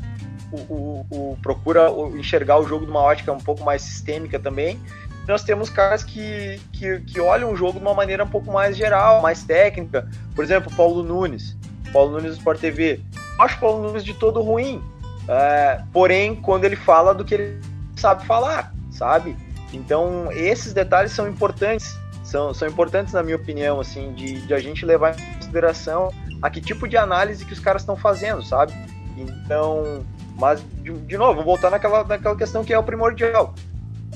o, 0.52 0.58
o, 0.58 1.06
o, 1.10 1.38
procura 1.42 1.90
enxergar 2.16 2.60
o 2.60 2.68
jogo 2.68 2.86
de 2.86 2.92
uma 2.92 3.02
ótica 3.02 3.32
um 3.32 3.40
pouco 3.40 3.64
mais 3.64 3.82
sistêmica 3.82 4.38
também 4.38 4.80
nós 5.28 5.44
temos 5.44 5.70
caras 5.70 6.04
que, 6.04 6.60
que, 6.72 7.00
que 7.02 7.20
olham 7.20 7.52
o 7.52 7.56
jogo 7.56 7.80
de 7.80 7.86
uma 7.86 7.94
maneira 7.94 8.24
um 8.24 8.28
pouco 8.28 8.52
mais 8.52 8.76
geral, 8.76 9.22
mais 9.22 9.44
técnica. 9.44 10.08
Por 10.36 10.44
exemplo, 10.44 10.72
Paulo 10.76 11.02
Nunes. 11.02 11.56
Paulo 11.94 12.12
Nunes 12.12 12.32
do 12.32 12.38
Sport 12.38 12.60
TV. 12.60 13.00
Acho 13.40 13.58
o 13.58 13.60
Paulo 13.60 13.88
Nunes 13.88 14.04
de 14.04 14.14
todo 14.14 14.42
ruim. 14.42 14.84
É, 15.28 15.82
porém, 15.94 16.36
quando 16.36 16.66
ele 16.66 16.76
fala 16.76 17.14
do 17.14 17.24
que 17.24 17.36
ele 17.36 17.62
sabe 17.96 18.26
falar, 18.26 18.74
sabe? 18.92 19.38
Então, 19.72 20.30
esses 20.32 20.74
detalhes 20.74 21.14
são 21.14 21.28
importantes. 21.28 21.98
São, 22.24 22.54
são 22.54 22.68
importantes, 22.68 23.14
na 23.14 23.24
minha 23.24 23.36
opinião, 23.36 23.80
assim, 23.80 24.12
de, 24.14 24.42
de 24.42 24.54
a 24.54 24.60
gente 24.60 24.86
levar 24.86 25.18
em 25.18 25.36
consideração 25.36 26.12
a 26.42 26.50
que 26.50 26.60
tipo 26.60 26.88
de 26.88 26.98
análise 26.98 27.46
que 27.46 27.54
os 27.54 27.60
caras 27.60 27.84
estão 27.84 27.96
fazendo, 27.96 28.44
sabe? 28.44 28.74
Então, 29.16 30.04
mas, 30.38 30.62
de, 30.82 30.92
de 30.92 31.18
novo, 31.18 31.44
voltar 31.44 31.70
naquela, 31.70 32.04
naquela 32.04 32.36
questão 32.36 32.64
que 32.64 32.74
é 32.74 32.80
o 32.80 32.84
primordial 32.84 33.54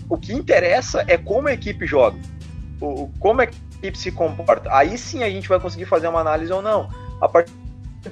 o 0.10 0.18
que 0.18 0.34
interessa 0.34 1.03
é 1.08 1.18
como 1.18 1.47
a 1.47 1.53
equipe 1.53 1.86
joga, 1.86 2.18
o, 2.80 3.10
como 3.20 3.41
a 3.41 3.43
equipe 3.43 3.97
se 3.97 4.12
comporta. 4.12 4.70
Aí 4.74 4.97
sim 4.97 5.24
a 5.24 5.30
gente 5.30 5.49
vai 5.49 5.60
conseguir 5.60 5.86
fazer 5.86 6.08
uma 6.08 6.20
análise 6.20 6.51
ou 6.51 6.62
não. 6.62 6.89
A 7.22 7.28
partir 7.28 7.51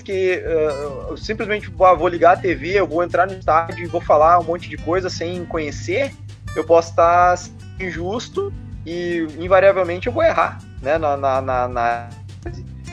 que 0.04 0.44
uh, 0.46 1.12
eu 1.12 1.18
simplesmente 1.18 1.70
vou 1.70 2.08
ligar 2.08 2.34
a 2.34 2.38
TV, 2.38 2.72
eu 2.72 2.88
vou 2.88 3.04
entrar 3.04 3.28
no 3.28 3.34
estádio 3.34 3.86
e 3.86 3.88
vou 3.88 4.02
falar 4.02 4.40
um 4.40 4.44
monte 4.44 4.70
de 4.70 4.78
coisa 4.78 5.10
sem 5.10 5.46
conhecer, 5.46 6.14
eu 6.56 6.64
posso 6.64 6.90
estar 6.90 7.38
injusto 7.80 8.52
e 8.86 9.28
invariavelmente 9.40 10.08
eu 10.08 10.14
vou 10.14 10.24
errar, 10.24 10.60
né? 10.82 10.98
Na, 10.98 11.16
na, 11.16 11.42
na, 11.42 11.68
na... 11.68 12.10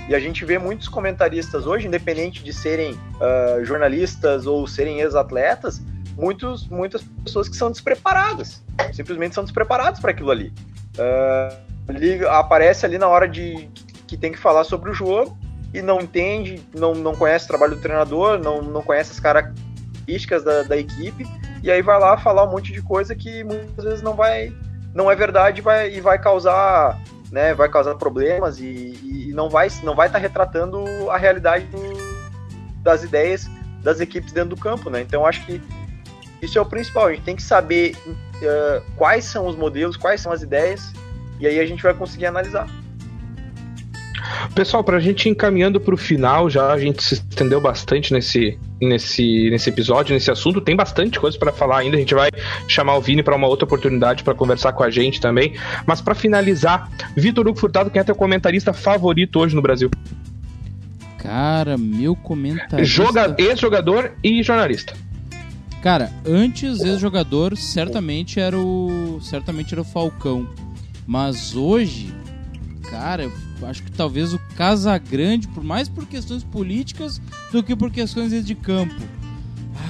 E 0.08 0.14
a 0.14 0.18
gente 0.18 0.44
vê 0.44 0.58
muitos 0.58 0.88
comentaristas 0.88 1.66
hoje, 1.66 1.86
independente 1.86 2.42
de 2.42 2.52
serem 2.52 2.92
uh, 2.92 3.64
jornalistas 3.64 4.46
ou 4.46 4.66
serem 4.66 5.00
ex-atletas, 5.00 5.80
muitos, 6.16 6.68
muitas 6.68 7.02
pessoas 7.24 7.48
que 7.48 7.56
são 7.56 7.70
despreparadas. 7.70 8.62
Simplesmente 8.92 9.34
são 9.34 9.44
despreparados 9.44 10.00
para 10.00 10.10
aquilo 10.10 10.30
ali. 10.30 10.52
Uh, 10.98 11.92
liga, 11.92 12.30
aparece 12.32 12.84
ali 12.86 12.98
na 12.98 13.08
hora 13.08 13.28
de 13.28 13.68
que 14.06 14.16
tem 14.16 14.32
que 14.32 14.38
falar 14.38 14.64
sobre 14.64 14.90
o 14.90 14.94
jogo 14.94 15.36
e 15.72 15.80
não 15.80 16.00
entende, 16.00 16.62
não, 16.74 16.94
não 16.94 17.14
conhece 17.14 17.46
o 17.46 17.48
trabalho 17.48 17.76
do 17.76 17.80
treinador, 17.80 18.38
não, 18.38 18.60
não 18.60 18.82
conhece 18.82 19.12
as 19.12 19.20
características 19.20 20.44
da, 20.44 20.62
da 20.64 20.76
equipe, 20.76 21.26
e 21.62 21.70
aí 21.70 21.80
vai 21.80 21.98
lá 21.98 22.18
falar 22.18 22.44
um 22.44 22.50
monte 22.50 22.72
de 22.72 22.82
coisa 22.82 23.14
que 23.14 23.42
muitas 23.42 23.84
vezes 23.84 24.02
não 24.02 24.14
vai 24.14 24.52
não 24.94 25.10
é 25.10 25.16
verdade 25.16 25.62
vai, 25.62 25.94
e 25.94 26.00
vai 26.02 26.18
causar 26.18 27.00
né, 27.30 27.54
vai 27.54 27.70
causar 27.70 27.94
problemas 27.94 28.60
e, 28.60 28.98
e 29.02 29.32
não 29.32 29.48
vai 29.48 29.68
não 29.82 29.94
vai 29.94 30.08
estar 30.08 30.18
tá 30.18 30.22
retratando 30.22 30.84
a 31.10 31.16
realidade 31.16 31.66
das 32.82 33.02
ideias 33.02 33.48
das 33.82 34.00
equipes 34.00 34.32
dentro 34.32 34.50
do 34.50 34.56
campo, 34.56 34.90
né? 34.90 35.00
Então 35.00 35.26
acho 35.26 35.44
que 35.46 35.60
isso 36.42 36.58
é 36.58 36.60
o 36.60 36.66
principal. 36.66 37.06
A 37.06 37.12
gente 37.12 37.22
tem 37.22 37.36
que 37.36 37.42
saber 37.42 37.96
uh, 38.06 38.82
quais 38.96 39.24
são 39.24 39.46
os 39.46 39.56
modelos, 39.56 39.96
quais 39.96 40.20
são 40.20 40.32
as 40.32 40.42
ideias, 40.42 40.92
e 41.38 41.46
aí 41.46 41.60
a 41.60 41.66
gente 41.66 41.82
vai 41.82 41.94
conseguir 41.94 42.26
analisar. 42.26 42.68
Pessoal, 44.54 44.82
para 44.82 44.96
a 44.96 45.00
gente 45.00 45.26
ir 45.26 45.30
encaminhando 45.30 45.80
para 45.80 45.94
o 45.94 45.96
final, 45.96 46.50
já 46.50 46.72
a 46.72 46.78
gente 46.78 47.02
se 47.02 47.14
estendeu 47.14 47.60
bastante 47.60 48.12
nesse, 48.12 48.58
nesse, 48.80 49.50
nesse 49.50 49.70
episódio, 49.70 50.14
nesse 50.14 50.30
assunto. 50.30 50.60
Tem 50.60 50.74
bastante 50.74 51.18
coisa 51.18 51.38
para 51.38 51.52
falar 51.52 51.78
ainda. 51.78 51.96
A 51.96 52.00
gente 52.00 52.14
vai 52.14 52.30
chamar 52.68 52.96
o 52.96 53.00
Vini 53.00 53.22
para 53.22 53.36
uma 53.36 53.46
outra 53.46 53.64
oportunidade 53.64 54.22
para 54.22 54.34
conversar 54.34 54.72
com 54.72 54.82
a 54.82 54.90
gente 54.90 55.20
também. 55.20 55.54
Mas 55.86 56.00
para 56.00 56.14
finalizar, 56.14 56.90
Vitor 57.16 57.46
Hugo 57.46 57.58
Furtado, 57.58 57.90
quem 57.90 58.00
é 58.00 58.04
teu 58.04 58.14
comentarista 58.14 58.72
favorito 58.72 59.38
hoje 59.38 59.54
no 59.54 59.62
Brasil? 59.62 59.90
Cara, 61.18 61.76
meu 61.78 62.16
comentarista. 62.16 62.84
Joga, 62.84 63.34
ex-jogador 63.38 64.12
e 64.22 64.42
jornalista. 64.42 64.94
Cara, 65.82 66.12
antes 66.24 66.80
ex-jogador 66.80 67.56
certamente 67.56 68.38
era 68.38 68.56
o 68.56 69.18
certamente 69.20 69.74
era 69.74 69.80
o 69.80 69.84
Falcão, 69.84 70.48
mas 71.04 71.56
hoje, 71.56 72.14
cara, 72.88 73.24
eu 73.24 73.66
acho 73.66 73.82
que 73.82 73.90
talvez 73.90 74.32
o 74.32 74.38
Casagrande, 74.56 75.48
por 75.48 75.64
mais 75.64 75.88
por 75.88 76.06
questões 76.06 76.44
políticas 76.44 77.20
do 77.50 77.64
que 77.64 77.74
por 77.74 77.90
questões 77.90 78.46
de 78.46 78.54
campo. 78.54 78.94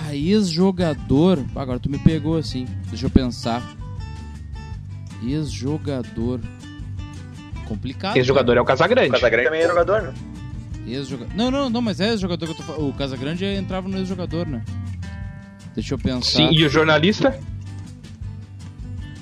Ah, 0.07 0.15
ex-jogador, 0.15 1.45
agora 1.55 1.79
tu 1.79 1.91
me 1.91 1.99
pegou 1.99 2.39
assim. 2.39 2.67
Deixa 2.89 3.05
eu 3.05 3.11
pensar. 3.11 3.63
Ex-jogador. 5.23 6.41
Complicado. 7.69 8.17
Ex-jogador 8.17 8.57
é 8.57 8.61
o 8.63 8.65
Casagrande. 8.65 9.11
O 9.11 9.13
Casagrande 9.13 9.45
também 9.45 9.61
é 9.61 9.69
jogador, 9.69 10.03
né? 10.03 10.15
Ex-jogador. 10.87 11.35
Não, 11.37 11.51
não, 11.51 11.69
não, 11.69 11.83
mas 11.83 12.01
é 12.01 12.09
ex-jogador 12.09 12.47
que 12.47 12.53
eu 12.53 12.57
tô 12.57 12.63
falando. 12.63 12.89
O 12.89 12.93
Casagrande 12.95 13.45
entrava 13.45 13.87
no 13.89 13.99
ex-jogador, 13.99 14.47
né? 14.47 14.63
Deixa 15.75 15.95
eu 15.95 15.99
pensar. 15.99 16.39
Sim, 16.39 16.51
e 16.53 16.65
o 16.65 16.69
jornalista? 16.69 17.39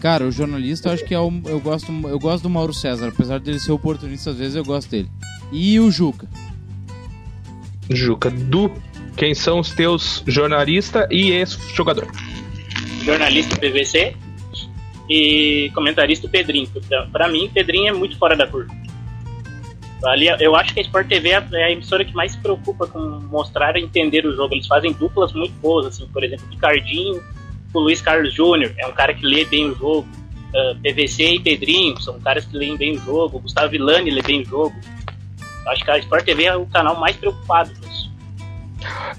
Cara, 0.00 0.26
o 0.26 0.32
jornalista 0.32 0.88
eu 0.88 0.92
acho 0.94 1.04
que 1.04 1.14
é 1.14 1.18
o, 1.18 1.30
eu 1.44 1.60
gosto 1.60 1.92
eu 2.08 2.18
gosto 2.18 2.42
do 2.42 2.50
Mauro 2.50 2.72
César, 2.72 3.08
apesar 3.08 3.38
dele 3.38 3.58
ser 3.58 3.72
oportunista 3.72 4.30
às 4.30 4.36
vezes 4.36 4.56
eu 4.56 4.64
gosto 4.64 4.90
dele. 4.90 5.10
E 5.52 5.78
o 5.78 5.90
Juca. 5.90 6.28
Juca, 7.90 8.30
Du, 8.30 8.72
quem 9.16 9.34
são 9.34 9.58
os 9.58 9.70
teus 9.72 10.22
jornalista 10.26 11.06
e 11.10 11.32
ex-jogador? 11.32 12.08
Jornalista 13.04 13.56
PVC 13.56 14.16
e 15.08 15.70
comentarista 15.74 16.28
Pedrinho. 16.28 16.68
Para 17.12 17.28
mim, 17.28 17.50
Pedrinho 17.52 17.88
é 17.88 17.92
muito 17.92 18.16
fora 18.16 18.36
da 18.36 18.46
curva. 18.46 18.72
Ali, 20.04 20.28
eu 20.40 20.56
acho 20.56 20.72
que 20.72 20.80
a 20.80 20.82
Sport 20.82 21.08
TV 21.08 21.30
é, 21.30 21.46
é 21.52 21.64
a 21.64 21.70
emissora 21.70 22.04
que 22.04 22.14
mais 22.14 22.32
se 22.32 22.38
preocupa 22.38 22.86
com 22.86 22.98
mostrar 22.98 23.76
e 23.76 23.82
entender 23.82 24.24
o 24.26 24.34
jogo. 24.34 24.54
Eles 24.54 24.66
fazem 24.66 24.92
duplas 24.92 25.32
muito 25.32 25.52
boas, 25.60 25.86
assim, 25.86 26.06
por 26.08 26.24
exemplo, 26.24 26.46
Ricardinho 26.50 27.22
com 27.72 27.78
o 27.78 27.82
Luiz 27.82 28.00
Carlos 28.00 28.34
Júnior, 28.34 28.72
é 28.78 28.86
um 28.86 28.92
cara 28.92 29.14
que 29.14 29.24
lê 29.24 29.44
bem 29.44 29.70
o 29.70 29.74
jogo. 29.74 30.06
Uh, 30.52 30.72
ah, 30.72 30.74
PVC 30.82 31.34
e 31.34 31.38
Pedrinho 31.38 32.00
são 32.00 32.18
caras 32.20 32.44
que 32.44 32.56
leem 32.56 32.76
bem 32.76 32.96
o 32.96 33.00
jogo. 33.00 33.38
Gustavo 33.38 33.70
Villani 33.70 34.10
lê 34.10 34.20
bem 34.20 34.42
o 34.42 34.44
jogo. 34.44 34.74
Acho 35.68 35.84
que 35.84 35.90
a 35.90 35.98
Sport 35.98 36.24
TV 36.24 36.44
é 36.44 36.56
o 36.56 36.66
canal 36.66 36.98
mais 36.98 37.16
preocupado. 37.16 37.70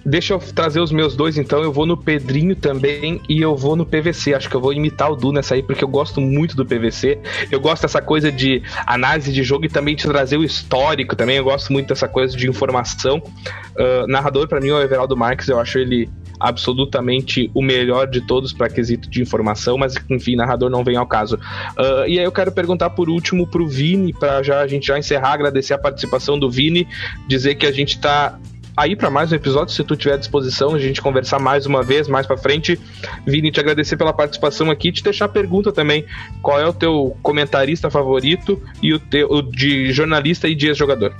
Deixa 0.05 0.33
eu 0.33 0.39
trazer 0.39 0.79
os 0.79 0.91
meus 0.91 1.15
dois 1.15 1.37
então. 1.37 1.61
Eu 1.61 1.71
vou 1.71 1.85
no 1.85 1.95
Pedrinho 1.95 2.55
também 2.55 3.21
e 3.29 3.41
eu 3.41 3.55
vou 3.55 3.75
no 3.75 3.85
PVC. 3.85 4.33
Acho 4.33 4.49
que 4.49 4.55
eu 4.55 4.61
vou 4.61 4.73
imitar 4.73 5.11
o 5.11 5.15
Du 5.15 5.31
nessa 5.31 5.55
aí 5.55 5.63
porque 5.63 5.83
eu 5.83 5.87
gosto 5.87 6.19
muito 6.19 6.55
do 6.55 6.65
PVC. 6.65 7.19
Eu 7.51 7.59
gosto 7.59 7.83
dessa 7.83 8.01
coisa 8.01 8.31
de 8.31 8.61
análise 8.85 9.31
de 9.31 9.43
jogo 9.43 9.65
e 9.65 9.69
também 9.69 9.95
de 9.95 10.03
trazer 10.03 10.37
o 10.37 10.43
histórico 10.43 11.15
também. 11.15 11.37
Eu 11.37 11.43
gosto 11.43 11.71
muito 11.71 11.89
dessa 11.89 12.07
coisa 12.07 12.35
de 12.35 12.49
informação. 12.49 13.17
Uh, 13.17 14.07
narrador 14.07 14.47
para 14.47 14.59
mim 14.59 14.69
é 14.69 14.73
o 14.73 14.81
Everaldo 14.81 15.15
Marques. 15.15 15.47
Eu 15.47 15.59
acho 15.59 15.77
ele 15.77 16.09
absolutamente 16.41 17.51
o 17.53 17.61
melhor 17.61 18.07
de 18.07 18.19
todos 18.21 18.51
para 18.51 18.67
quesito 18.67 19.07
de 19.07 19.21
informação, 19.21 19.77
mas 19.77 19.93
enfim, 20.09 20.35
narrador 20.35 20.69
não 20.69 20.83
vem 20.83 20.97
ao 20.97 21.05
caso. 21.05 21.35
Uh, 21.35 22.07
e 22.07 22.17
aí 22.17 22.25
eu 22.25 22.31
quero 22.31 22.51
perguntar 22.51 22.89
por 22.89 23.09
último 23.09 23.45
pro 23.45 23.67
Vini, 23.67 24.11
para 24.11 24.41
já 24.41 24.61
a 24.61 24.67
gente 24.67 24.87
já 24.87 24.97
encerrar, 24.97 25.33
agradecer 25.33 25.75
a 25.75 25.77
participação 25.77 26.39
do 26.39 26.49
Vini, 26.49 26.87
dizer 27.27 27.55
que 27.55 27.65
a 27.67 27.71
gente 27.71 27.95
está 27.95 28.39
aí 28.75 28.95
para 28.95 29.09
mais 29.09 29.31
um 29.31 29.35
episódio, 29.35 29.73
se 29.73 29.83
tu 29.83 29.95
tiver 29.95 30.15
à 30.15 30.17
disposição, 30.17 30.73
a 30.73 30.79
gente 30.79 31.01
conversar 31.01 31.39
mais 31.39 31.65
uma 31.65 31.83
vez, 31.83 32.07
mais 32.07 32.25
para 32.25 32.37
frente. 32.37 32.79
Vini, 33.25 33.51
te 33.51 33.59
agradecer 33.59 33.97
pela 33.97 34.13
participação 34.13 34.71
aqui, 34.71 34.91
te 34.91 35.03
deixar 35.03 35.25
a 35.25 35.29
pergunta 35.29 35.71
também, 35.71 36.05
qual 36.41 36.59
é 36.59 36.67
o 36.67 36.73
teu 36.73 37.15
comentarista 37.21 37.89
favorito 37.89 38.61
e 38.81 38.93
o 38.93 38.99
teu 38.99 39.41
de 39.41 39.91
jornalista 39.91 40.47
e 40.47 40.55
de 40.55 40.67
ex-jogador? 40.67 41.13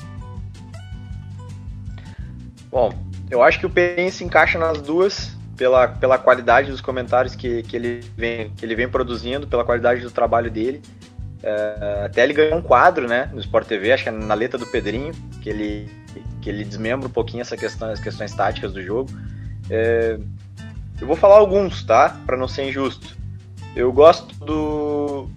Bom, 2.72 2.94
eu 3.30 3.44
acho 3.44 3.60
que 3.60 3.66
o 3.66 3.70
PN 3.70 4.10
se 4.12 4.24
encaixa 4.24 4.58
nas 4.58 4.82
duas, 4.82 5.36
pela, 5.58 5.88
pela 5.88 6.18
qualidade 6.18 6.72
dos 6.72 6.82
comentários 6.82 7.36
que, 7.36 7.62
que, 7.64 7.76
ele 7.76 8.00
vem, 8.18 8.50
que 8.52 8.66
ele 8.66 8.76
vem 8.76 8.90
produzindo, 8.90 9.46
pela 9.46 9.64
qualidade 9.64 10.02
do 10.02 10.10
trabalho 10.10 10.50
dele. 10.50 10.82
É, 11.44 12.04
até 12.06 12.24
ele 12.24 12.34
ganhou 12.34 12.58
um 12.58 12.62
quadro, 12.62 13.08
né, 13.08 13.30
no 13.32 13.40
Sport 13.40 13.68
TV, 13.68 13.92
acho 13.92 14.04
que 14.04 14.10
é 14.10 14.12
na 14.12 14.34
letra 14.34 14.58
do 14.58 14.66
Pedrinho, 14.66 15.12
que 15.42 15.50
ele, 15.50 15.90
que 16.42 16.50
ele 16.50 16.64
desmembra 16.64 17.08
um 17.08 17.12
pouquinho 17.12 17.42
essa 17.42 17.56
questão, 17.56 17.90
as 17.90 18.00
questões 18.00 18.34
táticas 18.34 18.74
do 18.74 18.82
jogo. 18.82 19.10
É, 19.70 20.20
eu 21.00 21.08
vou 21.08 21.16
falar 21.16 21.38
alguns, 21.38 21.84
tá, 21.84 22.18
para 22.26 22.36
não 22.36 22.48
ser 22.48 22.68
injusto. 22.68 23.16
Eu 23.76 23.92
gosto 23.94 24.34
do, 24.44 25.30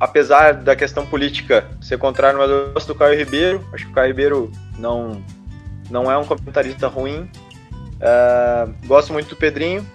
apesar 0.00 0.54
da 0.54 0.74
questão 0.74 1.04
política 1.04 1.68
ser 1.80 1.98
contrário, 1.98 2.38
mas 2.38 2.50
eu 2.50 2.72
gosto 2.72 2.88
do 2.88 2.94
Caio 2.94 3.18
Ribeiro. 3.18 3.66
Acho 3.72 3.84
que 3.86 3.90
o 3.90 3.94
Caio 3.94 4.08
Ribeiro 4.08 4.52
não, 4.78 5.22
não 5.90 6.10
é 6.10 6.16
um 6.16 6.24
comentarista 6.24 6.86
ruim. 6.86 7.28
É, 8.00 8.68
gosto 8.86 9.12
muito 9.12 9.30
do 9.30 9.36
Pedrinho 9.36 9.86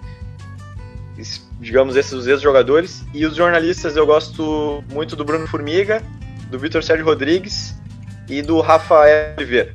digamos, 1.60 1.96
esses 1.96 2.28
ex-jogadores. 2.28 3.06
E 3.14 3.26
os 3.26 3.36
jornalistas 3.36 3.96
eu 3.96 4.06
gosto 4.06 4.84
muito 4.92 5.16
do 5.16 5.26
Bruno 5.26 5.48
Formiga, 5.48 6.02
do 6.50 6.60
Vitor 6.60 6.84
Sérgio 6.84 7.06
Rodrigues 7.06 7.76
e 8.30 8.42
do 8.42 8.60
Rafael 8.62 9.34
Oliveira. 9.38 9.74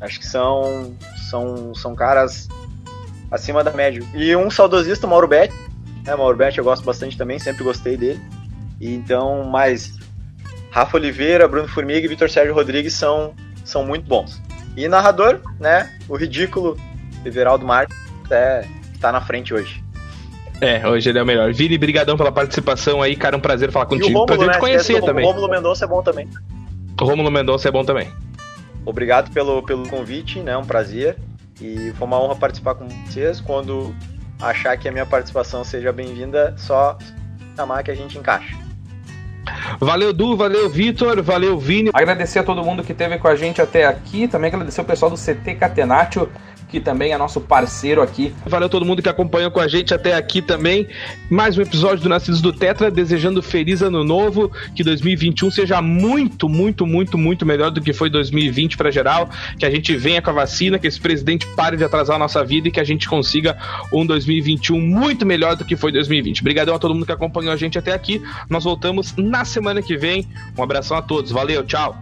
Acho 0.00 0.18
que 0.18 0.26
são, 0.26 0.96
são, 1.28 1.74
são 1.74 1.94
caras 1.94 2.48
acima 3.30 3.62
da 3.62 3.70
média. 3.70 4.02
E 4.14 4.34
um 4.34 4.50
saudosista, 4.50 5.06
Mauro 5.06 5.28
Betti. 5.28 5.54
Né, 6.04 6.16
Mauro 6.16 6.36
Betti 6.36 6.58
eu 6.58 6.64
gosto 6.64 6.84
bastante 6.84 7.16
também, 7.16 7.38
sempre 7.38 7.62
gostei 7.62 7.96
dele. 7.96 8.20
E 8.80 8.94
então, 8.94 9.44
mais 9.44 9.98
Rafa 10.70 10.96
Oliveira, 10.96 11.46
Bruno 11.46 11.68
Formiga 11.68 12.04
e 12.04 12.08
Vitor 12.08 12.30
Sérgio 12.30 12.54
Rodrigues 12.54 12.94
são, 12.94 13.34
são 13.64 13.84
muito 13.84 14.06
bons. 14.06 14.40
E 14.76 14.88
narrador, 14.88 15.40
né? 15.58 15.90
O 16.08 16.16
ridículo 16.16 16.76
Everaldo 17.24 17.66
Marques 17.66 17.96
é, 18.30 18.64
tá 19.00 19.12
na 19.12 19.20
frente 19.20 19.52
hoje. 19.52 19.84
É, 20.60 20.86
hoje 20.86 21.08
ele 21.08 21.18
é 21.18 21.22
o 21.22 21.26
melhor. 21.26 21.52
Vini, 21.52 21.76
brigadão 21.76 22.16
pela 22.16 22.30
participação 22.30 23.02
aí, 23.02 23.16
cara, 23.16 23.36
um 23.36 23.40
prazer 23.40 23.72
falar 23.72 23.86
contigo. 23.86 24.08
E 24.08 24.14
o 24.14 24.18
Rômulo, 24.18 24.26
prazer 24.26 24.46
né? 24.46 24.52
te 24.54 24.58
conhecer 24.58 24.94
o 25.02 25.04
também. 25.04 25.24
Rômulo 25.24 25.48
Mendonça 25.48 25.84
é 25.84 25.88
bom 25.88 26.02
também. 26.02 26.28
O 27.00 27.04
Rômulo 27.04 27.30
Mendonça 27.30 27.68
é 27.68 27.72
bom 27.72 27.84
também. 27.84 28.08
Obrigado 28.84 29.30
pelo, 29.32 29.62
pelo 29.62 29.88
convite, 29.88 30.40
né? 30.40 30.56
Um 30.56 30.64
prazer. 30.64 31.16
E 31.60 31.92
foi 31.96 32.06
uma 32.06 32.20
honra 32.20 32.36
participar 32.36 32.74
com 32.74 32.88
vocês. 32.88 33.40
Quando 33.40 33.94
achar 34.40 34.76
que 34.76 34.88
a 34.88 34.92
minha 34.92 35.06
participação 35.06 35.62
seja 35.62 35.92
bem-vinda, 35.92 36.54
só 36.56 36.96
chamar 37.56 37.82
que 37.82 37.90
a 37.90 37.94
gente 37.94 38.16
encaixa. 38.18 38.56
Valeu, 39.78 40.12
Du, 40.12 40.36
valeu, 40.36 40.68
Vitor, 40.68 41.22
valeu, 41.22 41.58
Vini. 41.58 41.90
Agradecer 41.92 42.38
a 42.38 42.42
todo 42.42 42.62
mundo 42.62 42.82
que 42.82 42.92
esteve 42.92 43.18
com 43.18 43.28
a 43.28 43.36
gente 43.36 43.60
até 43.60 43.84
aqui. 43.86 44.28
Também 44.28 44.48
agradecer 44.48 44.80
o 44.80 44.84
pessoal 44.84 45.10
do 45.10 45.16
CT 45.16 45.54
Catenatio, 45.54 46.28
que 46.70 46.80
também 46.80 47.12
é 47.12 47.18
nosso 47.18 47.40
parceiro 47.40 48.00
aqui. 48.00 48.32
Valeu 48.46 48.68
todo 48.68 48.86
mundo 48.86 49.02
que 49.02 49.08
acompanhou 49.08 49.50
com 49.50 49.60
a 49.60 49.66
gente 49.66 49.92
até 49.92 50.14
aqui 50.14 50.40
também. 50.40 50.86
Mais 51.28 51.58
um 51.58 51.62
episódio 51.62 52.02
do 52.02 52.08
Nascidos 52.08 52.40
do 52.40 52.52
Tetra, 52.52 52.90
desejando 52.90 53.42
feliz 53.42 53.82
ano 53.82 54.04
novo, 54.04 54.50
que 54.74 54.84
2021 54.84 55.50
seja 55.50 55.82
muito, 55.82 56.48
muito, 56.48 56.86
muito, 56.86 57.18
muito 57.18 57.44
melhor 57.44 57.70
do 57.70 57.80
que 57.80 57.92
foi 57.92 58.08
2020 58.08 58.76
para 58.76 58.90
geral, 58.90 59.28
que 59.58 59.66
a 59.66 59.70
gente 59.70 59.96
venha 59.96 60.22
com 60.22 60.30
a 60.30 60.32
vacina, 60.32 60.78
que 60.78 60.86
esse 60.86 61.00
presidente 61.00 61.46
pare 61.56 61.76
de 61.76 61.84
atrasar 61.84 62.16
a 62.16 62.18
nossa 62.18 62.44
vida 62.44 62.68
e 62.68 62.70
que 62.70 62.80
a 62.80 62.84
gente 62.84 63.08
consiga 63.08 63.58
um 63.92 64.06
2021 64.06 64.80
muito 64.80 65.26
melhor 65.26 65.56
do 65.56 65.64
que 65.64 65.76
foi 65.76 65.90
2020. 65.90 66.40
Obrigadão 66.40 66.74
a 66.74 66.78
todo 66.78 66.94
mundo 66.94 67.06
que 67.06 67.12
acompanhou 67.12 67.52
a 67.52 67.56
gente 67.56 67.78
até 67.78 67.92
aqui. 67.92 68.22
Nós 68.48 68.64
voltamos 68.64 69.14
na 69.16 69.44
semana 69.44 69.82
que 69.82 69.96
vem. 69.96 70.26
Um 70.56 70.62
abração 70.62 70.96
a 70.96 71.02
todos. 71.02 71.32
Valeu, 71.32 71.64
tchau. 71.64 71.98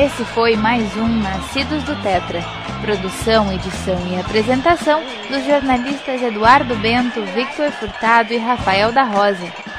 Esse 0.00 0.24
foi 0.24 0.56
mais 0.56 0.96
um 0.96 1.06
Nascidos 1.06 1.84
do 1.84 1.94
Tetra. 2.02 2.42
Produção, 2.80 3.52
edição 3.52 3.98
e 4.06 4.18
apresentação 4.18 5.02
dos 5.28 5.44
jornalistas 5.44 6.22
Eduardo 6.22 6.74
Bento, 6.76 7.20
Victor 7.34 7.70
Furtado 7.72 8.32
e 8.32 8.38
Rafael 8.38 8.92
da 8.92 9.02
Rosa. 9.02 9.69